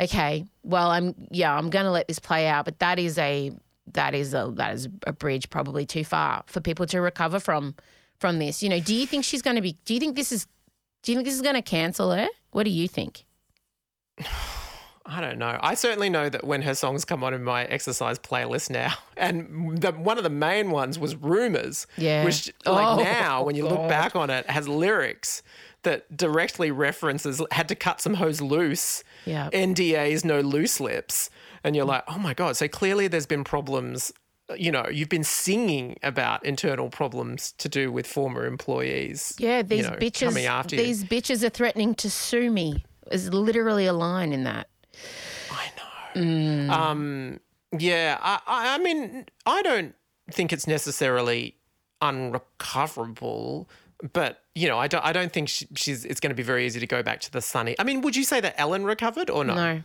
okay. 0.00 0.44
Well, 0.62 0.90
I'm 0.90 1.14
yeah, 1.30 1.54
I'm 1.56 1.70
going 1.70 1.84
to 1.84 1.90
let 1.90 2.08
this 2.08 2.18
play 2.18 2.46
out. 2.46 2.64
But 2.64 2.78
that 2.80 2.98
is 2.98 3.18
a 3.18 3.52
that 3.94 4.14
is 4.14 4.34
a 4.34 4.50
that 4.56 4.74
is 4.74 4.88
a 5.06 5.12
bridge 5.12 5.50
probably 5.50 5.86
too 5.86 6.04
far 6.04 6.44
for 6.46 6.60
people 6.60 6.86
to 6.86 7.00
recover 7.00 7.40
from 7.40 7.74
from 8.18 8.38
this. 8.38 8.62
You 8.62 8.68
know, 8.68 8.80
do 8.80 8.94
you 8.94 9.06
think 9.06 9.24
she's 9.24 9.42
going 9.42 9.56
to 9.56 9.62
be? 9.62 9.76
Do 9.84 9.94
you 9.94 10.00
think 10.00 10.16
this 10.16 10.32
is? 10.32 10.46
Do 11.02 11.12
you 11.12 11.16
think 11.18 11.26
this 11.26 11.34
is 11.34 11.42
going 11.42 11.54
to 11.54 11.62
cancel 11.62 12.10
her? 12.12 12.28
What 12.50 12.64
do 12.64 12.70
you 12.70 12.88
think? 12.88 13.24
I 15.10 15.22
don't 15.22 15.38
know. 15.38 15.58
I 15.62 15.72
certainly 15.72 16.10
know 16.10 16.28
that 16.28 16.44
when 16.44 16.60
her 16.62 16.74
songs 16.74 17.06
come 17.06 17.24
on 17.24 17.32
in 17.32 17.42
my 17.42 17.64
exercise 17.64 18.18
playlist 18.18 18.68
now, 18.68 18.92
and 19.16 19.80
the, 19.80 19.92
one 19.92 20.18
of 20.18 20.24
the 20.24 20.30
main 20.30 20.70
ones 20.70 20.98
was 20.98 21.16
"Rumors," 21.16 21.86
Yeah. 21.96 22.24
which 22.24 22.52
like 22.66 22.86
Oh, 22.86 23.02
now 23.02 23.42
when 23.42 23.54
you 23.56 23.66
look 23.66 23.88
back 23.88 24.14
on 24.14 24.28
it 24.28 24.48
has 24.50 24.68
lyrics 24.68 25.42
that 25.84 26.14
directly 26.14 26.70
references 26.70 27.40
had 27.52 27.68
to 27.68 27.74
cut 27.74 28.00
some 28.02 28.14
hose 28.14 28.40
loose. 28.42 29.02
Yeah. 29.24 29.48
NDAs, 29.52 30.24
no 30.24 30.40
loose 30.40 30.78
lips, 30.80 31.30
and 31.68 31.76
you're 31.76 31.84
like, 31.84 32.02
oh 32.08 32.18
my 32.18 32.34
god. 32.34 32.56
So 32.56 32.66
clearly, 32.66 33.06
there's 33.08 33.26
been 33.26 33.44
problems. 33.44 34.12
You 34.56 34.72
know, 34.72 34.86
you've 34.90 35.10
been 35.10 35.24
singing 35.24 35.98
about 36.02 36.44
internal 36.44 36.88
problems 36.88 37.52
to 37.58 37.68
do 37.68 37.92
with 37.92 38.06
former 38.06 38.46
employees. 38.46 39.34
Yeah, 39.38 39.58
you 39.58 39.62
these 39.64 39.90
know, 39.90 39.96
bitches. 39.96 40.46
after 40.46 40.76
you. 40.76 40.82
these 40.82 41.04
bitches 41.04 41.44
are 41.44 41.50
threatening 41.50 41.94
to 41.96 42.10
sue 42.10 42.50
me. 42.50 42.84
Is 43.12 43.32
literally 43.32 43.86
a 43.86 43.92
line 43.92 44.32
in 44.32 44.44
that. 44.44 44.68
I 45.50 45.66
know. 45.76 46.22
Mm. 46.22 46.70
Um, 46.70 47.40
yeah, 47.78 48.18
I, 48.20 48.40
I, 48.46 48.74
I 48.74 48.78
mean, 48.78 49.26
I 49.46 49.62
don't 49.62 49.94
think 50.30 50.52
it's 50.52 50.66
necessarily 50.66 51.56
unrecoverable, 52.00 53.68
but 54.12 54.42
you 54.54 54.68
know, 54.68 54.78
I 54.78 54.88
don't, 54.88 55.04
I 55.04 55.12
don't 55.12 55.32
think 55.32 55.50
she, 55.50 55.66
she's. 55.76 56.06
It's 56.06 56.20
going 56.20 56.30
to 56.30 56.34
be 56.36 56.42
very 56.42 56.64
easy 56.64 56.80
to 56.80 56.86
go 56.86 57.02
back 57.02 57.20
to 57.20 57.30
the 57.30 57.42
sunny. 57.42 57.76
I 57.78 57.84
mean, 57.84 58.00
would 58.00 58.16
you 58.16 58.24
say 58.24 58.40
that 58.40 58.54
Ellen 58.58 58.84
recovered 58.84 59.28
or 59.28 59.44
no? 59.44 59.54
No. 59.54 59.82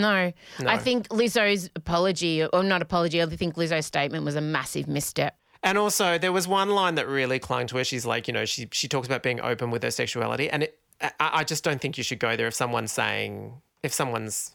No. 0.00 0.32
No. 0.60 0.68
I 0.70 0.78
think 0.78 1.08
Lizzo's 1.08 1.70
apology, 1.76 2.44
or 2.44 2.62
not 2.62 2.82
apology, 2.82 3.22
I 3.22 3.26
think 3.26 3.56
Lizzo's 3.56 3.86
statement 3.86 4.24
was 4.24 4.36
a 4.36 4.40
massive 4.40 4.88
misstep. 4.88 5.36
And 5.62 5.76
also, 5.76 6.18
there 6.18 6.32
was 6.32 6.46
one 6.46 6.70
line 6.70 6.94
that 6.94 7.08
really 7.08 7.38
clung 7.38 7.66
to 7.68 7.76
her. 7.78 7.84
She's 7.84 8.06
like, 8.06 8.28
you 8.28 8.32
know, 8.34 8.44
she 8.44 8.68
she 8.72 8.86
talks 8.88 9.06
about 9.08 9.22
being 9.22 9.40
open 9.40 9.70
with 9.72 9.82
her 9.82 9.90
sexuality, 9.90 10.48
and 10.48 10.62
it, 10.62 10.78
I, 11.00 11.10
I 11.18 11.44
just 11.44 11.64
don't 11.64 11.80
think 11.80 11.98
you 11.98 12.04
should 12.04 12.20
go 12.20 12.36
there 12.36 12.46
if 12.46 12.54
someone's 12.54 12.92
saying 12.92 13.60
if 13.82 13.92
someone's 13.92 14.54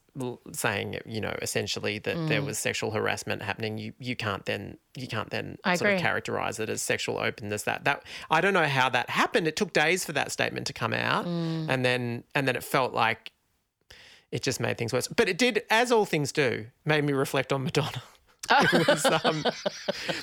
saying, 0.53 0.99
you 1.05 1.19
know, 1.21 1.35
essentially 1.41 1.97
that 1.99 2.15
there 2.27 2.41
Mm. 2.41 2.45
was 2.45 2.59
sexual 2.59 2.91
harassment 2.91 3.41
happening. 3.41 3.77
You 3.77 3.93
you 3.99 4.15
can't 4.15 4.45
then 4.45 4.77
you 4.95 5.07
can't 5.07 5.29
then 5.29 5.57
I 5.65 5.75
sort 5.75 5.93
of 5.93 5.99
characterize 6.01 6.59
it 6.59 6.69
as 6.69 6.81
sexual 6.81 7.17
openness. 7.19 7.63
That 7.63 7.83
that 7.85 8.03
I 8.29 8.39
don't 8.41 8.53
know 8.53 8.65
how 8.67 8.89
that 8.89 9.09
happened. 9.09 9.47
It 9.47 9.55
took 9.55 9.73
days 9.73 10.05
for 10.05 10.13
that 10.13 10.31
statement 10.31 10.67
to 10.67 10.73
come 10.73 10.93
out, 10.93 11.25
Mm. 11.25 11.65
and 11.69 11.83
then 11.85 12.23
and 12.35 12.47
then 12.47 12.55
it 12.55 12.63
felt 12.63 12.93
like 12.93 13.31
it 14.33 14.41
just 14.41 14.59
made 14.59 14.79
things 14.79 14.91
worse. 14.91 15.07
But 15.07 15.29
it 15.29 15.37
did, 15.37 15.61
as 15.69 15.91
all 15.91 16.05
things 16.05 16.31
do, 16.31 16.65
made 16.85 17.03
me 17.03 17.13
reflect 17.13 17.53
on 17.53 17.63
Madonna. 17.63 18.01
Was, 18.87 19.05
um, 19.23 19.45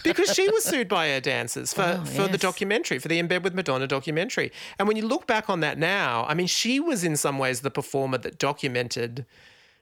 because 0.05 0.35
she 0.35 0.47
was 0.51 0.63
sued 0.65 0.89
by 0.89 1.09
her 1.09 1.21
dancers 1.21 1.73
for, 1.73 2.01
Oh, 2.03 2.05
for 2.05 2.29
the 2.29 2.37
documentary, 2.37 2.99
for 2.99 3.09
the 3.09 3.19
In 3.19 3.29
Bed 3.29 3.43
with 3.43 3.55
Madonna 3.55 3.87
documentary. 3.87 4.53
And 4.79 4.87
when 4.87 4.99
you 4.99 5.07
look 5.07 5.27
back 5.27 5.49
on 5.49 5.61
that 5.61 5.79
now, 5.79 6.27
I 6.29 6.35
mean, 6.35 6.47
she 6.49 6.81
was 6.81 7.03
in 7.03 7.17
some 7.17 7.39
ways 7.39 7.61
the 7.61 7.71
performer 7.71 8.19
that 8.19 8.39
documented 8.39 9.25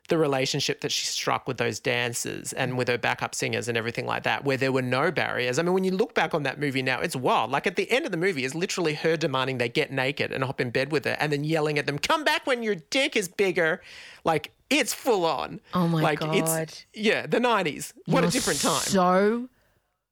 the 0.08 0.18
relationship 0.18 0.80
that 0.80 0.90
she 0.92 1.06
struck 1.06 1.46
with 1.46 1.58
those 1.58 1.80
dancers 1.80 2.52
and 2.52 2.76
with 2.76 2.88
her 2.88 2.98
backup 2.98 3.34
singers 3.34 3.68
and 3.68 3.78
everything 3.78 4.06
like 4.06 4.24
that, 4.24 4.44
where 4.44 4.56
there 4.56 4.72
were 4.72 4.82
no 4.82 5.10
barriers. 5.10 5.58
I 5.58 5.62
mean, 5.62 5.74
when 5.74 5.84
you 5.84 5.92
look 5.92 6.14
back 6.14 6.34
on 6.34 6.42
that 6.42 6.58
movie 6.58 6.82
now, 6.82 7.00
it's 7.00 7.16
wild. 7.16 7.50
Like 7.50 7.66
at 7.66 7.76
the 7.76 7.90
end 7.90 8.04
of 8.04 8.10
the 8.10 8.16
movie 8.16 8.44
is 8.44 8.54
literally 8.54 8.94
her 8.94 9.16
demanding 9.16 9.58
they 9.58 9.68
get 9.68 9.92
naked 9.92 10.32
and 10.32 10.42
hop 10.44 10.60
in 10.60 10.70
bed 10.70 10.90
with 10.92 11.04
her 11.04 11.16
and 11.20 11.32
then 11.32 11.44
yelling 11.44 11.78
at 11.78 11.86
them, 11.86 11.98
come 11.98 12.24
back 12.24 12.46
when 12.46 12.62
your 12.62 12.74
dick 12.74 13.16
is 13.16 13.28
bigger. 13.28 13.80
Like 14.24 14.52
it's 14.70 14.92
full 14.92 15.24
on. 15.24 15.60
Oh 15.74 15.88
my 15.88 16.14
god. 16.14 16.28
like, 16.28 16.46
God. 16.46 16.62
It's, 16.62 16.86
yeah, 16.94 17.26
the 17.26 17.38
90s. 17.38 17.92
What 18.06 18.20
a 18.20 18.26
You're 18.26 18.30
different 18.30 18.60
time. 18.60 18.80
So 18.80 19.48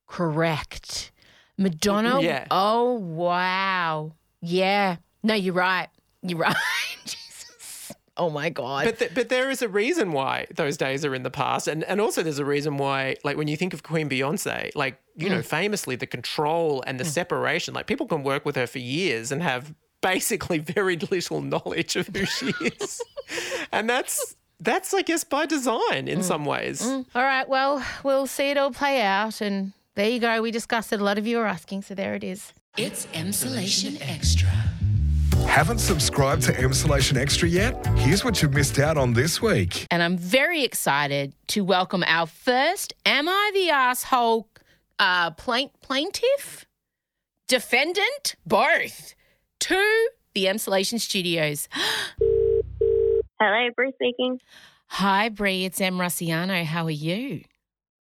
correct. 0.06 1.12
Madonna. 1.58 2.20
Yeah. 2.20 2.46
Oh, 2.50 2.94
wow. 2.94 4.12
Yeah. 4.40 4.96
No, 5.22 5.34
you're 5.34 5.54
right. 5.54 5.88
You're 6.22 6.38
right. 6.40 6.54
Jesus. 8.16 8.26
Oh 8.26 8.30
my 8.30 8.48
God. 8.50 8.84
But 8.84 8.98
th- 8.98 9.14
but 9.14 9.28
there 9.28 9.50
is 9.50 9.62
a 9.62 9.68
reason 9.68 10.12
why 10.12 10.46
those 10.54 10.76
days 10.76 11.04
are 11.04 11.14
in 11.14 11.22
the 11.22 11.30
past, 11.30 11.68
and 11.68 11.84
and 11.84 12.00
also 12.00 12.22
there's 12.22 12.38
a 12.38 12.44
reason 12.44 12.76
why, 12.78 13.16
like 13.24 13.36
when 13.36 13.48
you 13.48 13.56
think 13.56 13.74
of 13.74 13.82
Queen 13.82 14.08
Beyonce, 14.08 14.70
like 14.74 14.98
you 15.16 15.28
know, 15.28 15.38
Mm. 15.40 15.44
famously 15.44 15.96
the 15.96 16.06
control 16.06 16.82
and 16.86 16.98
the 17.00 17.04
separation, 17.04 17.74
like 17.74 17.86
people 17.86 18.06
can 18.06 18.22
work 18.22 18.44
with 18.44 18.56
her 18.56 18.66
for 18.66 18.78
years 18.78 19.32
and 19.32 19.42
have 19.42 19.74
basically 20.02 20.58
very 20.58 20.96
little 21.10 21.40
knowledge 21.40 21.96
of 21.96 22.06
who 22.08 22.24
she 22.26 22.52
is, 22.60 23.00
and 23.72 23.88
that's 23.88 24.36
that's 24.60 24.94
I 24.94 25.02
guess 25.02 25.22
by 25.24 25.44
design 25.46 26.08
in 26.08 26.22
some 26.22 26.44
ways. 26.46 26.80
Mm. 26.82 27.04
All 27.14 27.22
right. 27.22 27.46
Well, 27.48 27.84
we'll 28.02 28.26
see 28.26 28.50
it 28.50 28.56
all 28.56 28.70
play 28.72 29.02
out. 29.02 29.40
And 29.42 29.72
there 29.96 30.08
you 30.08 30.18
go. 30.20 30.40
We 30.40 30.50
discussed 30.50 30.92
it. 30.92 31.00
A 31.00 31.04
lot 31.04 31.18
of 31.18 31.26
you 31.26 31.38
are 31.40 31.46
asking. 31.46 31.82
So 31.82 31.94
there 31.94 32.14
it 32.14 32.24
is. 32.24 32.52
It's 32.78 33.06
Emsolation 33.12 33.98
Extra. 34.00 34.48
Haven't 35.48 35.78
subscribed 35.78 36.42
to 36.42 36.52
Emsolation 36.52 37.16
Extra 37.16 37.48
yet? 37.48 37.84
Here's 37.98 38.24
what 38.24 38.42
you've 38.42 38.52
missed 38.52 38.78
out 38.78 38.98
on 38.98 39.14
this 39.14 39.40
week. 39.40 39.86
And 39.90 40.02
I'm 40.02 40.18
very 40.18 40.62
excited 40.64 41.34
to 41.48 41.62
welcome 41.64 42.04
our 42.06 42.26
first 42.26 42.92
Am 43.06 43.26
I 43.28 43.50
the 43.54 43.70
Asshole 43.70 44.48
uh, 44.98 45.30
plaint- 45.32 45.72
plaintiff? 45.80 46.66
Defendant? 47.48 48.36
Both. 48.44 49.14
To 49.60 50.08
the 50.34 50.44
Emsolation 50.44 51.00
Studios. 51.00 51.68
Hello, 53.40 53.68
Bruce 53.74 53.94
speaking. 53.94 54.38
Hi, 54.88 55.30
Brie. 55.30 55.64
It's 55.64 55.80
Em 55.80 55.96
Rusciano. 55.96 56.64
How 56.64 56.84
are 56.84 56.90
you? 56.90 57.42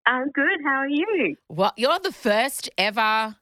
I'm 0.08 0.32
good. 0.32 0.60
How 0.66 0.80
are 0.80 0.88
you? 0.89 1.36
Well, 1.50 1.74
you're 1.78 2.00
the 2.00 2.12
first 2.12 2.70
ever 2.78 3.36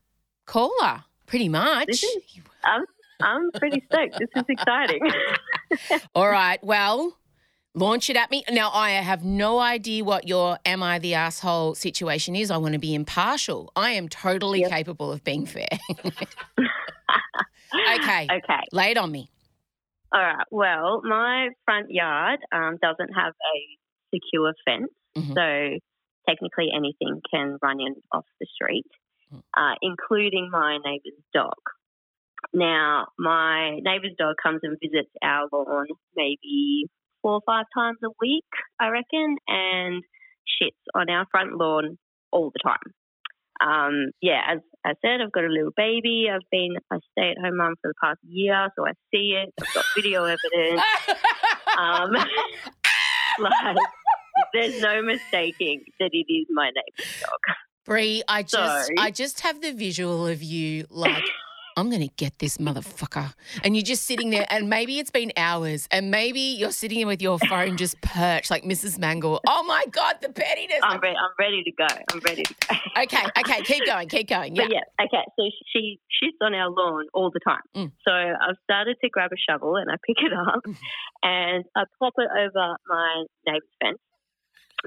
caller, 0.45 1.06
pretty 1.28 1.49
much. 1.49 1.88
This 1.88 2.04
is, 2.04 2.24
I'm, 2.64 2.84
I'm 3.24 3.51
pretty 3.51 3.84
stoked. 3.91 4.19
This 4.19 4.30
is 4.36 4.43
exciting. 4.49 4.99
All 6.15 6.28
right. 6.30 6.63
Well, 6.63 7.17
launch 7.74 8.09
it 8.09 8.15
at 8.17 8.30
me. 8.32 8.43
Now, 8.49 8.72
I 8.72 8.91
have 8.91 9.24
no 9.24 9.59
idea 9.59 10.03
what 10.03 10.28
your 10.28 10.57
am 10.65 10.84
I 10.84 10.99
the 10.99 11.13
asshole 11.15 11.76
situation 11.76 12.36
is. 12.36 12.51
I 12.51 12.57
want 12.57 12.74
to 12.74 12.80
be 12.80 12.93
impartial. 12.95 13.72
I 13.76 13.91
am 13.91 14.09
totally 14.09 14.63
capable 14.63 15.11
of 15.11 15.24
being 15.24 15.45
fair. 15.45 15.67
okay. 17.95 18.28
Okay. 18.32 18.61
Lay 18.72 18.91
it 18.91 18.97
on 18.97 19.11
me. 19.11 19.30
All 20.13 20.22
right. 20.22 20.45
Well, 20.51 21.01
my 21.03 21.49
front 21.65 21.88
yard 21.89 22.39
um, 22.51 22.78
doesn't 22.82 23.13
have 23.13 23.34
a 23.34 24.15
secure 24.15 24.53
fence, 24.65 24.91
Mm-hmm. 25.17 25.34
so 25.34 25.80
technically 26.26 26.69
anything 26.74 27.19
can 27.34 27.57
run 27.61 27.82
in 27.82 27.95
off 28.13 28.24
the 28.39 28.47
street, 28.53 28.86
Mm. 29.34 29.41
uh, 29.57 29.76
including 29.82 30.49
my 30.51 30.78
neighbour's 30.86 31.19
dog. 31.34 31.55
Now, 32.54 33.08
my 33.18 33.80
neighbour's 33.82 34.16
dog 34.18 34.36
comes 34.42 34.60
and 34.64 34.78
visits 34.82 35.10
our 35.24 35.48
lawn 35.52 35.88
maybe 36.16 36.86
four 37.22 37.34
or 37.34 37.42
five 37.46 37.66
times 37.76 37.98
a 38.04 38.10
week, 38.20 38.46
I 38.80 38.88
reckon, 38.89 39.38
and 39.48 40.04
shits 40.62 40.72
on 40.96 41.10
our 41.10 41.26
front 41.32 41.54
lawn 41.58 41.98
all 42.32 42.52
the 42.52 42.60
time. 42.64 42.94
Um, 43.62 44.12
yeah, 44.22 44.42
as 44.50 44.60
I 44.84 44.94
said, 45.06 45.22
I've 45.22 45.32
got 45.32 45.44
a 45.44 45.48
little 45.48 45.72
baby. 45.78 46.28
I've 46.34 46.42
been 46.52 46.76
a 46.92 46.98
stay 47.12 47.30
at 47.32 47.38
home 47.44 47.58
mum 47.58 47.76
for 47.82 47.89
the 47.89 47.94
past 48.04 48.20
year, 48.28 48.70
so 48.76 48.88
I 48.88 48.94
see 49.14 49.38
it. 49.38 49.54
I've 49.62 49.74
got 49.76 49.86
video 49.96 50.24
evidence. 50.24 50.82
um, 51.78 52.12
like, 53.39 53.78
there's 54.54 54.82
no 54.82 55.02
mistaking 55.04 55.84
that 56.00 56.10
it 56.12 56.26
is 56.34 56.48
my 56.50 56.70
neighbour's 56.70 57.22
dog. 57.22 57.56
Brie, 57.86 58.24
I 58.28 58.42
just 58.44 58.88
So- 58.88 58.94
I 58.98 59.12
just 59.12 59.42
have 59.42 59.62
the 59.62 59.74
visual 59.74 60.26
of 60.28 60.42
you 60.42 60.86
like 60.89 61.24
I'm 61.82 61.90
going 61.90 62.08
to 62.08 62.14
get 62.16 62.38
this 62.38 62.60
motherfucker. 62.60 63.34
And 63.64 63.76
you're 63.76 63.84
just 63.84 64.04
sitting 64.04 64.30
there, 64.30 64.46
and 64.52 64.70
maybe 64.70 65.00
it's 65.00 65.10
been 65.10 65.32
hours, 65.36 65.88
and 65.90 66.12
maybe 66.12 66.40
you're 66.40 66.72
sitting 66.72 67.00
there 67.00 67.08
with 67.08 67.24
your 67.24 67.40
phone 67.40 67.76
just 67.76 68.00
perched 68.02 68.52
like 68.52 68.64
Mrs. 68.64 69.00
Mangel. 69.00 69.40
Oh 69.48 69.64
my 69.64 69.84
God, 69.90 70.18
the 70.22 70.30
pettiness. 70.30 70.78
I'm, 70.84 71.00
re- 71.02 71.10
I'm 71.10 71.34
ready 71.40 71.64
to 71.64 71.72
go. 71.72 71.88
I'm 72.12 72.20
ready 72.20 72.44
to 72.44 72.54
go. 72.54 72.76
Okay, 73.02 73.24
okay, 73.40 73.62
keep 73.64 73.86
going, 73.86 74.10
keep 74.10 74.28
going. 74.28 74.56
Yeah. 74.56 74.64
But 74.64 74.74
yeah, 74.74 75.06
okay. 75.06 75.26
So 75.40 75.50
she 75.74 76.00
shits 76.22 76.46
on 76.46 76.54
our 76.54 76.70
lawn 76.70 77.08
all 77.14 77.32
the 77.32 77.40
time. 77.40 77.62
Mm. 77.76 77.92
So 78.06 78.12
I've 78.12 78.58
started 78.64 78.98
to 79.02 79.10
grab 79.10 79.32
a 79.32 79.40
shovel 79.50 79.78
and 79.78 79.90
I 79.90 79.96
pick 80.06 80.18
it 80.20 80.34
up 80.34 80.62
and 81.24 81.64
I 81.76 81.84
pop 81.98 82.14
it 82.18 82.30
over 82.30 82.76
my 82.88 83.24
neighbor's 83.48 83.70
fence. 83.82 83.98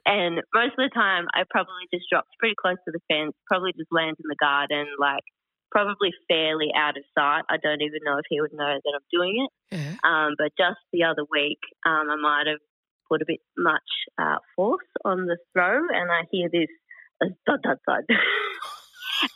And 0.07 0.43
most 0.55 0.75
of 0.79 0.85
the 0.85 0.91
time, 0.95 1.27
I 1.35 1.43
probably 1.49 1.89
just 1.93 2.05
drops 2.11 2.29
pretty 2.39 2.55
close 2.61 2.77
to 2.85 2.93
the 2.93 3.01
fence, 3.09 3.35
probably 3.49 3.73
just 3.73 3.91
lands 3.91 4.21
in 4.23 4.29
the 4.29 4.37
garden, 4.39 4.87
like 5.01 5.25
probably 5.75 6.13
fairly 6.29 6.69
out 6.77 6.97
of 6.97 7.03
sight. 7.19 7.43
I 7.51 7.57
don't 7.61 7.83
even 7.83 7.99
know 8.05 8.17
if 8.19 8.27
he 8.29 8.41
would 8.41 8.53
know 8.53 8.79
that 8.85 8.93
I'm 8.95 9.03
doing 9.13 9.45
it. 9.45 9.51
Um, 10.05 10.35
but 10.39 10.53
just 10.57 10.79
the 10.93 11.03
other 11.03 11.25
week, 11.31 11.59
um, 11.85 12.09
I 12.11 12.17
might 12.17 12.47
have 12.47 12.61
put 13.11 13.21
a 13.21 13.25
bit 13.27 13.41
much 13.59 13.83
uh, 14.17 14.37
force 14.55 14.87
on 15.05 15.27
the 15.27 15.37
throw, 15.53 15.81
and 15.93 16.13
I 16.13 16.23
hear 16.31 16.49
this 16.51 16.69
uh, 17.21 17.27
thud, 17.45 17.59
thud, 17.65 17.79
thud. 17.87 18.05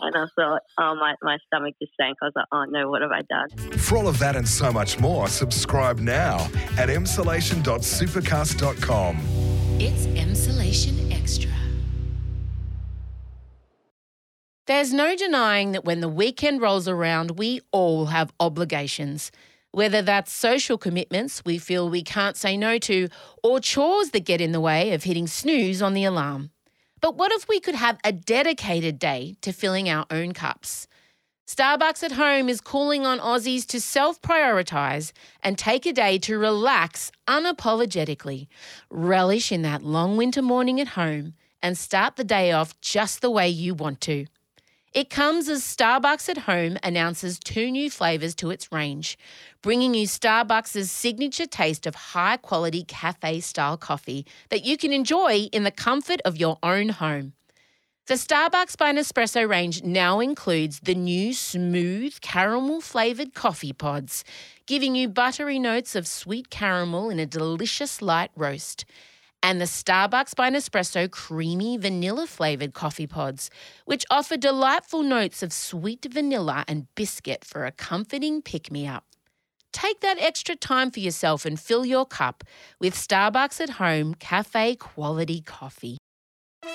and 0.01 0.17
I 0.17 0.27
thought, 0.37 0.63
oh, 0.79 0.95
my, 0.95 1.17
my 1.23 1.39
stomach 1.47 1.75
just 1.83 1.93
sank. 2.01 2.19
I 2.23 2.27
was 2.27 2.35
like, 2.37 2.47
oh 2.53 2.67
no, 2.69 2.89
what 2.89 3.03
have 3.03 3.11
I 3.11 3.23
done? 3.29 3.49
For 3.79 3.99
all 3.99 4.07
of 4.07 4.21
that 4.21 4.37
and 4.37 4.49
so 4.49 4.73
much 4.73 5.01
more, 5.01 5.27
subscribe 5.29 5.99
now 5.99 6.45
at 6.77 6.89
emsolation.supercast.com. 6.89 9.19
It's 9.81 10.07
Emsolation 10.07 10.28
There's 14.69 14.93
no 14.93 15.17
denying 15.17 15.73
that 15.73 15.87
when 15.87 16.01
the 16.01 16.11
weekend 16.11 16.61
rolls 16.61 16.89
around, 16.89 17.39
we 17.39 17.63
all 17.73 18.05
have 18.07 18.35
obligations. 18.39 19.33
Whether 19.71 20.03
that's 20.03 20.31
social 20.31 20.77
commitments 20.77 21.43
we 21.43 21.57
feel 21.57 21.89
we 21.89 22.03
can't 22.03 22.37
say 22.37 22.55
no 22.55 22.77
to, 22.81 23.09
or 23.43 23.61
chores 23.61 24.11
that 24.11 24.27
get 24.27 24.43
in 24.43 24.53
the 24.53 24.61
way 24.61 24.93
of 24.93 25.05
hitting 25.05 25.27
snooze 25.27 25.81
on 25.81 25.95
the 25.95 26.05
alarm. 26.05 26.51
But 27.01 27.17
what 27.17 27.33
if 27.33 27.49
we 27.49 27.61
could 27.61 27.77
have 27.77 27.99
a 28.05 28.13
dedicated 28.13 28.99
day 28.99 29.37
to 29.41 29.55
filling 29.55 29.89
our 29.89 30.05
own 30.11 30.33
cups? 30.33 30.87
Starbucks 31.47 32.03
at 32.03 32.13
Home 32.13 32.51
is 32.51 32.61
calling 32.61 33.07
on 33.07 33.21
Aussies 33.21 33.65
to 33.69 33.81
self 33.81 34.21
prioritise 34.21 35.13
and 35.43 35.57
take 35.57 35.87
a 35.87 35.95
day 35.95 36.19
to 36.19 36.37
relax 36.37 37.11
unapologetically, 37.27 38.49
relish 38.91 39.51
in 39.51 39.63
that 39.63 39.83
long 39.83 40.19
winter 40.19 40.43
morning 40.43 40.79
at 40.79 40.89
home, 40.89 41.33
and 41.63 41.79
start 41.79 42.17
the 42.17 42.23
day 42.23 42.53
off 42.53 42.79
just 42.83 43.23
the 43.23 43.31
way 43.31 43.49
you 43.49 43.73
want 43.73 44.03
to. 44.03 44.27
It 44.95 45.11
comes 45.11 45.51
as 45.51 45.63
Starbucks 45.63 46.31
at 46.31 46.39
Home 46.39 46.79
announces 46.83 47.39
two 47.39 47.71
new 47.71 47.91
flavours 47.91 48.35
to 48.37 48.51
its 48.51 48.73
range, 48.73 49.19
bringing 49.61 49.93
you 49.93 50.07
Starbucks' 50.07 50.87
signature 50.87 51.45
taste 51.45 51.87
of 51.87 51.95
high 51.95 52.39
quality 52.39 52.85
cafe 52.85 53.41
style 53.41 53.77
coffee 53.77 54.25
that 54.49 54.65
you 54.65 54.79
can 54.79 54.95
enjoy 54.95 55.49
in 55.53 55.65
the 55.65 55.71
comfort 55.71 56.23
of 56.25 56.39
your 56.39 56.59
own 56.63 56.89
home. 56.89 57.35
The 58.07 58.15
Starbucks 58.15 58.79
by 58.79 58.95
Nespresso 58.95 59.47
range 59.47 59.83
now 59.83 60.21
includes 60.21 60.81
the 60.81 60.95
new 60.95 61.35
smooth 61.35 62.19
caramel 62.23 62.81
flavoured 62.81 63.35
coffee 63.35 63.75
pods, 63.75 64.25
giving 64.65 64.95
you 64.95 65.11
buttery 65.11 65.59
notes 65.59 65.95
of 65.95 66.07
sweet 66.07 66.49
caramel 66.49 67.11
in 67.11 67.19
a 67.19 67.27
delicious 67.27 68.01
light 68.01 68.31
roast 68.35 68.87
and 69.43 69.61
the 69.61 69.65
Starbucks 69.65 70.35
by 70.35 70.51
Nespresso 70.51 71.11
creamy 71.11 71.77
vanilla 71.77 72.27
flavoured 72.27 72.75
coffee 72.75 73.07
pods, 73.07 73.51
which 73.85 74.05
offer 74.11 74.37
delightful 74.37 75.03
notes 75.03 75.43
of 75.43 75.53
sweet 75.53 76.07
vanilla 76.11 76.65
and 76.67 76.87
biscuit 76.95 77.45
for 77.45 77.67
a 77.67 77.73
comforting 77.73 78.43
pick 78.43 78.71
me 78.71 78.87
up. 78.87 79.05
Take 79.73 80.01
that 80.01 80.19
extra 80.19 80.57
time 80.57 80.91
for 80.91 81.01
yourself 81.01 81.45
and 81.45 81.59
fill 81.59 81.85
your 81.85 82.07
cup 82.07 82.43
with 82.81 82.95
Starbucks 82.95 83.61
at 83.61 83.71
Home 83.71 84.15
cafe 84.15 84.77
quality 84.77 85.41
coffee. 85.41 85.99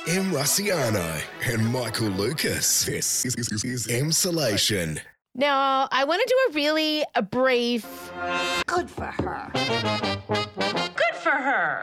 Em 0.07 0.31
Rusciano 0.31 1.21
and 1.45 1.67
Michael 1.67 2.07
Lucas. 2.09 2.85
This 2.85 3.25
is, 3.25 3.35
is, 3.35 3.63
is 3.63 3.87
Emsolation. 3.87 4.99
Now, 5.35 5.87
I 5.91 6.03
want 6.03 6.21
to 6.21 6.27
do 6.27 6.51
a 6.51 6.55
really 6.55 7.03
a 7.15 7.21
brief. 7.21 8.11
Good 8.67 8.89
for 8.89 9.05
her. 9.05 9.51
Good 10.95 11.15
for 11.21 11.31
her. 11.31 11.81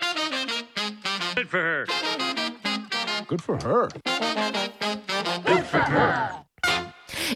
Good 1.51 1.59
for 1.59 1.63
her. 1.63 1.87
Good 3.27 3.43
for 3.43 3.57
her. 3.57 3.89
Good 5.45 5.65
for 5.65 5.79
her. 5.79 6.45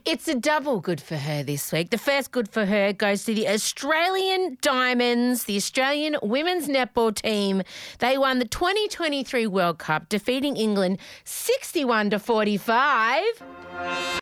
It's 0.04 0.28
a 0.28 0.36
double 0.36 0.80
good 0.80 1.00
for 1.00 1.16
her 1.16 1.42
this 1.42 1.72
week. 1.72 1.90
The 1.90 1.98
first 1.98 2.30
good 2.30 2.48
for 2.48 2.64
her 2.64 2.92
goes 2.92 3.24
to 3.24 3.34
the 3.34 3.48
Australian 3.48 4.56
Diamonds, 4.60 5.44
the 5.44 5.56
Australian 5.56 6.16
women's 6.22 6.68
netball 6.68 7.12
team. 7.12 7.62
They 7.98 8.16
won 8.16 8.38
the 8.38 8.44
2023 8.44 9.48
World 9.48 9.78
Cup, 9.78 10.08
defeating 10.08 10.56
England 10.56 10.98
61 11.24 12.10
to 12.10 12.20
45. 12.20 13.24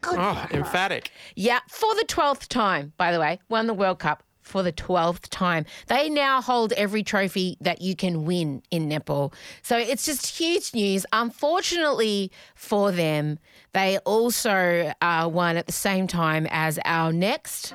Oh, 0.05 0.47
emphatic. 0.53 1.11
Yeah, 1.37 1.61
for 1.69 1.95
the 1.97 2.05
12th 2.09 2.49
time, 2.49 2.95
by 2.97 3.13
the 3.13 3.21
way, 3.21 3.41
won 3.51 3.67
the 3.67 3.75
World 3.75 3.99
Cup 3.99 4.23
for 4.53 4.63
the 4.63 4.73
12th 4.73 5.29
time. 5.31 5.65
They 5.87 6.11
now 6.11 6.43
hold 6.43 6.75
every 6.75 7.03
trophy 7.03 7.57
that 7.63 7.81
you 7.81 7.97
can 7.97 8.27
win 8.27 8.63
in 8.71 8.87
netball. 8.87 9.33
So 9.63 9.79
it's 9.79 10.05
just 10.05 10.27
huge 10.27 10.75
news. 10.75 11.07
Unfortunately 11.11 12.31
for 12.55 12.93
them, 12.93 13.39
they 13.73 13.97
also 14.01 14.93
uh, 15.01 15.31
won 15.33 15.57
at 15.57 15.67
the 15.67 15.73
same 15.73 16.07
time 16.07 16.47
as 16.51 16.79
our 16.85 17.15
next. 17.15 17.75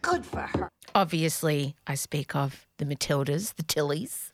Good 0.00 0.24
for 0.24 0.40
her. 0.40 0.70
Obviously, 0.94 1.76
I 1.86 1.96
speak 1.96 2.34
of 2.34 2.66
the 2.78 2.86
Matildas, 2.86 3.54
the 3.56 3.62
Tillies. 3.62 4.32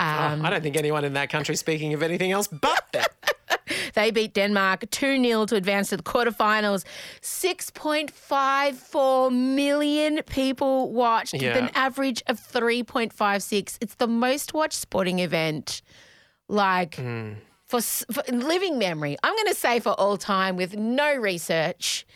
Oh, 0.00 0.04
I 0.04 0.50
don't 0.50 0.62
think 0.62 0.76
anyone 0.76 1.04
in 1.04 1.12
that 1.12 1.28
country 1.28 1.56
speaking 1.56 1.92
of 1.92 2.02
anything 2.02 2.32
else 2.32 2.48
but 2.48 2.90
them. 2.92 3.04
They 3.96 4.10
beat 4.10 4.34
Denmark 4.34 4.90
2 4.90 5.24
0 5.24 5.46
to 5.46 5.56
advance 5.56 5.88
to 5.88 5.96
the 5.96 6.02
quarterfinals. 6.02 6.84
6.54 7.22 9.32
million 9.32 10.20
people 10.26 10.92
watched 10.92 11.32
with 11.32 11.56
an 11.56 11.70
average 11.74 12.22
of 12.26 12.38
3.56. 12.38 13.78
It's 13.80 13.94
the 13.94 14.06
most 14.06 14.52
watched 14.52 14.78
sporting 14.78 15.20
event, 15.20 15.80
like 16.46 16.96
hmm. 16.96 17.32
for, 17.64 17.80
for 17.80 18.22
living 18.30 18.78
memory. 18.78 19.16
I'm 19.22 19.34
going 19.34 19.46
to 19.46 19.54
say 19.54 19.80
for 19.80 19.98
all 19.98 20.18
time 20.18 20.56
with 20.56 20.76
no 20.76 21.16
research, 21.16 22.06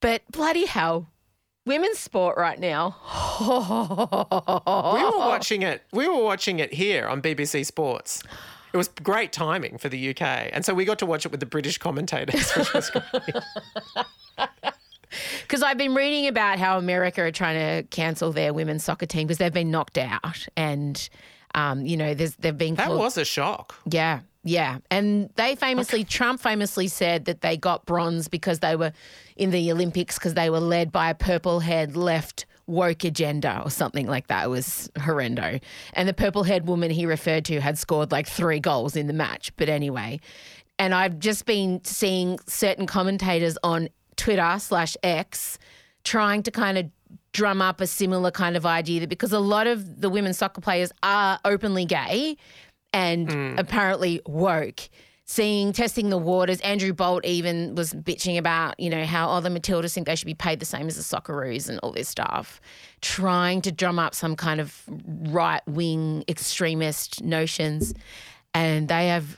but 0.00 0.22
bloody 0.32 0.66
hell. 0.66 1.06
Women's 1.66 2.00
sport 2.00 2.36
right 2.36 2.58
now. 2.58 2.96
we 3.40 3.46
were 3.46 5.18
watching 5.18 5.62
it. 5.62 5.82
We 5.92 6.08
were 6.08 6.24
watching 6.24 6.58
it 6.58 6.74
here 6.74 7.06
on 7.06 7.22
BBC 7.22 7.64
Sports. 7.64 8.24
It 8.72 8.76
was 8.76 8.88
great 8.88 9.32
timing 9.32 9.78
for 9.78 9.88
the 9.88 10.10
UK, 10.10 10.22
and 10.52 10.64
so 10.64 10.74
we 10.74 10.84
got 10.84 10.98
to 11.00 11.06
watch 11.06 11.24
it 11.26 11.30
with 11.30 11.40
the 11.40 11.46
British 11.46 11.78
commentators. 11.78 12.50
Which 12.52 12.72
was 12.74 12.90
great. 12.90 13.34
Because 15.42 15.64
I've 15.64 15.76
been 15.78 15.94
reading 15.96 16.28
about 16.28 16.60
how 16.60 16.78
America 16.78 17.22
are 17.22 17.32
trying 17.32 17.58
to 17.58 17.88
cancel 17.88 18.30
their 18.30 18.54
women's 18.54 18.84
soccer 18.84 19.06
team 19.06 19.26
because 19.26 19.38
they've 19.38 19.52
been 19.52 19.70
knocked 19.72 19.98
out, 19.98 20.46
and 20.56 21.08
um, 21.56 21.84
you 21.84 21.96
know, 21.96 22.14
there's 22.14 22.36
they've 22.36 22.56
been 22.56 22.76
that 22.76 22.86
called- 22.86 23.00
was 23.00 23.18
a 23.18 23.24
shock. 23.24 23.74
yeah, 23.86 24.20
yeah, 24.44 24.78
and 24.88 25.28
they 25.34 25.56
famously 25.56 26.04
Trump 26.04 26.40
famously 26.40 26.86
said 26.86 27.24
that 27.24 27.40
they 27.40 27.56
got 27.56 27.86
bronze 27.86 28.28
because 28.28 28.60
they 28.60 28.76
were 28.76 28.92
in 29.36 29.50
the 29.50 29.72
Olympics 29.72 30.16
because 30.16 30.34
they 30.34 30.48
were 30.48 30.60
led 30.60 30.92
by 30.92 31.10
a 31.10 31.14
purple 31.14 31.58
haired 31.58 31.96
left 31.96 32.46
woke 32.70 33.04
agenda 33.04 33.60
or 33.64 33.70
something 33.70 34.06
like 34.06 34.28
that. 34.28 34.46
It 34.46 34.48
was 34.48 34.90
horrendo. 34.96 35.60
And 35.92 36.08
the 36.08 36.14
purple 36.14 36.44
haired 36.44 36.66
woman 36.66 36.90
he 36.90 37.06
referred 37.06 37.44
to 37.46 37.60
had 37.60 37.78
scored 37.78 38.12
like 38.12 38.26
three 38.26 38.60
goals 38.60 38.96
in 38.96 39.06
the 39.06 39.12
match. 39.12 39.52
But 39.56 39.68
anyway, 39.68 40.20
and 40.78 40.94
I've 40.94 41.18
just 41.18 41.44
been 41.44 41.84
seeing 41.84 42.38
certain 42.46 42.86
commentators 42.86 43.58
on 43.62 43.88
Twitter 44.16 44.56
slash 44.58 44.96
X 45.02 45.58
trying 46.04 46.42
to 46.44 46.50
kind 46.50 46.78
of 46.78 46.90
drum 47.32 47.62
up 47.62 47.80
a 47.80 47.86
similar 47.86 48.30
kind 48.30 48.56
of 48.56 48.66
idea 48.66 49.00
that 49.00 49.08
because 49.08 49.32
a 49.32 49.38
lot 49.38 49.66
of 49.66 50.00
the 50.00 50.08
women's 50.08 50.38
soccer 50.38 50.60
players 50.60 50.90
are 51.02 51.38
openly 51.44 51.84
gay 51.84 52.36
and 52.92 53.28
mm. 53.28 53.58
apparently 53.58 54.20
woke. 54.26 54.88
Seeing, 55.30 55.72
testing 55.72 56.10
the 56.10 56.18
waters. 56.18 56.60
Andrew 56.62 56.92
Bolt 56.92 57.24
even 57.24 57.76
was 57.76 57.92
bitching 57.92 58.36
about, 58.36 58.80
you 58.80 58.90
know, 58.90 59.04
how 59.04 59.28
all 59.28 59.40
the 59.40 59.48
Matildas 59.48 59.94
think 59.94 60.08
they 60.08 60.16
should 60.16 60.26
be 60.26 60.34
paid 60.34 60.58
the 60.58 60.66
same 60.66 60.88
as 60.88 60.96
the 60.96 61.02
Socceroos 61.04 61.68
and 61.68 61.78
all 61.84 61.92
this 61.92 62.08
stuff. 62.08 62.60
Trying 63.00 63.62
to 63.62 63.70
drum 63.70 64.00
up 64.00 64.12
some 64.12 64.34
kind 64.34 64.60
of 64.60 64.82
right 64.88 65.62
wing 65.68 66.24
extremist 66.26 67.22
notions. 67.22 67.94
And 68.54 68.88
they 68.88 69.06
have 69.06 69.36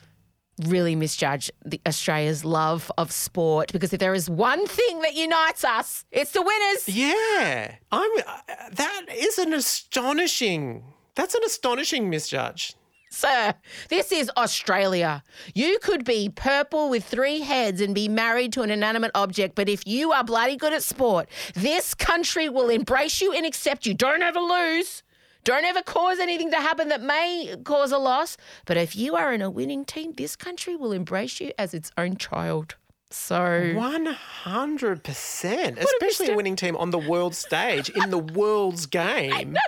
really 0.67 0.97
misjudged 0.97 1.51
Australia's 1.87 2.43
love 2.43 2.91
of 2.97 3.13
sport 3.13 3.71
because 3.71 3.93
if 3.93 4.01
there 4.01 4.15
is 4.15 4.31
one 4.31 4.67
thing 4.67 5.03
that 5.03 5.15
unites 5.15 5.63
us, 5.63 6.07
it's 6.11 6.31
the 6.31 6.41
winners. 6.41 6.89
Yeah, 6.89 7.75
I'm. 7.91 8.11
Uh, 8.27 8.71
that 8.71 9.03
is 9.15 9.39
an 9.39 9.53
astonishing. 9.53 10.85
That's 11.17 11.35
an 11.35 11.43
astonishing 11.45 12.09
misjudge. 12.09 12.77
Sir, 13.13 13.53
this 13.91 14.11
is 14.11 14.31
Australia. 14.39 15.23
You 15.55 15.79
could 15.83 16.03
be 16.03 16.31
purple 16.31 16.89
with 16.89 17.05
three 17.05 17.41
heads 17.41 17.83
and 17.83 17.95
be 17.95 18.09
married 18.09 18.55
to 18.55 18.63
an 18.63 18.71
inanimate 18.71 19.11
object, 19.15 19.55
but 19.55 19.69
if 19.69 19.87
you 19.87 20.13
are 20.13 20.25
bloody 20.25 20.57
good 20.57 20.73
at 20.73 20.83
sport, 20.83 21.29
this 21.55 21.93
country 21.93 22.49
will 22.49 22.71
embrace 22.71 23.21
you 23.21 23.33
and 23.35 23.45
accept 23.45 23.85
you. 23.85 23.93
Don't 23.93 24.23
ever 24.23 24.41
lose. 24.41 25.03
Don't 25.45 25.65
ever 25.67 25.83
cause 25.83 26.21
anything 26.21 26.51
to 26.53 26.57
happen 26.57 26.89
that 26.89 27.03
may 27.03 27.55
cause 27.65 27.93
a 27.93 27.99
loss. 27.99 28.39
But 28.65 28.79
if 28.79 28.97
you 28.97 29.15
are 29.15 29.31
in 29.33 29.43
a 29.43 29.51
winning 29.51 29.85
team, 29.85 30.15
this 30.15 30.35
country 30.35 30.75
will 30.75 30.93
embrace 30.93 31.39
you 31.39 31.53
as 31.59 31.75
its 31.75 31.91
own 31.99 32.17
child. 32.17 32.77
So 33.11 33.73
One 33.75 34.07
hundred 34.07 35.05
percent, 35.05 35.79
especially 35.79 36.33
a 36.33 36.37
winning 36.37 36.57
team 36.57 36.77
on 36.79 36.93
the 36.93 36.99
world 36.99 37.35
stage 37.35 37.91
in 37.91 38.09
the 38.09 38.19
world's 38.19 38.87
game. 39.03 39.59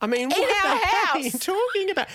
I 0.00 0.06
mean, 0.06 0.30
what 0.30 0.38
In 0.38 0.78
hell 0.78 1.08
are 1.14 1.18
you 1.18 1.30
talking 1.32 1.90
about? 1.90 2.08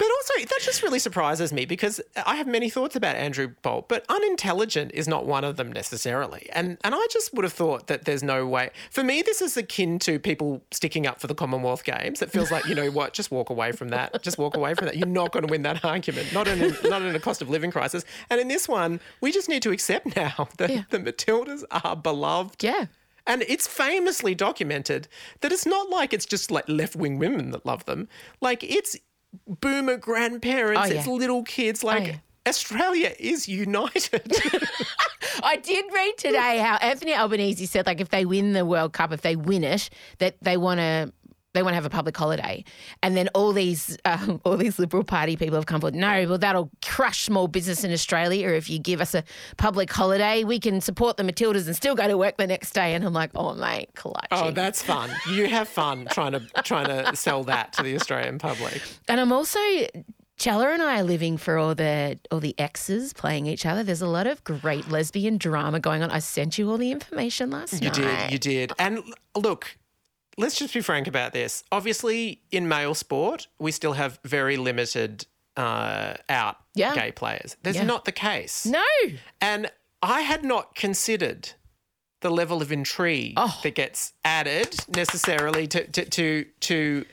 But 0.00 0.08
also, 0.08 0.46
that 0.46 0.60
just 0.62 0.82
really 0.82 0.98
surprises 0.98 1.52
me 1.52 1.66
because 1.66 2.00
I 2.24 2.36
have 2.36 2.46
many 2.46 2.70
thoughts 2.70 2.96
about 2.96 3.16
Andrew 3.16 3.52
Bolt, 3.60 3.86
but 3.86 4.06
unintelligent 4.08 4.92
is 4.94 5.06
not 5.06 5.26
one 5.26 5.44
of 5.44 5.56
them 5.56 5.70
necessarily. 5.70 6.48
And 6.52 6.78
and 6.82 6.94
I 6.94 7.06
just 7.10 7.34
would 7.34 7.44
have 7.44 7.52
thought 7.52 7.86
that 7.88 8.06
there's 8.06 8.22
no 8.22 8.46
way. 8.46 8.70
For 8.90 9.04
me, 9.04 9.20
this 9.20 9.42
is 9.42 9.58
akin 9.58 9.98
to 10.00 10.18
people 10.18 10.62
sticking 10.70 11.06
up 11.06 11.20
for 11.20 11.26
the 11.26 11.34
Commonwealth 11.34 11.84
Games. 11.84 12.22
It 12.22 12.30
feels 12.30 12.50
like 12.50 12.64
you 12.66 12.74
know 12.74 12.90
what, 12.90 13.12
just 13.12 13.30
walk 13.30 13.50
away 13.50 13.72
from 13.72 13.90
that. 13.90 14.22
Just 14.22 14.38
walk 14.38 14.56
away 14.56 14.72
from 14.72 14.86
that. 14.86 14.96
You're 14.96 15.06
not 15.06 15.32
going 15.32 15.46
to 15.46 15.50
win 15.50 15.62
that 15.62 15.84
argument. 15.84 16.32
Not 16.32 16.48
in 16.48 16.62
a, 16.62 16.88
not 16.88 17.02
in 17.02 17.14
a 17.14 17.20
cost 17.20 17.42
of 17.42 17.50
living 17.50 17.70
crisis. 17.70 18.04
And 18.30 18.40
in 18.40 18.48
this 18.48 18.68
one, 18.68 19.00
we 19.20 19.32
just 19.32 19.50
need 19.50 19.62
to 19.64 19.70
accept 19.70 20.16
now 20.16 20.48
that 20.56 20.86
the 20.88 20.98
Matildas 20.98 21.64
are 21.70 21.94
beloved. 21.94 22.62
Yeah. 22.64 22.86
And 23.26 23.42
it's 23.48 23.66
famously 23.66 24.34
documented 24.34 25.08
that 25.40 25.52
it's 25.52 25.66
not 25.66 25.90
like 25.90 26.12
it's 26.12 26.26
just 26.26 26.50
like 26.50 26.68
left 26.68 26.96
wing 26.96 27.18
women 27.18 27.50
that 27.52 27.64
love 27.66 27.84
them. 27.84 28.08
Like 28.40 28.62
it's 28.64 28.96
boomer 29.46 29.96
grandparents, 29.96 30.82
Oh, 30.82 30.92
yeah. 30.92 30.98
it's 30.98 31.06
little 31.08 31.42
kids. 31.42 31.84
Oh, 31.84 31.88
like 31.88 32.06
yeah. 32.06 32.16
Australia 32.46 33.12
is 33.18 33.48
united. 33.48 34.32
I 35.42 35.56
did 35.56 35.84
read 35.92 36.16
today 36.18 36.58
how 36.58 36.76
Anthony 36.76 37.14
Albanese 37.14 37.66
said, 37.66 37.86
like, 37.86 38.00
if 38.00 38.08
they 38.08 38.24
win 38.24 38.52
the 38.54 38.64
World 38.64 38.92
Cup, 38.92 39.12
if 39.12 39.20
they 39.22 39.36
win 39.36 39.62
it, 39.64 39.90
that 40.18 40.36
they 40.42 40.56
want 40.56 40.78
to. 40.78 41.12
They 41.52 41.62
want 41.62 41.72
to 41.72 41.74
have 41.76 41.86
a 41.86 41.90
public 41.90 42.16
holiday, 42.16 42.64
and 43.02 43.16
then 43.16 43.28
all 43.34 43.52
these 43.52 43.98
um, 44.04 44.40
all 44.44 44.56
these 44.56 44.78
Liberal 44.78 45.04
Party 45.04 45.36
people 45.36 45.56
have 45.56 45.66
come 45.66 45.80
forward. 45.80 45.94
No, 45.94 46.26
well, 46.28 46.38
that'll 46.38 46.70
crush 46.84 47.22
small 47.22 47.48
business 47.48 47.84
in 47.84 47.92
Australia. 47.92 48.48
Or 48.48 48.54
if 48.54 48.70
you 48.70 48.78
give 48.78 49.00
us 49.00 49.14
a 49.14 49.24
public 49.56 49.92
holiday, 49.92 50.44
we 50.44 50.60
can 50.60 50.80
support 50.80 51.16
the 51.16 51.22
Matildas 51.22 51.66
and 51.66 51.74
still 51.74 51.94
go 51.94 52.06
to 52.06 52.16
work 52.16 52.36
the 52.36 52.46
next 52.46 52.72
day. 52.72 52.94
And 52.94 53.04
I'm 53.04 53.12
like, 53.12 53.30
oh 53.34 53.54
mate, 53.54 53.90
clutch. 53.94 54.28
oh, 54.30 54.50
that's 54.50 54.82
fun. 54.82 55.10
You 55.30 55.48
have 55.48 55.68
fun 55.68 56.06
trying 56.10 56.32
to 56.32 56.40
trying 56.62 56.86
to 56.86 57.16
sell 57.16 57.44
that 57.44 57.72
to 57.74 57.82
the 57.82 57.94
Australian 57.96 58.38
public. 58.38 58.82
And 59.08 59.20
I'm 59.20 59.32
also 59.32 59.58
Chella 60.40 60.70
and 60.70 60.80
I 60.80 61.00
are 61.00 61.02
living 61.02 61.36
for 61.36 61.58
all 61.58 61.74
the 61.74 62.18
all 62.30 62.40
the 62.40 62.54
exes 62.58 63.12
playing 63.12 63.44
each 63.46 63.66
other. 63.66 63.82
There's 63.84 64.00
a 64.00 64.06
lot 64.06 64.26
of 64.26 64.42
great 64.42 64.88
lesbian 64.88 65.36
drama 65.36 65.80
going 65.80 66.02
on. 66.02 66.10
I 66.10 66.20
sent 66.20 66.56
you 66.56 66.70
all 66.70 66.78
the 66.78 66.90
information 66.90 67.50
last 67.50 67.74
You 67.82 67.90
night. 67.90 67.98
You 67.98 68.04
did, 68.04 68.32
you 68.32 68.38
did. 68.38 68.72
And 68.78 69.02
look, 69.36 69.76
let's 70.36 70.56
just 70.58 70.72
be 70.74 70.80
frank 70.80 71.06
about 71.06 71.32
this. 71.32 71.62
Obviously, 71.72 72.42
in 72.50 72.68
male 72.68 72.94
sport, 72.94 73.46
we 73.58 73.72
still 73.72 73.94
have 73.94 74.18
very 74.24 74.56
limited 74.56 75.26
uh, 75.56 76.14
out 76.28 76.56
Yeah. 76.74 76.94
gay 76.94 77.12
players. 77.12 77.56
There's 77.62 77.76
Yeah. 77.76 77.84
not 77.84 78.04
the 78.04 78.12
case. 78.12 78.64
No. 78.64 78.82
And 79.40 79.70
I 80.02 80.22
had 80.22 80.42
not 80.44 80.74
considered 80.74 81.50
the 82.20 82.30
level 82.30 82.62
of 82.62 82.70
intrigue 82.72 83.34
Oh. 83.36 83.58
that 83.62 83.74
gets 83.74 84.12
added 84.24 84.76
necessarily 84.88 85.66
to 85.66 85.86
to 85.88 86.04
to 86.04 86.44
to, 86.60 87.04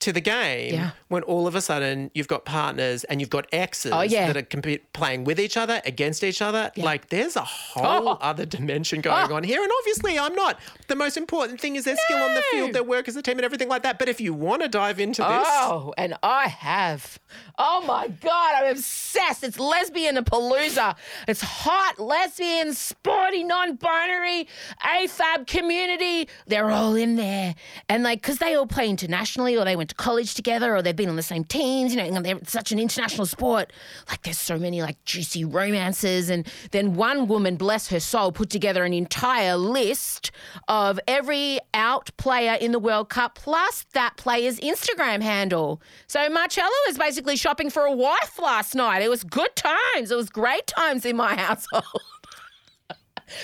to 0.00 0.12
the 0.12 0.20
game 0.20 0.74
Yeah. 0.74 0.90
when 1.08 1.22
all 1.22 1.46
of 1.46 1.54
a 1.54 1.60
sudden 1.62 2.10
you've 2.14 2.28
got 2.28 2.44
partners 2.44 3.04
and 3.04 3.20
you've 3.20 3.30
got 3.30 3.46
exes 3.52 3.92
Oh, 3.92 4.02
yeah. 4.02 4.26
that 4.26 4.36
are 4.36 4.42
compete, 4.42 4.92
playing 4.92 5.24
with 5.24 5.40
each 5.40 5.56
other 5.56 5.80
against 5.86 6.22
each 6.22 6.42
other. 6.42 6.70
Like 6.76 7.08
there's 7.08 7.36
a 7.36 7.44
whole 7.44 8.08
Oh. 8.10 8.18
other 8.20 8.44
dimension 8.44 9.00
going 9.00 9.30
oh. 9.30 9.36
on 9.36 9.44
here. 9.44 9.62
And 9.62 9.70
obviously, 9.80 10.18
I'm 10.18 10.34
not. 10.34 10.58
The 10.88 10.96
most 10.96 11.16
important 11.16 11.60
thing 11.60 11.76
is 11.76 11.84
their 11.84 11.96
skill 11.96 12.18
on 12.18 12.34
the 12.34 12.42
field, 12.50 12.72
their 12.74 12.82
work 12.82 13.08
as 13.08 13.16
a 13.16 13.22
team, 13.22 13.38
and 13.38 13.44
everything 13.44 13.68
like 13.68 13.82
that. 13.84 13.98
But 13.98 14.08
if 14.10 14.20
you 14.20 14.34
want 14.34 14.62
to 14.62 14.68
dive 14.68 15.00
into 15.00 15.22
this, 15.22 15.46
Oh, 15.48 15.94
and 15.96 16.14
I 16.22 16.48
have. 16.48 17.18
Oh 17.56 17.82
my 17.86 18.08
God, 18.08 18.54
I'm 18.56 18.72
obsessed. 18.72 19.42
It's 19.44 19.58
lesbian 19.58 20.16
a 20.18 20.22
palooza. 20.22 20.96
It's 21.28 21.40
hot, 21.40 21.98
lesbian, 21.98 22.74
sporty, 22.74 23.42
non 23.44 23.76
binary, 23.76 24.48
AFAB 24.84 25.46
community. 25.46 26.28
They're 26.46 26.70
all 26.70 26.94
in 26.94 27.16
there. 27.16 27.54
And 27.88 28.02
like, 28.02 28.20
because 28.20 28.38
they 28.38 28.54
all 28.54 28.66
play 28.66 28.88
internationally 28.90 29.56
or 29.56 29.64
they 29.64 29.76
went 29.76 29.93
to 29.96 30.02
college 30.02 30.34
together 30.34 30.74
or 30.74 30.82
they've 30.82 30.96
been 30.96 31.08
on 31.08 31.16
the 31.16 31.22
same 31.22 31.44
teams, 31.44 31.94
you 31.94 31.98
know, 32.00 32.04
and 32.04 32.24
they're 32.24 32.38
such 32.46 32.72
an 32.72 32.78
international 32.78 33.26
sport. 33.26 33.72
Like, 34.08 34.22
there's 34.22 34.38
so 34.38 34.58
many 34.58 34.82
like 34.82 35.02
juicy 35.04 35.44
romances. 35.44 36.30
And 36.30 36.46
then 36.70 36.94
one 36.94 37.26
woman, 37.26 37.56
bless 37.56 37.88
her 37.88 38.00
soul, 38.00 38.32
put 38.32 38.50
together 38.50 38.84
an 38.84 38.92
entire 38.92 39.56
list 39.56 40.30
of 40.68 40.98
every 41.06 41.58
out 41.72 42.10
player 42.16 42.54
in 42.54 42.72
the 42.72 42.78
World 42.78 43.08
Cup 43.08 43.36
plus 43.36 43.86
that 43.92 44.16
player's 44.16 44.60
Instagram 44.60 45.22
handle. 45.22 45.80
So 46.06 46.28
Marcella 46.28 46.70
was 46.86 46.98
basically 46.98 47.36
shopping 47.36 47.70
for 47.70 47.82
a 47.84 47.92
wife 47.92 48.38
last 48.38 48.74
night. 48.74 49.02
It 49.02 49.10
was 49.10 49.24
good 49.24 49.54
times. 49.56 50.10
It 50.10 50.16
was 50.16 50.28
great 50.28 50.66
times 50.66 51.04
in 51.04 51.16
my 51.16 51.34
household. 51.40 51.84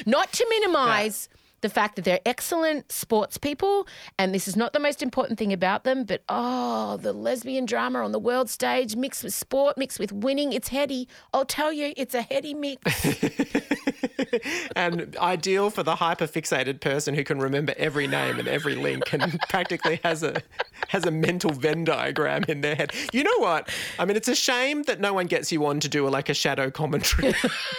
Not 0.06 0.32
to 0.32 0.46
minimise 0.48 1.28
the 1.60 1.68
fact 1.68 1.96
that 1.96 2.04
they're 2.04 2.20
excellent 2.24 2.90
sports 2.90 3.38
people, 3.38 3.86
and 4.18 4.34
this 4.34 4.48
is 4.48 4.56
not 4.56 4.72
the 4.72 4.80
most 4.80 5.02
important 5.02 5.38
thing 5.38 5.52
about 5.52 5.84
them, 5.84 6.04
but 6.04 6.22
oh, 6.28 6.96
the 6.98 7.12
lesbian 7.12 7.66
drama 7.66 8.00
on 8.00 8.12
the 8.12 8.18
world 8.18 8.48
stage 8.48 8.96
mixed 8.96 9.22
with 9.22 9.34
sport, 9.34 9.76
mixed 9.76 9.98
with 9.98 10.12
winning, 10.12 10.52
it's 10.52 10.68
heady. 10.68 11.08
I'll 11.32 11.44
tell 11.44 11.72
you, 11.72 11.92
it's 11.96 12.14
a 12.14 12.22
heady 12.22 12.54
mix. 12.54 13.06
and 14.76 15.16
ideal 15.16 15.70
for 15.70 15.82
the 15.82 15.96
hyper 15.96 16.26
fixated 16.26 16.80
person 16.80 17.14
who 17.14 17.24
can 17.24 17.38
remember 17.38 17.74
every 17.76 18.06
name 18.06 18.38
and 18.38 18.48
every 18.48 18.74
link 18.74 19.12
and 19.12 19.38
practically 19.48 20.00
has 20.02 20.22
a 20.22 20.42
has 20.88 21.04
a 21.04 21.10
mental 21.10 21.50
Venn 21.52 21.84
diagram 21.84 22.44
in 22.48 22.60
their 22.60 22.74
head. 22.74 22.92
You 23.12 23.24
know 23.24 23.38
what? 23.38 23.68
I 23.98 24.04
mean, 24.04 24.16
it's 24.16 24.28
a 24.28 24.34
shame 24.34 24.82
that 24.84 25.00
no 25.00 25.12
one 25.14 25.26
gets 25.26 25.52
you 25.52 25.64
on 25.66 25.80
to 25.80 25.88
do 25.88 26.06
a, 26.06 26.10
like 26.10 26.28
a 26.28 26.34
shadow 26.34 26.70
commentary 26.70 27.34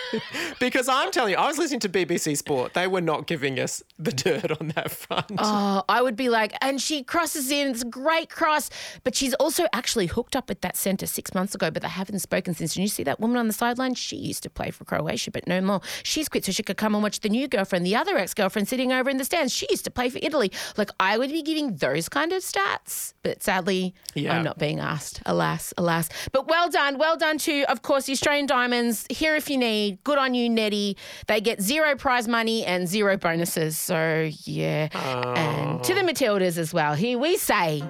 because 0.60 0.88
I'm 0.88 1.12
telling 1.12 1.32
you, 1.32 1.38
I 1.38 1.48
was 1.48 1.58
listening 1.58 1.80
to 1.82 1.90
BBC 1.90 2.38
Sport. 2.38 2.74
They 2.74 2.88
were 2.88 3.02
not 3.02 3.28
giving 3.28 3.60
us 3.60 3.84
the 3.98 4.12
dirt 4.12 4.52
on 4.60 4.70
that 4.76 4.92
front. 4.92 5.32
Oh, 5.38 5.84
I 5.90 6.02
would 6.02 6.16
be 6.16 6.30
like, 6.30 6.54
and 6.62 6.82
she 6.82 7.04
crosses 7.04 7.52
in. 7.52 7.72
It's 7.72 7.82
a 7.82 7.86
great 7.86 8.30
cross, 8.30 8.70
but 9.04 9.16
she's 9.16 9.34
also 9.36 9.68
actually 9.74 10.08
hooked 10.08 10.36
up 10.36 10.50
at 10.50 10.62
that 10.62 10.78
centre 10.78 11.08
six 11.08 11.34
months 11.34 11.56
ago, 11.56 11.72
but 11.72 11.82
they 11.82 11.90
haven't 11.90 12.20
spoken 12.20 12.54
since. 12.54 12.76
And 12.76 12.84
you 12.84 12.90
see 12.90 13.04
that 13.04 13.20
woman 13.20 13.38
on 13.38 13.48
the 13.48 13.54
sideline? 13.54 13.96
She 13.96 14.16
used 14.16 14.44
to 14.44 14.50
play 14.50 14.72
for 14.72 14.86
Croatia, 14.86 15.32
but 15.32 15.48
no 15.48 15.62
more. 15.62 15.82
She's 16.12 16.28
quit 16.28 16.44
so 16.44 16.52
she 16.52 16.62
could 16.62 16.76
come 16.76 16.94
and 16.94 17.02
watch 17.02 17.22
the 17.22 17.30
new 17.30 17.48
girlfriend, 17.48 17.86
the 17.86 17.96
other 17.96 18.18
ex 18.18 18.34
girlfriend 18.34 18.68
sitting 18.68 18.92
over 18.92 19.10
in 19.10 19.16
the 19.16 19.24
stands. 19.24 19.54
She 19.54 19.66
used 19.70 19.86
to 19.86 19.92
play 19.92 20.10
for 20.10 20.20
Italy. 20.22 20.52
Like, 20.76 20.90
I 21.00 21.18
would 21.18 21.30
be 21.30 21.42
giving 21.42 21.78
those 21.78 22.10
kind 22.10 22.34
of 22.34 22.44
stats, 22.44 23.14
but 23.24 23.42
sadly, 23.42 23.94
Yeah. 24.14 24.36
I'm 24.36 24.44
not 24.44 24.60
being 24.60 24.82
asked. 24.82 25.22
Alas, 25.26 25.74
alas. 25.78 26.10
But 26.34 26.50
well 26.50 26.70
done. 26.70 26.98
Well 26.98 27.16
done 27.16 27.38
to, 27.40 27.64
of 27.72 27.82
course, 27.82 28.08
the 28.08 28.12
Australian 28.12 28.46
Diamonds. 28.46 29.06
Here 29.10 29.38
if 29.38 29.50
you 29.50 29.58
need. 29.58 30.04
Good 30.04 30.18
on 30.18 30.34
you, 30.34 30.50
Nettie. 30.50 30.98
They 31.28 31.40
get 31.40 31.62
zero 31.62 31.96
prize 31.96 32.28
money 32.28 32.66
and 32.66 32.90
zero 32.90 33.16
bonuses. 33.16 33.78
So, 33.78 34.30
yeah. 34.44 34.90
And 35.38 35.80
oh. 35.80 35.84
to 35.84 35.94
the 35.94 36.02
Matildas 36.02 36.58
as 36.58 36.74
well. 36.74 36.94
Here 36.94 37.18
we 37.18 37.38
say. 37.38 37.84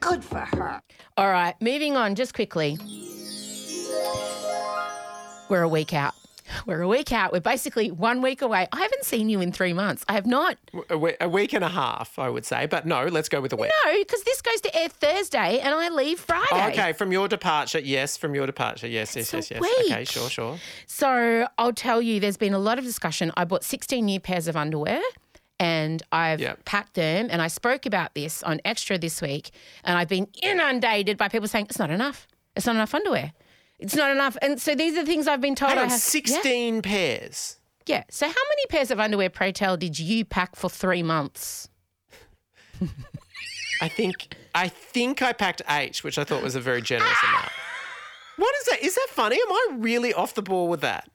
Good 0.00 0.22
for 0.22 0.40
her. 0.40 0.82
All 1.16 1.30
right, 1.30 1.54
moving 1.62 1.96
on 1.96 2.14
just 2.14 2.34
quickly. 2.34 2.76
We're 5.48 5.62
a 5.62 5.68
week 5.68 5.94
out. 5.94 6.14
We're 6.66 6.82
a 6.82 6.88
week 6.88 7.12
out. 7.12 7.32
We're 7.32 7.40
basically 7.40 7.90
one 7.90 8.22
week 8.22 8.42
away. 8.42 8.66
I 8.72 8.80
haven't 8.80 9.04
seen 9.04 9.28
you 9.28 9.40
in 9.40 9.52
three 9.52 9.72
months. 9.72 10.04
I 10.08 10.14
have 10.14 10.26
not. 10.26 10.56
A 10.90 11.28
week 11.28 11.52
and 11.52 11.64
a 11.64 11.68
half, 11.68 12.18
I 12.18 12.28
would 12.28 12.44
say, 12.44 12.66
but 12.66 12.86
no, 12.86 13.04
let's 13.06 13.28
go 13.28 13.40
with 13.40 13.52
a 13.52 13.56
week. 13.56 13.70
No, 13.84 13.92
because 13.98 14.22
this 14.24 14.42
goes 14.42 14.60
to 14.62 14.76
air 14.76 14.88
Thursday 14.88 15.58
and 15.60 15.74
I 15.74 15.88
leave 15.88 16.20
Friday. 16.20 16.46
Oh, 16.52 16.68
okay, 16.68 16.92
from 16.92 17.12
your 17.12 17.28
departure, 17.28 17.78
yes, 17.80 18.16
from 18.16 18.34
your 18.34 18.46
departure, 18.46 18.86
yes, 18.88 19.14
yes, 19.16 19.32
yes, 19.32 19.50
yes. 19.50 19.60
week. 19.60 19.72
Okay, 19.92 20.04
sure, 20.04 20.28
sure. 20.28 20.58
So 20.86 21.46
I'll 21.58 21.72
tell 21.72 22.00
you, 22.02 22.20
there's 22.20 22.36
been 22.36 22.54
a 22.54 22.58
lot 22.58 22.78
of 22.78 22.84
discussion. 22.84 23.32
I 23.36 23.44
bought 23.44 23.64
16 23.64 24.04
new 24.04 24.20
pairs 24.20 24.48
of 24.48 24.56
underwear 24.56 25.00
and 25.60 26.02
I've 26.12 26.40
Yep. 26.40 26.64
packed 26.64 26.94
them. 26.94 27.28
And 27.30 27.42
I 27.42 27.48
spoke 27.48 27.84
about 27.86 28.14
this 28.14 28.42
on 28.42 28.60
Extra 28.64 28.96
this 28.98 29.20
week. 29.20 29.50
And 29.84 29.98
I've 29.98 30.08
been 30.08 30.28
inundated 30.42 31.16
by 31.18 31.28
people 31.28 31.48
saying, 31.48 31.66
it's 31.68 31.78
not 31.78 31.90
enough. 31.90 32.26
It's 32.56 32.66
not 32.66 32.74
enough 32.76 32.94
underwear. 32.94 33.32
It's 33.78 33.94
not 33.94 34.10
enough. 34.10 34.36
And 34.42 34.60
so 34.60 34.74
these 34.74 34.94
are 34.96 35.02
the 35.02 35.06
things 35.06 35.28
I've 35.28 35.40
been 35.40 35.54
told 35.54 35.70
Hang 35.70 35.78
I 35.78 35.82
on, 35.82 35.88
have. 35.90 36.00
16 36.00 36.82
pairs. 36.82 37.58
Yeah. 37.86 38.04
So 38.10 38.26
how 38.26 38.32
many 38.32 38.66
pairs 38.68 38.90
of 38.90 39.00
underwear, 39.00 39.30
pray 39.30 39.52
tell, 39.52 39.76
did 39.76 39.98
you 39.98 40.24
pack 40.24 40.56
for 40.56 40.68
three 40.68 41.02
months? 41.02 41.68
I 43.80 43.88
think 43.88 44.34
I 44.54 44.68
think 44.68 45.22
I 45.22 45.32
packed 45.32 45.62
eight, 45.68 46.02
which 46.02 46.18
I 46.18 46.24
thought 46.24 46.42
was 46.42 46.54
a 46.54 46.60
very 46.60 46.82
generous 46.82 47.16
amount. 47.26 47.50
What 48.36 48.54
is 48.60 48.66
that? 48.66 48.82
Is 48.84 48.94
that 48.94 49.08
funny? 49.10 49.34
Am 49.34 49.50
I 49.52 49.68
really 49.78 50.14
off 50.14 50.34
the 50.34 50.42
ball 50.42 50.68
with 50.68 50.80
that? 50.82 51.10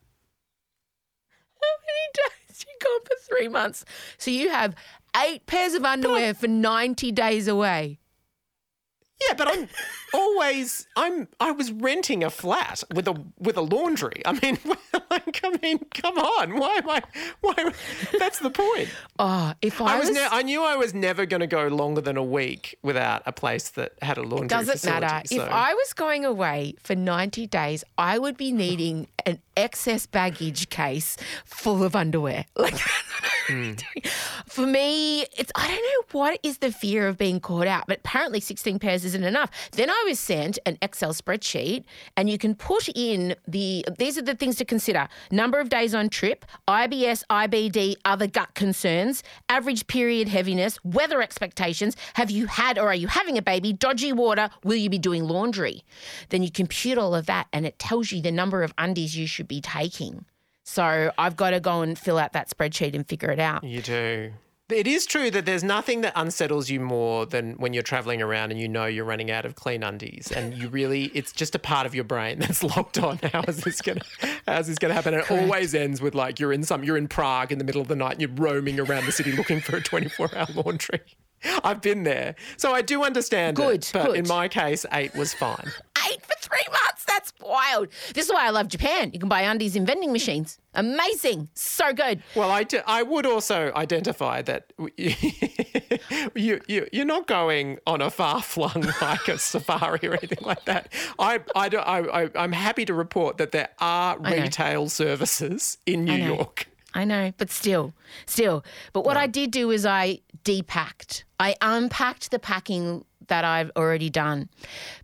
How 1.61 1.70
many 1.88 2.28
days 2.49 2.66
you 2.68 2.74
gone 2.84 2.99
for 3.05 3.16
three 3.26 3.47
months? 3.47 3.86
So 4.18 4.30
you 4.30 4.49
have 4.49 4.76
eight 5.24 5.45
pairs 5.45 5.74
of 5.74 5.86
underwear 5.86 6.34
for 6.34 6.49
90 6.49 7.14
days 7.14 7.47
away. 7.47 7.99
Yeah, 9.30 9.36
but 9.36 9.47
I'm 9.47 9.70
always 10.14 10.86
I'm 10.97 11.28
I 11.39 11.51
was 11.51 11.72
renting 11.72 12.24
a 12.24 12.30
flat 12.30 12.84
with 12.93 13.07
a 13.07 13.16
with 13.39 13.55
a 13.57 13.61
laundry. 13.61 14.22
I 14.26 14.34
mean, 14.34 14.57
like 15.09 15.39
I 15.43 15.57
mean, 15.61 15.80
come 15.93 16.18
on. 16.18 16.59
Why 16.59 16.76
am 16.76 16.89
I 16.89 17.01
why 17.41 17.72
that's 18.20 18.39
the 18.39 18.49
point. 18.49 18.89
Oh, 19.20 19.53
if 19.61 19.80
I, 19.80 19.95
I 19.95 19.99
was, 19.99 20.09
was, 20.09 20.18
ne- 20.18 20.28
I 20.30 20.41
knew 20.41 20.61
I 20.64 20.76
was 20.76 20.93
never 20.93 21.26
going 21.26 21.39
to 21.41 21.47
go 21.47 21.68
longer 21.68 22.01
than 22.01 22.18
a 22.18 22.24
week 22.24 22.78
without 22.84 23.24
a 23.26 23.32
place 23.32 23.70
that 23.72 23.93
had 24.01 24.18
a 24.18 24.24
laundry 24.24 24.47
doesn't 24.47 24.74
facility. 24.74 25.01
matter. 25.01 25.28
so- 25.28 25.36
If 25.36 25.49
I 25.49 25.74
was 25.74 25.93
going 25.93 26.26
away 26.26 26.76
for 26.84 26.95
90 26.95 27.47
days, 27.47 27.84
I 27.97 28.18
would 28.20 28.36
be 28.36 28.51
needing 28.51 29.07
an 29.26 29.39
excess 29.55 30.05
baggage 30.05 30.70
case 30.70 31.16
full 31.45 31.84
of 31.84 31.95
underwear. 31.95 32.45
Like 32.55 32.76
Hmm. 33.47 33.73
for 34.47 34.65
me, 34.65 35.21
it's 35.37 35.51
I 35.55 35.67
don't 35.67 35.75
know 35.75 36.19
what 36.19 36.39
is 36.43 36.59
the 36.59 36.71
fear 36.71 37.07
of 37.07 37.17
being 37.17 37.39
caught 37.39 37.67
out, 37.67 37.85
but 37.87 37.99
apparently 37.99 38.39
16 38.39 38.79
pairs 38.79 39.03
isn't 39.05 39.23
enough. 39.23 39.49
Then 39.71 39.89
I 39.89 40.03
was 40.07 40.19
sent 40.19 40.59
an 40.65 40.77
Excel 40.81 41.13
spreadsheet 41.13 41.83
and 42.15 42.29
you 42.29 42.37
can 42.37 42.55
put 42.55 42.87
in 42.95 43.35
the 43.47 43.85
these 43.97 44.17
are 44.17 44.21
the 44.21 44.35
things 44.35 44.55
to 44.57 44.65
consider. 44.65 45.07
Number 45.31 45.59
of 45.59 45.69
days 45.69 45.93
on 45.93 46.09
trip, 46.09 46.45
IBS, 46.67 47.23
IBD, 47.29 47.95
other 48.05 48.27
gut 48.27 48.53
concerns, 48.53 49.23
average 49.49 49.87
period 49.87 50.27
heaviness, 50.27 50.83
weather 50.83 51.21
expectations, 51.21 51.97
have 52.13 52.31
you 52.31 52.47
had 52.47 52.77
or 52.77 52.87
are 52.87 52.95
you 52.95 53.07
having 53.07 53.37
a 53.37 53.41
baby, 53.41 53.73
dodgy 53.73 54.13
water, 54.13 54.49
will 54.63 54.75
you 54.75 54.89
be 54.89 54.99
doing 54.99 55.23
laundry? 55.25 55.83
Then 56.29 56.43
you 56.43 56.51
compute 56.51 56.97
all 56.97 57.15
of 57.15 57.25
that 57.25 57.47
and 57.51 57.65
it 57.65 57.79
tells 57.79 58.11
you 58.11 58.21
the 58.21 58.31
number 58.31 58.63
of 58.63 58.73
undies 58.77 59.17
you 59.17 59.27
should 59.27 59.47
be 59.47 59.61
taking. 59.61 60.25
So 60.64 61.11
I've 61.18 61.36
got 61.36 61.51
to 61.51 61.59
go 61.59 61.82
and 61.82 61.97
fill 61.97 62.18
out 62.18 62.34
that 62.34 62.49
spreadsheet 62.49 62.95
and 62.95 63.07
figure 63.07 63.30
it 63.30 63.39
out. 63.39 63.64
You 63.64 63.82
do. 63.82 64.34
It 64.70 64.88
is 64.88 65.05
true 65.05 65.30
that 65.32 65.45
there's 65.45 65.64
nothing 65.64 66.01
that 66.01 66.14
unsettles 66.16 66.70
you 66.70 66.80
more 66.80 67.26
than 67.26 67.53
when 67.55 67.74
you're 67.74 67.84
traveling 67.84 68.22
around 68.22 68.51
and 68.51 68.59
you 68.59 68.68
know 68.68 68.86
you're 68.86 69.05
running 69.05 69.30
out 69.30 69.45
of 69.45 69.55
clean 69.55 69.84
undies, 69.84 70.32
and 70.32 70.53
you 70.53 70.70
really 70.70 71.11
it's 71.14 71.34
just 71.34 71.53
a 71.53 71.59
part 71.59 71.86
of 71.86 71.93
your 71.93 72.05
brain 72.05 72.39
that's 72.39 72.64
locked 72.76 72.97
on. 72.97 73.20
How 73.32 73.43
is 73.43 73.57
this 73.57 73.82
gonna 73.82 74.01
How 74.47 74.59
is 74.59 74.68
this 74.68 74.80
gonna 74.80 74.93
happen? 74.93 75.14
And 75.14 75.24
it 75.24 75.30
always 75.30 75.76
ends 75.76 76.01
with 76.01 76.16
like 76.16 76.39
you're 76.39 76.53
in 76.53 76.64
some 76.64 76.84
you're 76.84 76.97
in 76.97 77.09
Prague 77.09 77.51
in 77.51 77.57
the 77.57 77.66
middle 77.66 77.82
of 77.82 77.89
the 77.89 77.95
night 77.95 78.14
and 78.14 78.22
you're 78.22 78.32
roaming 78.32 78.80
around 78.80 79.05
the 79.05 79.11
city 79.11 79.34
looking 79.34 79.59
for 79.59 79.76
a 79.76 79.82
24 79.82 80.30
hour 80.36 80.47
laundry. 80.55 81.01
I've 81.63 81.81
been 81.81 82.03
there, 82.03 82.35
so 82.57 82.73
I 82.73 82.81
do 82.81 83.03
understand. 83.03 83.55
Good, 83.57 83.83
it, 83.83 83.91
but 83.93 84.07
good. 84.07 84.15
in 84.17 84.27
my 84.27 84.47
case, 84.47 84.85
eight 84.93 85.13
was 85.15 85.33
fine. 85.33 85.71
Eight 86.11 86.21
for 86.25 86.35
three 86.41 86.65
months. 86.69 87.05
That's 87.05 87.31
wild. 87.39 87.87
This 88.13 88.25
is 88.25 88.33
why 88.33 88.45
I 88.45 88.49
love 88.49 88.67
Japan. 88.67 89.11
You 89.13 89.19
can 89.19 89.29
buy 89.29 89.43
undies 89.43 89.77
in 89.77 89.85
vending 89.85 90.11
machines. 90.11 90.59
Amazing. 90.73 91.47
So 91.53 91.93
good. 91.93 92.21
Well, 92.35 92.51
I, 92.51 92.63
do- 92.63 92.81
I 92.85 93.03
would 93.03 93.25
also 93.25 93.71
identify 93.73 94.41
that 94.41 94.73
you, 94.97 96.59
you, 96.67 96.87
you're 96.91 97.05
not 97.05 97.27
going 97.27 97.79
on 97.87 98.01
a 98.01 98.09
far 98.09 98.41
flung 98.41 98.85
like 99.01 99.29
a 99.29 99.37
safari 99.37 99.99
or 100.03 100.13
anything 100.15 100.39
like 100.41 100.65
that. 100.65 100.91
I, 101.19 101.39
I, 101.55 101.69
do- 101.69 101.77
I, 101.77 102.23
I, 102.23 102.29
I'm 102.35 102.51
happy 102.51 102.83
to 102.83 102.93
report 102.93 103.37
that 103.37 103.53
there 103.53 103.69
are 103.79 104.19
retail 104.19 104.89
services 104.89 105.77
in 105.85 106.03
New 106.03 106.15
York. 106.15 106.67
I 106.93 107.05
know, 107.05 107.33
but 107.37 107.49
still, 107.49 107.93
still. 108.25 108.63
But 108.93 109.05
what 109.05 109.17
I 109.17 109.27
did 109.27 109.51
do 109.51 109.71
is 109.71 109.85
I 109.85 110.19
depacked. 110.43 111.23
I 111.39 111.55
unpacked 111.61 112.31
the 112.31 112.39
packing 112.39 113.05
that 113.27 113.45
I've 113.45 113.71
already 113.75 114.09
done 114.09 114.49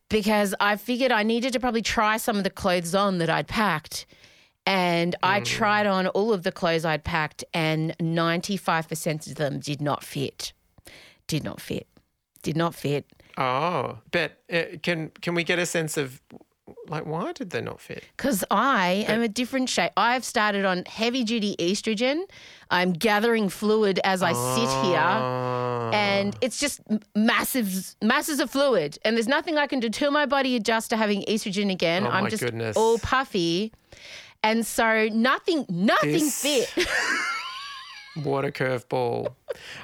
because 0.09 0.53
I 0.59 0.75
figured 0.75 1.11
I 1.11 1.23
needed 1.23 1.53
to 1.53 1.59
probably 1.59 1.81
try 1.81 2.17
some 2.17 2.37
of 2.37 2.43
the 2.43 2.49
clothes 2.49 2.93
on 2.93 3.17
that 3.19 3.29
I'd 3.29 3.47
packed. 3.47 4.05
And 4.65 5.15
I 5.23 5.39
tried 5.39 5.87
on 5.87 6.07
all 6.07 6.31
of 6.31 6.43
the 6.43 6.51
clothes 6.51 6.85
I'd 6.85 7.03
packed, 7.03 7.43
and 7.55 7.97
95% 7.97 9.27
of 9.27 9.35
them 9.35 9.59
did 9.59 9.81
not 9.81 10.03
fit. 10.03 10.53
Did 11.25 11.43
not 11.43 11.59
fit. 11.59 11.87
Did 12.43 12.55
not 12.55 12.75
fit. 12.75 13.05
Oh, 13.37 13.97
but 14.11 14.43
uh, 14.51 14.77
can 14.83 15.11
can 15.21 15.33
we 15.33 15.43
get 15.43 15.59
a 15.59 15.65
sense 15.65 15.97
of 15.97 16.21
like 16.88 17.05
why 17.05 17.32
did 17.34 17.49
they 17.49 17.61
not 17.61 17.80
fit? 17.80 18.03
Because 18.17 18.43
I 18.51 19.05
am 19.07 19.22
a 19.22 19.28
different 19.28 19.70
shape. 19.70 19.91
I've 19.97 20.24
started 20.26 20.65
on 20.65 20.84
heavy 20.86 21.24
duty 21.24 21.55
estrogen. 21.59 22.24
I'm 22.70 22.93
gathering 22.93 23.49
fluid 23.49 23.99
as 24.03 24.22
I 24.22 24.34
sit 24.34 24.70
here. 24.88 24.99
Oh. 24.99 25.89
And 25.93 26.36
it's 26.41 26.59
just 26.59 26.82
massive, 27.15 27.95
masses 28.01 28.39
of 28.39 28.51
fluid. 28.51 28.97
And 29.03 29.15
there's 29.15 29.28
nothing 29.28 29.57
I 29.57 29.65
can 29.67 29.80
do 29.80 29.89
till 29.89 30.11
my 30.11 30.26
body 30.26 30.55
adjusts 30.55 30.88
to 30.89 30.97
having 30.97 31.24
estrogen 31.24 31.72
again. 31.72 32.05
Oh, 32.05 32.09
I'm 32.11 32.30
just 32.30 32.43
goodness. 32.43 32.78
all 32.78 32.99
puffy. 32.99 33.72
And 34.43 34.65
so 34.65 35.09
nothing, 35.11 35.65
nothing 35.70 36.11
This- 36.11 36.41
fit. 36.41 36.88
What 38.16 38.43
a 38.45 38.51
curveball. 38.51 39.34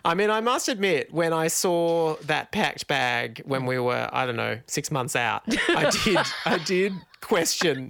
I 0.03 0.15
mean, 0.15 0.29
I 0.29 0.41
must 0.41 0.67
admit, 0.67 1.13
when 1.13 1.31
I 1.31 1.47
saw 1.47 2.15
that 2.23 2.51
packed 2.51 2.87
bag 2.87 3.41
when 3.45 3.65
we 3.65 3.79
were, 3.79 4.09
I 4.11 4.25
don't 4.25 4.35
know, 4.35 4.59
six 4.67 4.91
months 4.91 5.15
out, 5.15 5.43
I 5.69 5.89
did 6.03 6.19
I 6.45 6.57
did 6.59 6.93
question 7.21 7.89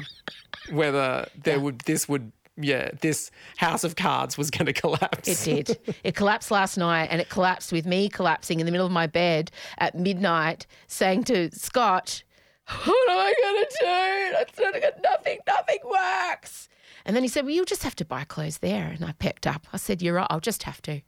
whether 0.71 1.27
there 1.43 1.59
would 1.59 1.79
this 1.81 2.07
would 2.07 2.31
yeah, 2.57 2.91
this 3.01 3.31
house 3.57 3.83
of 3.83 3.95
cards 3.95 4.37
was 4.37 4.49
gonna 4.49 4.73
collapse. 4.73 5.27
It 5.27 5.65
did. 5.65 5.95
It 6.03 6.15
collapsed 6.15 6.51
last 6.51 6.77
night 6.77 7.07
and 7.11 7.19
it 7.19 7.29
collapsed 7.29 7.71
with 7.71 7.85
me 7.85 8.07
collapsing 8.09 8.59
in 8.59 8.65
the 8.65 8.71
middle 8.71 8.85
of 8.87 8.93
my 8.93 9.07
bed 9.07 9.51
at 9.77 9.95
midnight 9.95 10.65
saying 10.87 11.25
to 11.25 11.51
Scott, 11.51 12.23
What 12.67 13.09
am 13.09 13.17
I 13.17 13.33
going 13.41 13.65
to 13.65 14.45
do? 14.55 14.63
Gonna- 14.63 14.79
get 14.79 15.01
nothing, 15.03 15.39
nothing 15.45 15.79
works. 15.83 16.69
And 17.05 17.15
then 17.15 17.23
he 17.23 17.29
said, 17.29 17.45
Well, 17.45 17.53
you'll 17.53 17.65
just 17.65 17.83
have 17.83 17.95
to 17.97 18.05
buy 18.05 18.23
clothes 18.23 18.59
there. 18.59 18.87
And 18.87 19.05
I 19.05 19.13
pecked 19.13 19.47
up. 19.47 19.67
I 19.71 19.77
said, 19.77 20.01
You're 20.01 20.15
right. 20.15 20.27
I'll 20.29 20.39
just 20.39 20.63
have 20.63 20.81
to. 20.83 21.01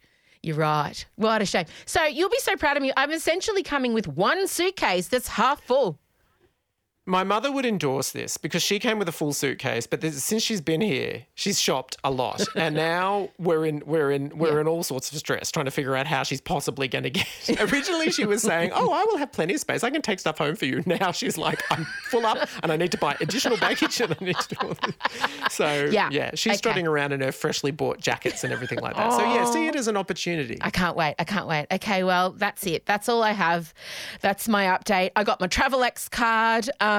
You're 0.44 0.56
right. 0.56 1.06
What 1.16 1.42
a 1.42 1.46
shame. 1.46 1.66
So 1.86 2.04
you'll 2.06 2.30
be 2.30 2.40
so 2.40 2.56
proud 2.56 2.78
of 2.78 2.84
me. 2.84 2.94
I'm 2.96 3.12
essentially 3.12 3.64
coming 3.64 3.94
with 3.94 4.08
one 4.08 4.48
suitcase 4.48 5.08
that's 5.08 5.28
half 5.28 5.62
full. 5.62 6.00
My 7.08 7.24
mother 7.24 7.52
would 7.52 7.66
endorse 7.66 8.12
this 8.12 8.36
because 8.38 8.62
she 8.62 8.80
came 8.80 9.00
with 9.00 9.08
a 9.08 9.14
full 9.14 9.32
suitcase, 9.32 9.88
but 9.88 10.02
this, 10.02 10.22
since 10.24 10.44
she's 10.44 10.60
been 10.60 10.82
here, 10.82 11.24
she's 11.36 11.58
shopped 11.60 11.96
a 12.04 12.12
lot, 12.12 12.46
and 12.56 12.76
now 12.76 13.30
we're 13.40 13.66
in 13.66 13.82
we're 13.86 14.12
in 14.12 14.38
we're 14.38 14.60
in 14.60 14.68
all 14.68 14.84
sorts 14.84 15.10
of 15.12 15.18
stress 15.18 15.50
trying 15.50 15.66
to 15.66 15.72
figure 15.72 15.96
out 15.96 16.06
how 16.06 16.24
she's 16.24 16.42
possibly 16.42 16.90
going 16.90 17.04
to 17.06 17.10
get. 17.10 17.26
Originally, 17.72 18.12
she 18.12 18.26
was 18.26 18.42
saying, 18.42 18.72
"Oh, 18.74 18.92
I 18.92 19.06
will 19.06 19.18
have 19.18 19.32
plenty 19.32 19.54
of 19.54 19.62
space. 19.62 19.86
I 19.86 19.90
can 19.90 20.02
take 20.02 20.20
stuff 20.20 20.38
home 20.38 20.56
for 20.58 20.66
you." 20.66 20.84
Now 20.86 21.12
she's 21.14 21.38
like, 21.38 21.64
"I'm 21.72 21.86
full 22.10 22.26
up, 22.26 22.38
and 22.62 22.72
I 22.74 22.76
need 22.76 22.92
to 22.92 22.98
buy 22.98 23.16
additional 23.22 23.56
baggage, 23.58 24.02
and 24.02 24.14
I 24.20 24.26
need 24.26 24.38
to 24.40 24.56
do 24.56 24.68
all 24.68 24.74
this." 24.74 25.54
So 25.54 25.86
Yeah. 25.86 26.10
yeah, 26.12 26.32
she's 26.36 26.52
Okay. 26.52 26.58
strutting 26.58 26.88
around 26.88 27.14
in 27.14 27.22
her 27.22 27.32
freshly 27.32 27.72
bought 27.72 28.02
jackets 28.02 28.44
and 28.44 28.52
everything 28.52 28.80
like 28.80 28.98
that. 28.98 29.14
So 29.14 29.24
yeah, 29.24 29.46
see 29.46 29.68
it 29.68 29.78
as 29.78 29.88
an 29.88 29.96
opportunity. 29.96 30.58
I 30.60 30.72
can't 30.72 30.98
wait. 30.98 31.16
I 31.20 31.24
can't 31.24 31.48
wait. 31.48 31.68
Okay, 31.72 32.04
well, 32.04 32.32
that's 32.32 32.68
it. 32.68 32.86
That's 32.86 33.08
all 33.08 33.24
I 33.24 33.32
have. 33.32 33.74
That's 34.20 34.50
my 34.50 34.66
update. 34.66 35.12
I 35.16 35.24
got 35.24 35.40
my 35.40 35.48
Travelex 35.48 36.12
card. 36.12 36.70
Um, 36.82 36.97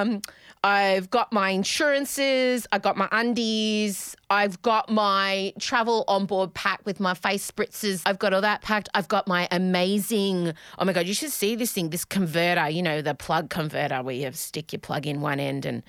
I've 0.64 1.08
got 1.10 1.32
my 1.32 1.50
insurances. 1.50 2.66
I've 2.72 2.82
got 2.82 2.96
my 2.96 3.08
undies. 3.12 4.16
I've 4.28 4.60
got 4.62 4.90
my 4.90 5.52
travel 5.58 6.04
on 6.08 6.26
board 6.26 6.52
pack 6.52 6.80
with 6.84 6.98
my 6.98 7.14
face 7.14 7.48
spritzers. 7.48 8.02
I've 8.04 8.18
got 8.18 8.34
all 8.34 8.40
that 8.40 8.62
packed. 8.62 8.88
I've 8.94 9.08
got 9.08 9.28
my 9.28 9.46
amazing. 9.50 10.52
Oh 10.78 10.84
my 10.84 10.92
god, 10.92 11.06
you 11.06 11.14
should 11.14 11.30
see 11.30 11.54
this 11.54 11.72
thing. 11.72 11.90
This 11.90 12.04
converter. 12.04 12.68
You 12.68 12.82
know 12.82 13.02
the 13.02 13.14
plug 13.14 13.50
converter 13.50 14.02
where 14.02 14.14
you 14.14 14.24
have 14.24 14.36
stick 14.36 14.72
your 14.72 14.80
plug 14.80 15.06
in 15.06 15.20
one 15.20 15.38
end 15.38 15.64
and 15.64 15.82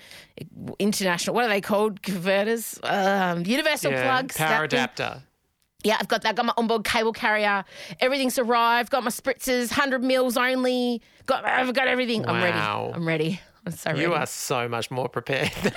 international. 0.78 1.34
What 1.34 1.44
are 1.44 1.48
they 1.48 1.60
called? 1.60 2.02
Converters. 2.02 2.78
Um, 2.84 3.44
universal 3.44 3.90
yeah, 3.90 4.02
plugs. 4.02 4.36
power 4.36 4.48
that 4.48 4.70
thing. 4.70 4.78
adapter. 4.78 5.22
Yeah, 5.82 5.96
I've 5.98 6.08
got 6.08 6.22
that. 6.22 6.30
I've 6.30 6.36
got 6.36 6.46
my 6.46 6.52
onboard 6.56 6.84
cable 6.84 7.12
carrier. 7.12 7.64
Everything's 8.00 8.38
arrived. 8.38 8.90
Got 8.90 9.02
my 9.02 9.10
spritzers, 9.10 9.70
hundred 9.70 10.04
mils 10.04 10.36
only. 10.36 11.02
Got 11.26 11.44
I've 11.44 11.74
got 11.74 11.88
everything. 11.88 12.26
I'm 12.26 12.42
ready. 12.42 12.58
I'm 12.58 13.06
ready. 13.06 13.40
I'm 13.66 13.72
so 13.72 13.90
ready. 13.90 14.02
You 14.02 14.14
are 14.14 14.26
so 14.26 14.68
much 14.68 14.90
more 14.90 15.08
prepared. 15.08 15.50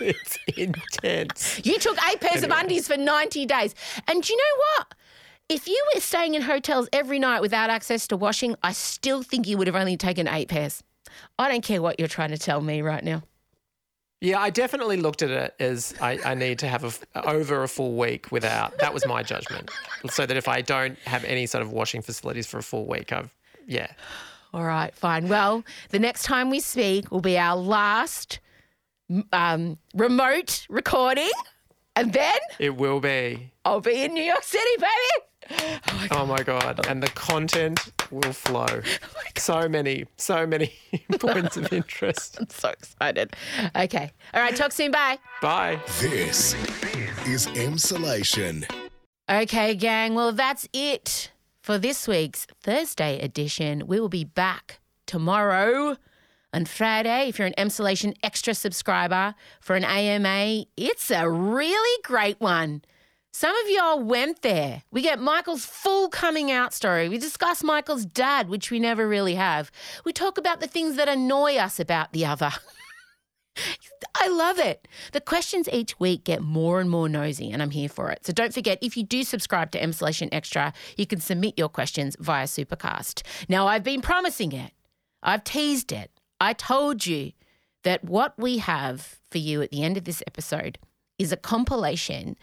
it's 0.00 0.38
intense. 0.56 1.60
You 1.64 1.78
took 1.78 1.98
eight 2.10 2.20
pairs 2.20 2.42
of 2.42 2.50
undies 2.50 2.86
for 2.86 2.96
90 2.96 3.46
days. 3.46 3.74
And 4.08 4.22
do 4.22 4.32
you 4.32 4.38
know 4.38 4.62
what? 4.78 4.94
If 5.48 5.66
you 5.66 5.84
were 5.94 6.00
staying 6.00 6.34
in 6.34 6.42
hotels 6.42 6.88
every 6.92 7.18
night 7.18 7.40
without 7.40 7.70
access 7.70 8.06
to 8.08 8.16
washing, 8.16 8.54
I 8.62 8.72
still 8.72 9.22
think 9.22 9.48
you 9.48 9.58
would 9.58 9.66
have 9.66 9.76
only 9.76 9.96
taken 9.96 10.28
eight 10.28 10.48
pairs. 10.48 10.82
I 11.38 11.48
don't 11.48 11.62
care 11.62 11.82
what 11.82 11.98
you're 11.98 12.08
trying 12.08 12.30
to 12.30 12.38
tell 12.38 12.60
me 12.60 12.82
right 12.82 13.02
now. 13.02 13.24
Yeah, 14.20 14.38
I 14.38 14.50
definitely 14.50 14.98
looked 14.98 15.22
at 15.22 15.30
it 15.30 15.54
as 15.58 15.94
I, 16.00 16.18
I 16.24 16.34
need 16.34 16.58
to 16.58 16.68
have 16.68 16.84
a 17.14 17.26
over 17.26 17.62
a 17.62 17.68
full 17.68 17.96
week 17.96 18.30
without. 18.30 18.78
That 18.78 18.92
was 18.92 19.06
my 19.06 19.22
judgment. 19.22 19.70
So 20.10 20.26
that 20.26 20.36
if 20.36 20.46
I 20.46 20.60
don't 20.60 20.98
have 21.00 21.24
any 21.24 21.46
sort 21.46 21.62
of 21.62 21.72
washing 21.72 22.02
facilities 22.02 22.46
for 22.46 22.58
a 22.58 22.62
full 22.62 22.86
week, 22.86 23.12
I've 23.12 23.34
yeah. 23.66 23.90
All 24.52 24.64
right, 24.64 24.94
fine. 24.94 25.28
Well, 25.28 25.64
the 25.90 25.98
next 25.98 26.24
time 26.24 26.50
we 26.50 26.60
speak 26.60 27.10
will 27.10 27.20
be 27.20 27.38
our 27.38 27.56
last 27.56 28.40
um, 29.32 29.78
remote 29.94 30.66
recording. 30.68 31.30
And 31.96 32.12
then 32.12 32.38
It 32.58 32.76
will 32.76 33.00
be. 33.00 33.52
I'll 33.64 33.80
be 33.80 34.02
in 34.02 34.14
New 34.14 34.22
York 34.22 34.42
City, 34.42 34.70
baby. 34.78 36.08
Oh 36.12 36.24
my 36.26 36.42
god! 36.44 36.86
And 36.86 37.02
the 37.02 37.08
content 37.08 37.92
will 38.10 38.32
flow. 38.32 38.66
So 39.36 39.70
many, 39.70 40.04
so 40.18 40.46
many 40.46 40.70
points 41.18 41.56
of 41.56 41.72
interest. 41.72 42.36
I'm 42.38 42.50
so 42.50 42.68
excited. 42.70 43.34
Okay. 43.74 44.10
All 44.34 44.42
right. 44.42 44.54
Talk 44.54 44.70
soon. 44.72 44.90
Bye. 44.90 45.18
Bye. 45.40 45.80
This 45.98 46.52
is 47.26 47.46
Emsolation. 47.46 48.70
Okay, 49.30 49.74
gang. 49.74 50.14
Well, 50.14 50.32
that's 50.32 50.68
it 50.74 51.30
for 51.60 51.78
this 51.78 52.08
week's 52.08 52.46
Thursday 52.62 53.20
edition. 53.20 53.86
We 53.86 54.00
will 54.00 54.08
be 54.08 54.24
back 54.24 54.80
tomorrow 55.06 55.96
on 56.52 56.64
Friday. 56.64 57.28
If 57.28 57.38
you're 57.38 57.48
an 57.48 57.54
Emsolation 57.58 58.14
Extra 58.22 58.54
subscriber 58.54 59.34
for 59.60 59.76
an 59.76 59.84
AMA, 59.84 60.64
it's 60.76 61.10
a 61.10 61.28
really 61.28 62.02
great 62.02 62.40
one. 62.40 62.82
Some 63.32 63.54
of 63.56 63.70
y'all 63.70 64.02
went 64.02 64.42
there. 64.42 64.82
We 64.90 65.02
get 65.02 65.20
Michael's 65.20 65.64
full 65.64 66.08
coming 66.08 66.50
out 66.50 66.74
story. 66.74 67.08
We 67.08 67.18
discuss 67.18 67.62
Michael's 67.62 68.04
dad, 68.04 68.48
which 68.48 68.72
we 68.72 68.80
never 68.80 69.06
really 69.06 69.36
have. 69.36 69.70
We 70.04 70.12
talk 70.12 70.36
about 70.36 70.60
the 70.60 70.66
things 70.66 70.96
that 70.96 71.08
annoy 71.08 71.56
us 71.56 71.78
about 71.78 72.12
the 72.12 72.26
other. 72.26 72.50
I 74.14 74.28
love 74.28 74.58
it. 74.58 74.86
The 75.12 75.20
questions 75.20 75.68
each 75.72 75.98
week 75.98 76.24
get 76.24 76.42
more 76.42 76.80
and 76.80 76.90
more 76.90 77.08
nosy, 77.08 77.50
and 77.50 77.62
I'm 77.62 77.70
here 77.70 77.88
for 77.88 78.10
it. 78.10 78.26
So 78.26 78.32
don't 78.32 78.52
forget, 78.52 78.78
if 78.82 78.96
you 78.96 79.02
do 79.02 79.22
subscribe 79.22 79.70
to 79.72 79.80
Emsolation 79.80 80.28
Extra, 80.32 80.72
you 80.96 81.06
can 81.06 81.20
submit 81.20 81.54
your 81.56 81.68
questions 81.68 82.16
via 82.18 82.46
Supercast. 82.46 83.22
Now, 83.48 83.66
I've 83.66 83.84
been 83.84 84.00
promising 84.00 84.52
it, 84.52 84.72
I've 85.22 85.44
teased 85.44 85.92
it. 85.92 86.10
I 86.40 86.54
told 86.54 87.06
you 87.06 87.32
that 87.84 88.04
what 88.04 88.34
we 88.38 88.58
have 88.58 89.18
for 89.30 89.38
you 89.38 89.62
at 89.62 89.70
the 89.70 89.82
end 89.82 89.96
of 89.96 90.04
this 90.04 90.22
episode 90.26 90.78
is 91.18 91.32
a 91.32 91.36
compilation 91.36 92.36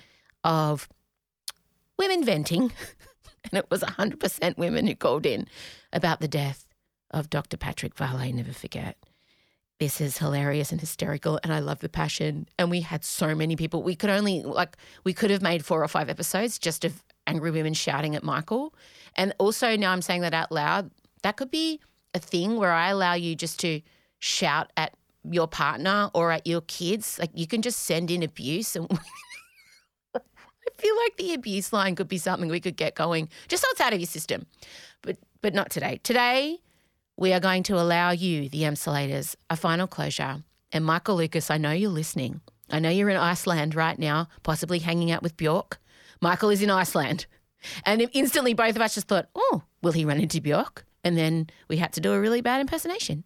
of 0.43 0.87
women 1.97 2.23
venting, 2.23 2.71
and 3.43 3.53
it 3.53 3.69
was 3.69 3.81
100% 3.81 4.57
women 4.57 4.87
who 4.87 4.95
called 4.95 5.25
in 5.25 5.47
about 5.91 6.21
the 6.21 6.27
death 6.27 6.65
of 7.11 7.29
Dr. 7.29 7.57
Patrick 7.57 7.95
Varley, 7.95 8.31
never 8.31 8.53
forget. 8.53 8.97
This 9.79 10.01
is 10.01 10.17
hilarious 10.17 10.71
and 10.71 10.81
hysterical, 10.81 11.39
and 11.43 11.53
I 11.53 11.59
love 11.59 11.79
the 11.81 11.89
passion. 11.89 12.47
And 12.57 12.71
we 12.71 12.81
had 12.81 13.05
so 13.05 13.35
many 13.35 13.55
people. 13.55 13.83
We 13.83 13.95
could 13.95 14.09
only, 14.09 14.41
like, 14.41 14.75
we 15.03 15.13
could 15.13 15.29
have 15.29 15.43
made 15.43 15.63
four 15.63 15.83
or 15.83 15.87
five 15.87 16.09
episodes 16.09 16.57
just 16.57 16.83
of 16.83 17.03
angry 17.27 17.51
women 17.51 17.75
shouting 17.75 18.15
at 18.15 18.23
Michael. 18.23 18.73
And 19.15 19.33
also, 19.37 19.75
now 19.75 19.91
I'm 19.91 20.01
saying 20.01 20.21
that 20.21 20.33
out 20.33 20.51
loud, 20.51 20.89
that 21.21 21.37
could 21.37 21.51
be 21.51 21.79
a 22.15 22.19
thing 22.19 22.55
where 22.57 22.71
I 22.71 22.89
allow 22.89 23.13
you 23.13 23.35
just 23.35 23.59
to 23.59 23.81
shout 24.17 24.71
at 24.77 24.95
your 25.23 25.47
partner 25.47 26.09
or 26.15 26.31
at 26.31 26.47
your 26.47 26.61
kids. 26.61 27.19
Like, 27.19 27.31
you 27.35 27.45
can 27.45 27.61
just 27.61 27.83
send 27.83 28.09
in 28.09 28.23
abuse 28.23 28.75
and 28.75 28.87
I 30.15 30.19
feel 30.77 30.95
like 30.97 31.17
the 31.17 31.33
abuse 31.35 31.71
line 31.71 31.95
could 31.95 32.07
be 32.07 32.17
something 32.17 32.49
we 32.49 32.59
could 32.59 32.77
get 32.77 32.95
going 32.95 33.29
just 33.47 33.61
so 33.61 33.67
it's 33.71 33.81
out 33.81 33.93
of 33.93 33.99
your 33.99 34.07
system. 34.07 34.47
But 35.01 35.17
but 35.41 35.53
not 35.53 35.69
today. 35.69 35.99
Today 36.03 36.59
we 37.17 37.33
are 37.33 37.39
going 37.39 37.63
to 37.63 37.79
allow 37.79 38.11
you, 38.11 38.47
the 38.47 38.61
Emsolators, 38.61 39.35
a 39.49 39.55
final 39.55 39.87
closure. 39.87 40.43
And 40.71 40.85
Michael 40.85 41.15
Lucas, 41.15 41.49
I 41.49 41.57
know 41.57 41.71
you're 41.71 41.89
listening. 41.89 42.41
I 42.69 42.79
know 42.79 42.89
you're 42.89 43.09
in 43.09 43.17
Iceland 43.17 43.73
right 43.73 43.97
now, 43.97 44.27
possibly 44.43 44.79
hanging 44.79 45.11
out 45.11 45.23
with 45.23 45.35
Bjork. 45.35 45.79
Michael 46.21 46.49
is 46.49 46.61
in 46.61 46.69
Iceland. 46.69 47.25
And 47.85 48.07
instantly 48.13 48.53
both 48.53 48.75
of 48.75 48.81
us 48.81 48.95
just 48.95 49.07
thought, 49.07 49.29
oh, 49.35 49.63
will 49.81 49.93
he 49.93 50.05
run 50.05 50.19
into 50.19 50.41
Bjork? 50.41 50.85
And 51.03 51.17
then 51.17 51.47
we 51.67 51.77
had 51.77 51.93
to 51.93 52.01
do 52.01 52.13
a 52.13 52.19
really 52.19 52.41
bad 52.41 52.61
impersonation. 52.61 53.23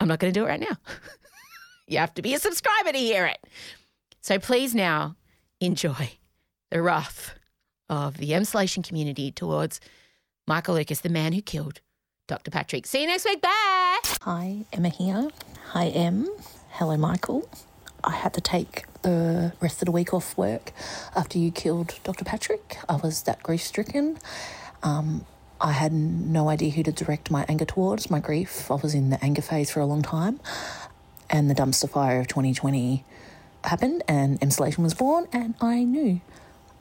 I'm 0.00 0.08
not 0.08 0.18
going 0.18 0.32
to 0.32 0.40
do 0.40 0.44
it 0.44 0.48
right 0.48 0.60
now. 0.60 0.76
you 1.86 1.98
have 1.98 2.14
to 2.14 2.22
be 2.22 2.34
a 2.34 2.38
subscriber 2.38 2.92
to 2.92 2.98
hear 2.98 3.26
it. 3.26 3.38
So 4.20 4.38
please 4.38 4.74
now 4.74 5.16
enjoy 5.60 6.12
the 6.70 6.82
wrath 6.82 7.34
of 7.88 8.16
the 8.16 8.30
Emsolation 8.30 8.82
community 8.82 9.30
towards 9.30 9.78
Michael 10.48 10.74
Lucas, 10.74 11.00
the 11.00 11.08
man 11.08 11.32
who 11.32 11.42
killed 11.42 11.80
Dr. 12.32 12.50
Patrick. 12.50 12.86
See 12.86 13.02
you 13.02 13.06
next 13.08 13.26
week. 13.26 13.42
Bye. 13.42 13.98
Hi, 14.22 14.64
Emma 14.72 14.88
here. 14.88 15.28
Hi, 15.72 15.88
Em. 15.88 16.26
Hello, 16.70 16.96
Michael. 16.96 17.46
I 18.02 18.12
had 18.12 18.32
to 18.32 18.40
take 18.40 18.84
the 19.02 19.52
rest 19.60 19.82
of 19.82 19.84
the 19.84 19.92
week 19.92 20.14
off 20.14 20.34
work 20.38 20.72
after 21.14 21.36
you 21.38 21.50
killed 21.50 22.00
Dr. 22.04 22.24
Patrick. 22.24 22.78
I 22.88 22.96
was 22.96 23.24
that 23.24 23.42
grief 23.42 23.60
stricken. 23.62 24.16
Um, 24.82 25.26
I 25.60 25.72
had 25.72 25.92
no 25.92 26.48
idea 26.48 26.70
who 26.70 26.82
to 26.84 26.90
direct 26.90 27.30
my 27.30 27.44
anger 27.50 27.66
towards, 27.66 28.08
my 28.08 28.18
grief. 28.18 28.70
I 28.70 28.76
was 28.76 28.94
in 28.94 29.10
the 29.10 29.22
anger 29.22 29.42
phase 29.42 29.70
for 29.70 29.80
a 29.80 29.86
long 29.86 30.00
time. 30.00 30.40
And 31.28 31.50
the 31.50 31.54
dumpster 31.54 31.90
fire 31.90 32.18
of 32.18 32.28
2020 32.28 33.04
happened, 33.62 34.04
and 34.08 34.40
Emsolation 34.40 34.78
was 34.78 34.94
born, 34.94 35.28
and 35.34 35.54
I 35.60 35.84
knew. 35.84 36.22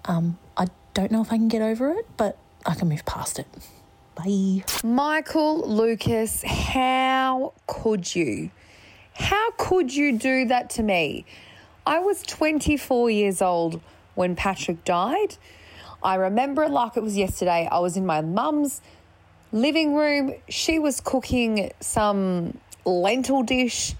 Um, 0.06 0.38
I 0.56 0.68
don't 0.93 1.12
know 1.12 1.22
if 1.22 1.30
I 1.34 1.36
can 1.36 1.49
get 1.49 1.62
over 1.62 1.91
it, 1.91 2.08
but 2.16 2.38
I 2.66 2.74
can 2.74 2.88
move 2.88 3.04
past 3.04 3.38
it. 3.38 3.47
Bye. 4.16 4.64
Michael 4.84 5.68
Lucas, 5.68 6.43
how 6.43 7.53
could 7.66 8.14
you? 8.14 8.51
How 9.14 9.51
could 9.51 9.93
you 9.93 10.18
do 10.18 10.45
that 10.45 10.70
to 10.72 10.84
me? 10.84 11.26
I 11.86 11.99
was 11.99 12.22
24 12.24 13.09
years 13.09 13.41
old 13.41 13.82
when 14.16 14.36
Patrick 14.36 14.84
died. 14.84 15.38
I 16.03 16.16
remember 16.16 16.64
it 16.64 16.72
like 16.72 16.97
it 16.97 17.03
was 17.03 17.16
yesterday. 17.16 17.68
I 17.72 17.80
was 17.80 17.95
in 17.95 18.05
my 18.05 18.22
mum's 18.22 18.82
living 19.51 19.95
room. 19.95 20.34
She 20.49 20.80
was 20.80 20.99
cooking 20.99 21.72
some 21.80 22.57
lentil 22.86 23.43
dish, 23.43 23.95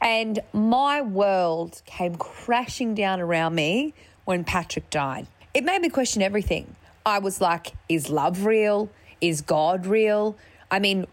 and 0.00 0.40
my 0.52 1.00
world 1.00 1.82
came 1.86 2.16
crashing 2.16 2.94
down 2.94 3.20
around 3.20 3.54
me 3.54 3.94
when 4.24 4.44
Patrick 4.44 4.90
died. 4.90 5.26
It 5.54 5.64
made 5.64 5.80
me 5.80 5.88
question 5.88 6.22
everything. 6.22 6.76
I 7.04 7.18
was 7.18 7.40
like, 7.40 7.72
is 7.88 8.10
love 8.10 8.44
real? 8.44 8.90
Is 9.22 9.40
God 9.40 9.86
real? 9.86 10.36
I 10.70 10.80
mean, 10.80 11.06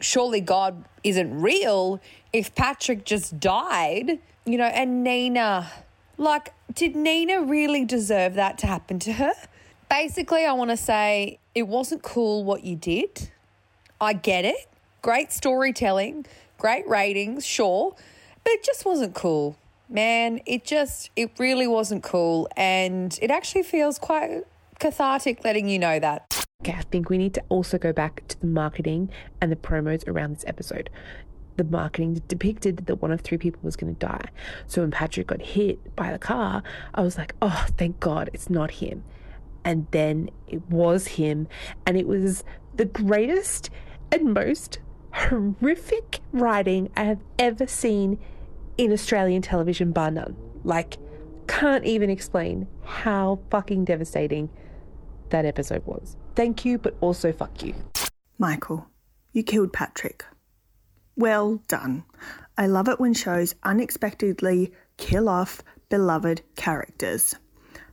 surely 0.00 0.40
God 0.40 0.84
isn't 1.04 1.40
real 1.40 2.00
if 2.32 2.54
Patrick 2.54 3.04
just 3.04 3.38
died, 3.38 4.20
you 4.44 4.56
know, 4.56 4.64
and 4.64 5.04
Nina. 5.04 5.70
Like, 6.16 6.54
did 6.72 6.96
Nina 6.96 7.42
really 7.42 7.84
deserve 7.84 8.34
that 8.34 8.56
to 8.58 8.66
happen 8.66 8.98
to 9.00 9.12
her? 9.14 9.32
Basically, 9.90 10.46
I 10.46 10.52
want 10.52 10.70
to 10.70 10.76
say 10.76 11.38
it 11.54 11.68
wasn't 11.68 12.02
cool 12.02 12.44
what 12.44 12.64
you 12.64 12.76
did. 12.76 13.30
I 14.00 14.12
get 14.12 14.44
it. 14.44 14.68
Great 15.02 15.32
storytelling, 15.32 16.26
great 16.58 16.88
ratings, 16.88 17.44
sure, 17.44 17.94
but 18.44 18.52
it 18.52 18.64
just 18.64 18.84
wasn't 18.84 19.14
cool. 19.14 19.56
Man, 19.88 20.40
it 20.46 20.64
just, 20.64 21.10
it 21.16 21.30
really 21.38 21.66
wasn't 21.66 22.02
cool. 22.02 22.48
And 22.56 23.16
it 23.22 23.30
actually 23.30 23.62
feels 23.62 23.98
quite 23.98 24.42
cathartic 24.78 25.44
letting 25.44 25.68
you 25.68 25.78
know 25.78 25.98
that. 26.00 26.45
Okay, 26.66 26.76
I 26.76 26.82
think 26.82 27.10
we 27.10 27.16
need 27.16 27.32
to 27.34 27.44
also 27.48 27.78
go 27.78 27.92
back 27.92 28.26
to 28.26 28.40
the 28.40 28.46
marketing 28.48 29.08
and 29.40 29.52
the 29.52 29.56
promos 29.56 30.08
around 30.08 30.34
this 30.34 30.44
episode. 30.48 30.90
The 31.58 31.62
marketing 31.62 32.20
depicted 32.26 32.86
that 32.86 32.96
one 32.96 33.12
of 33.12 33.20
three 33.20 33.38
people 33.38 33.60
was 33.62 33.76
going 33.76 33.94
to 33.94 34.06
die. 34.06 34.30
So 34.66 34.80
when 34.80 34.90
Patrick 34.90 35.28
got 35.28 35.40
hit 35.40 35.94
by 35.94 36.10
the 36.10 36.18
car, 36.18 36.64
I 36.92 37.02
was 37.02 37.16
like, 37.18 37.36
oh, 37.40 37.66
thank 37.78 38.00
God 38.00 38.30
it's 38.32 38.50
not 38.50 38.72
him. 38.72 39.04
And 39.64 39.86
then 39.92 40.28
it 40.48 40.68
was 40.68 41.06
him. 41.06 41.46
And 41.86 41.96
it 41.96 42.08
was 42.08 42.42
the 42.74 42.84
greatest 42.84 43.70
and 44.10 44.34
most 44.34 44.80
horrific 45.12 46.18
writing 46.32 46.90
I 46.96 47.04
have 47.04 47.20
ever 47.38 47.68
seen 47.68 48.18
in 48.76 48.90
Australian 48.92 49.42
television, 49.42 49.92
bar 49.92 50.10
none. 50.10 50.34
Like, 50.64 50.96
can't 51.46 51.84
even 51.84 52.10
explain 52.10 52.66
how 52.82 53.38
fucking 53.50 53.84
devastating 53.84 54.50
that 55.30 55.44
episode 55.44 55.84
was. 55.86 56.16
Thank 56.34 56.64
you, 56.64 56.78
but 56.78 56.96
also 57.00 57.32
fuck 57.32 57.62
you. 57.62 57.74
Michael, 58.38 58.88
you 59.32 59.42
killed 59.42 59.72
Patrick. 59.72 60.24
Well 61.16 61.62
done. 61.68 62.04
I 62.58 62.66
love 62.66 62.88
it 62.88 63.00
when 63.00 63.14
shows 63.14 63.54
unexpectedly 63.62 64.72
kill 64.96 65.28
off 65.28 65.62
beloved 65.88 66.42
characters. 66.56 67.34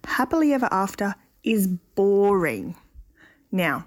Happily 0.06 0.54
Ever 0.54 0.68
After 0.72 1.16
is 1.44 1.68
boring. 1.68 2.76
Now, 3.52 3.86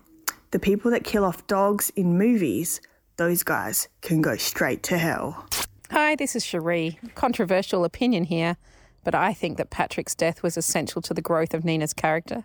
the 0.50 0.58
people 0.58 0.90
that 0.92 1.04
kill 1.04 1.24
off 1.24 1.46
dogs 1.46 1.90
in 1.96 2.16
movies, 2.16 2.80
those 3.16 3.42
guys 3.42 3.88
can 4.00 4.22
go 4.22 4.36
straight 4.36 4.82
to 4.84 4.98
hell. 4.98 5.46
Hi, 5.90 6.14
this 6.14 6.34
is 6.36 6.44
Cherie. 6.44 6.98
Controversial 7.14 7.84
opinion 7.84 8.24
here, 8.24 8.56
but 9.04 9.14
I 9.14 9.32
think 9.32 9.56
that 9.58 9.70
Patrick's 9.70 10.14
death 10.14 10.42
was 10.42 10.56
essential 10.56 11.02
to 11.02 11.14
the 11.14 11.22
growth 11.22 11.54
of 11.54 11.64
Nina's 11.64 11.92
character. 11.92 12.44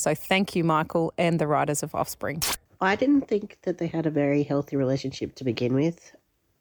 So 0.00 0.14
thank 0.14 0.56
you, 0.56 0.64
Michael, 0.64 1.12
and 1.18 1.38
the 1.38 1.46
writers 1.46 1.82
of 1.82 1.94
Offspring. 1.94 2.42
I 2.80 2.96
didn't 2.96 3.28
think 3.28 3.58
that 3.64 3.76
they 3.76 3.86
had 3.86 4.06
a 4.06 4.10
very 4.10 4.42
healthy 4.42 4.76
relationship 4.76 5.34
to 5.34 5.44
begin 5.44 5.74
with. 5.74 6.16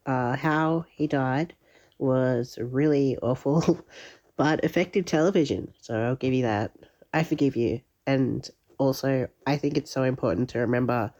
Uh, 0.05 0.35
how 0.35 0.83
he 0.91 1.07
died 1.07 1.53
was 1.99 2.57
really 2.61 3.17
awful, 3.19 3.79
but 4.35 4.61
effective 4.65 5.05
television. 5.05 5.73
So 5.79 5.95
I'll 5.95 6.17
give 6.17 6.33
you 6.33 6.41
that. 6.41 6.71
I 7.13 7.23
forgive 7.23 7.55
you. 7.55 7.79
And 8.05 8.45
also, 8.77 9.29
I 9.47 9.55
think 9.55 9.77
it's 9.77 9.89
so 9.91 10.03
important 10.03 10.49
to 10.49 10.59
remember 10.59 11.13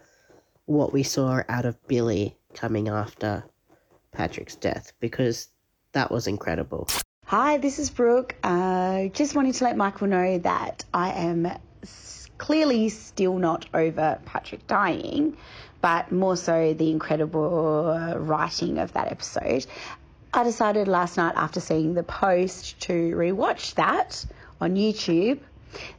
what 0.65 0.91
we 0.91 1.03
saw 1.03 1.41
out 1.47 1.63
of 1.65 1.82
Billy 1.88 2.36
coming 2.53 2.89
after 2.89 3.45
Patrick's 4.11 4.57
death 4.57 4.91
because 4.99 5.47
that 5.93 6.11
was 6.11 6.28
incredible. 6.28 6.89
Hi, 7.28 7.57
this 7.59 7.80
is 7.80 7.89
Brooke. 7.89 8.36
Uh, 8.43 9.05
just 9.09 9.36
wanted 9.36 9.53
to 9.55 9.63
let 9.63 9.78
Michael 9.78 10.07
know 10.07 10.39
that 10.39 10.84
I 10.93 11.11
am 11.11 11.45
s- 11.45 11.59
clearly 12.38 12.89
still 12.89 13.38
not 13.38 13.65
over 13.73 14.19
Patrick 14.25 14.65
dying, 14.67 15.38
but 15.82 16.11
more 16.11 16.36
so 16.36 16.73
the 16.73 16.89
incredible 16.89 17.89
uh, 17.89 18.17
writing 18.17 18.80
of 18.80 18.93
that 18.93 19.11
episode. 19.11 19.65
I 20.34 20.43
decided 20.43 20.88
last 20.88 21.17
night 21.17 21.34
after 21.36 21.59
seeing 21.59 21.93
the 21.93 22.03
post 22.03 22.80
to 22.82 22.93
rewatch 22.93 23.75
that 23.75 24.25
on 24.61 24.75
YouTube, 24.75 25.39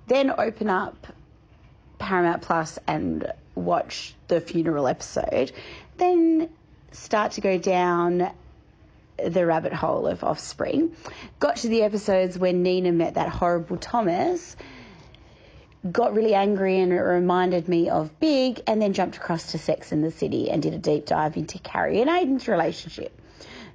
then 0.07 0.33
open 0.37 0.71
up 0.71 1.07
Paramount 1.99 2.43
Plus 2.43 2.79
and 2.87 3.33
watch 3.55 4.15
the 4.29 4.41
funeral 4.41 4.87
episode, 4.87 5.53
then 5.97 6.49
start 6.93 7.33
to 7.33 7.41
go 7.41 7.59
down 7.59 8.31
the 9.25 9.45
rabbit 9.45 9.73
hole 9.73 10.07
of 10.07 10.25
Offspring. 10.25 10.95
Got 11.39 11.57
to 11.57 11.69
the 11.69 11.83
episodes 11.83 12.39
when 12.39 12.63
Nina 12.63 12.93
met 12.93 13.15
that 13.15 13.29
horrible 13.29 13.77
Thomas, 13.77 14.57
got 15.91 16.15
really 16.15 16.35
angry 16.35 16.79
and 16.79 16.93
it 16.93 17.01
reminded 17.01 17.69
me 17.69 17.89
of 17.89 18.19
Big, 18.21 18.61
and 18.67 18.81
then 18.81 18.93
jumped 18.93 19.17
across 19.17 19.53
to 19.53 19.59
Sex 19.59 19.93
in 19.93 20.03
the 20.03 20.11
City 20.11 20.51
and 20.51 20.63
did 20.63 20.75
a 20.75 20.79
deep 20.79 21.07
dive 21.07 21.37
into 21.37 21.59
Carrie 21.59 22.01
and 22.01 22.11
Aidan's 22.11 22.49
relationship. 22.49 23.19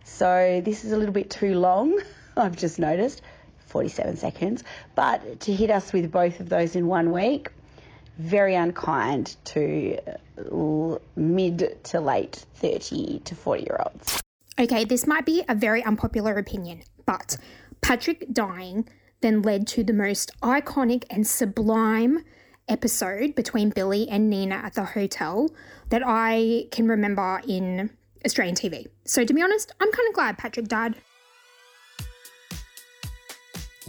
So 0.04 0.62
this 0.64 0.86
is 0.86 0.92
a 0.92 0.98
little 0.98 1.14
bit 1.14 1.30
too 1.30 1.58
long, 1.60 2.00
I've 2.38 2.56
just 2.56 2.80
noticed. 2.80 3.22
47 3.68 4.16
seconds. 4.16 4.64
But 4.96 5.42
to 5.42 5.54
hit 5.54 5.70
us 5.70 5.92
with 5.92 6.10
both 6.10 6.40
of 6.40 6.48
those 6.48 6.78
in 6.78 6.88
one 6.88 7.12
week, 7.12 7.52
very 8.18 8.56
unkind 8.56 9.36
to 9.46 9.98
uh, 10.08 10.98
mid 11.18 11.84
to 11.84 12.00
late 12.00 12.46
30 12.56 13.20
to 13.26 13.36
40 13.36 13.64
year 13.64 13.78
olds. 13.86 14.22
Okay, 14.58 14.86
this 14.86 15.06
might 15.06 15.26
be 15.26 15.44
a 15.50 15.56
very 15.56 15.84
unpopular 15.84 16.36
opinion, 16.36 16.84
but 17.06 17.36
Patrick 17.82 18.26
dying 18.32 18.88
then 19.22 19.42
led 19.42 19.68
to 19.68 19.84
the 19.84 19.94
most 19.94 20.32
iconic 20.42 21.04
and 21.10 21.26
sublime 21.26 22.24
episode 22.68 23.36
between 23.36 23.70
Billy 23.70 24.08
and 24.10 24.30
Nina 24.30 24.56
at 24.56 24.74
the 24.74 24.86
hotel 24.86 25.50
that 25.90 26.02
I 26.06 26.66
can 26.72 26.88
remember 26.88 27.42
in 27.48 27.92
Australian 28.26 28.56
TV. 28.56 28.88
So, 29.06 29.24
to 29.24 29.34
be 29.34 29.42
honest, 29.42 29.72
I'm 29.80 29.92
kind 29.92 30.08
of 30.10 30.16
glad 30.16 30.38
Patrick 30.38 30.68
died. 30.68 30.96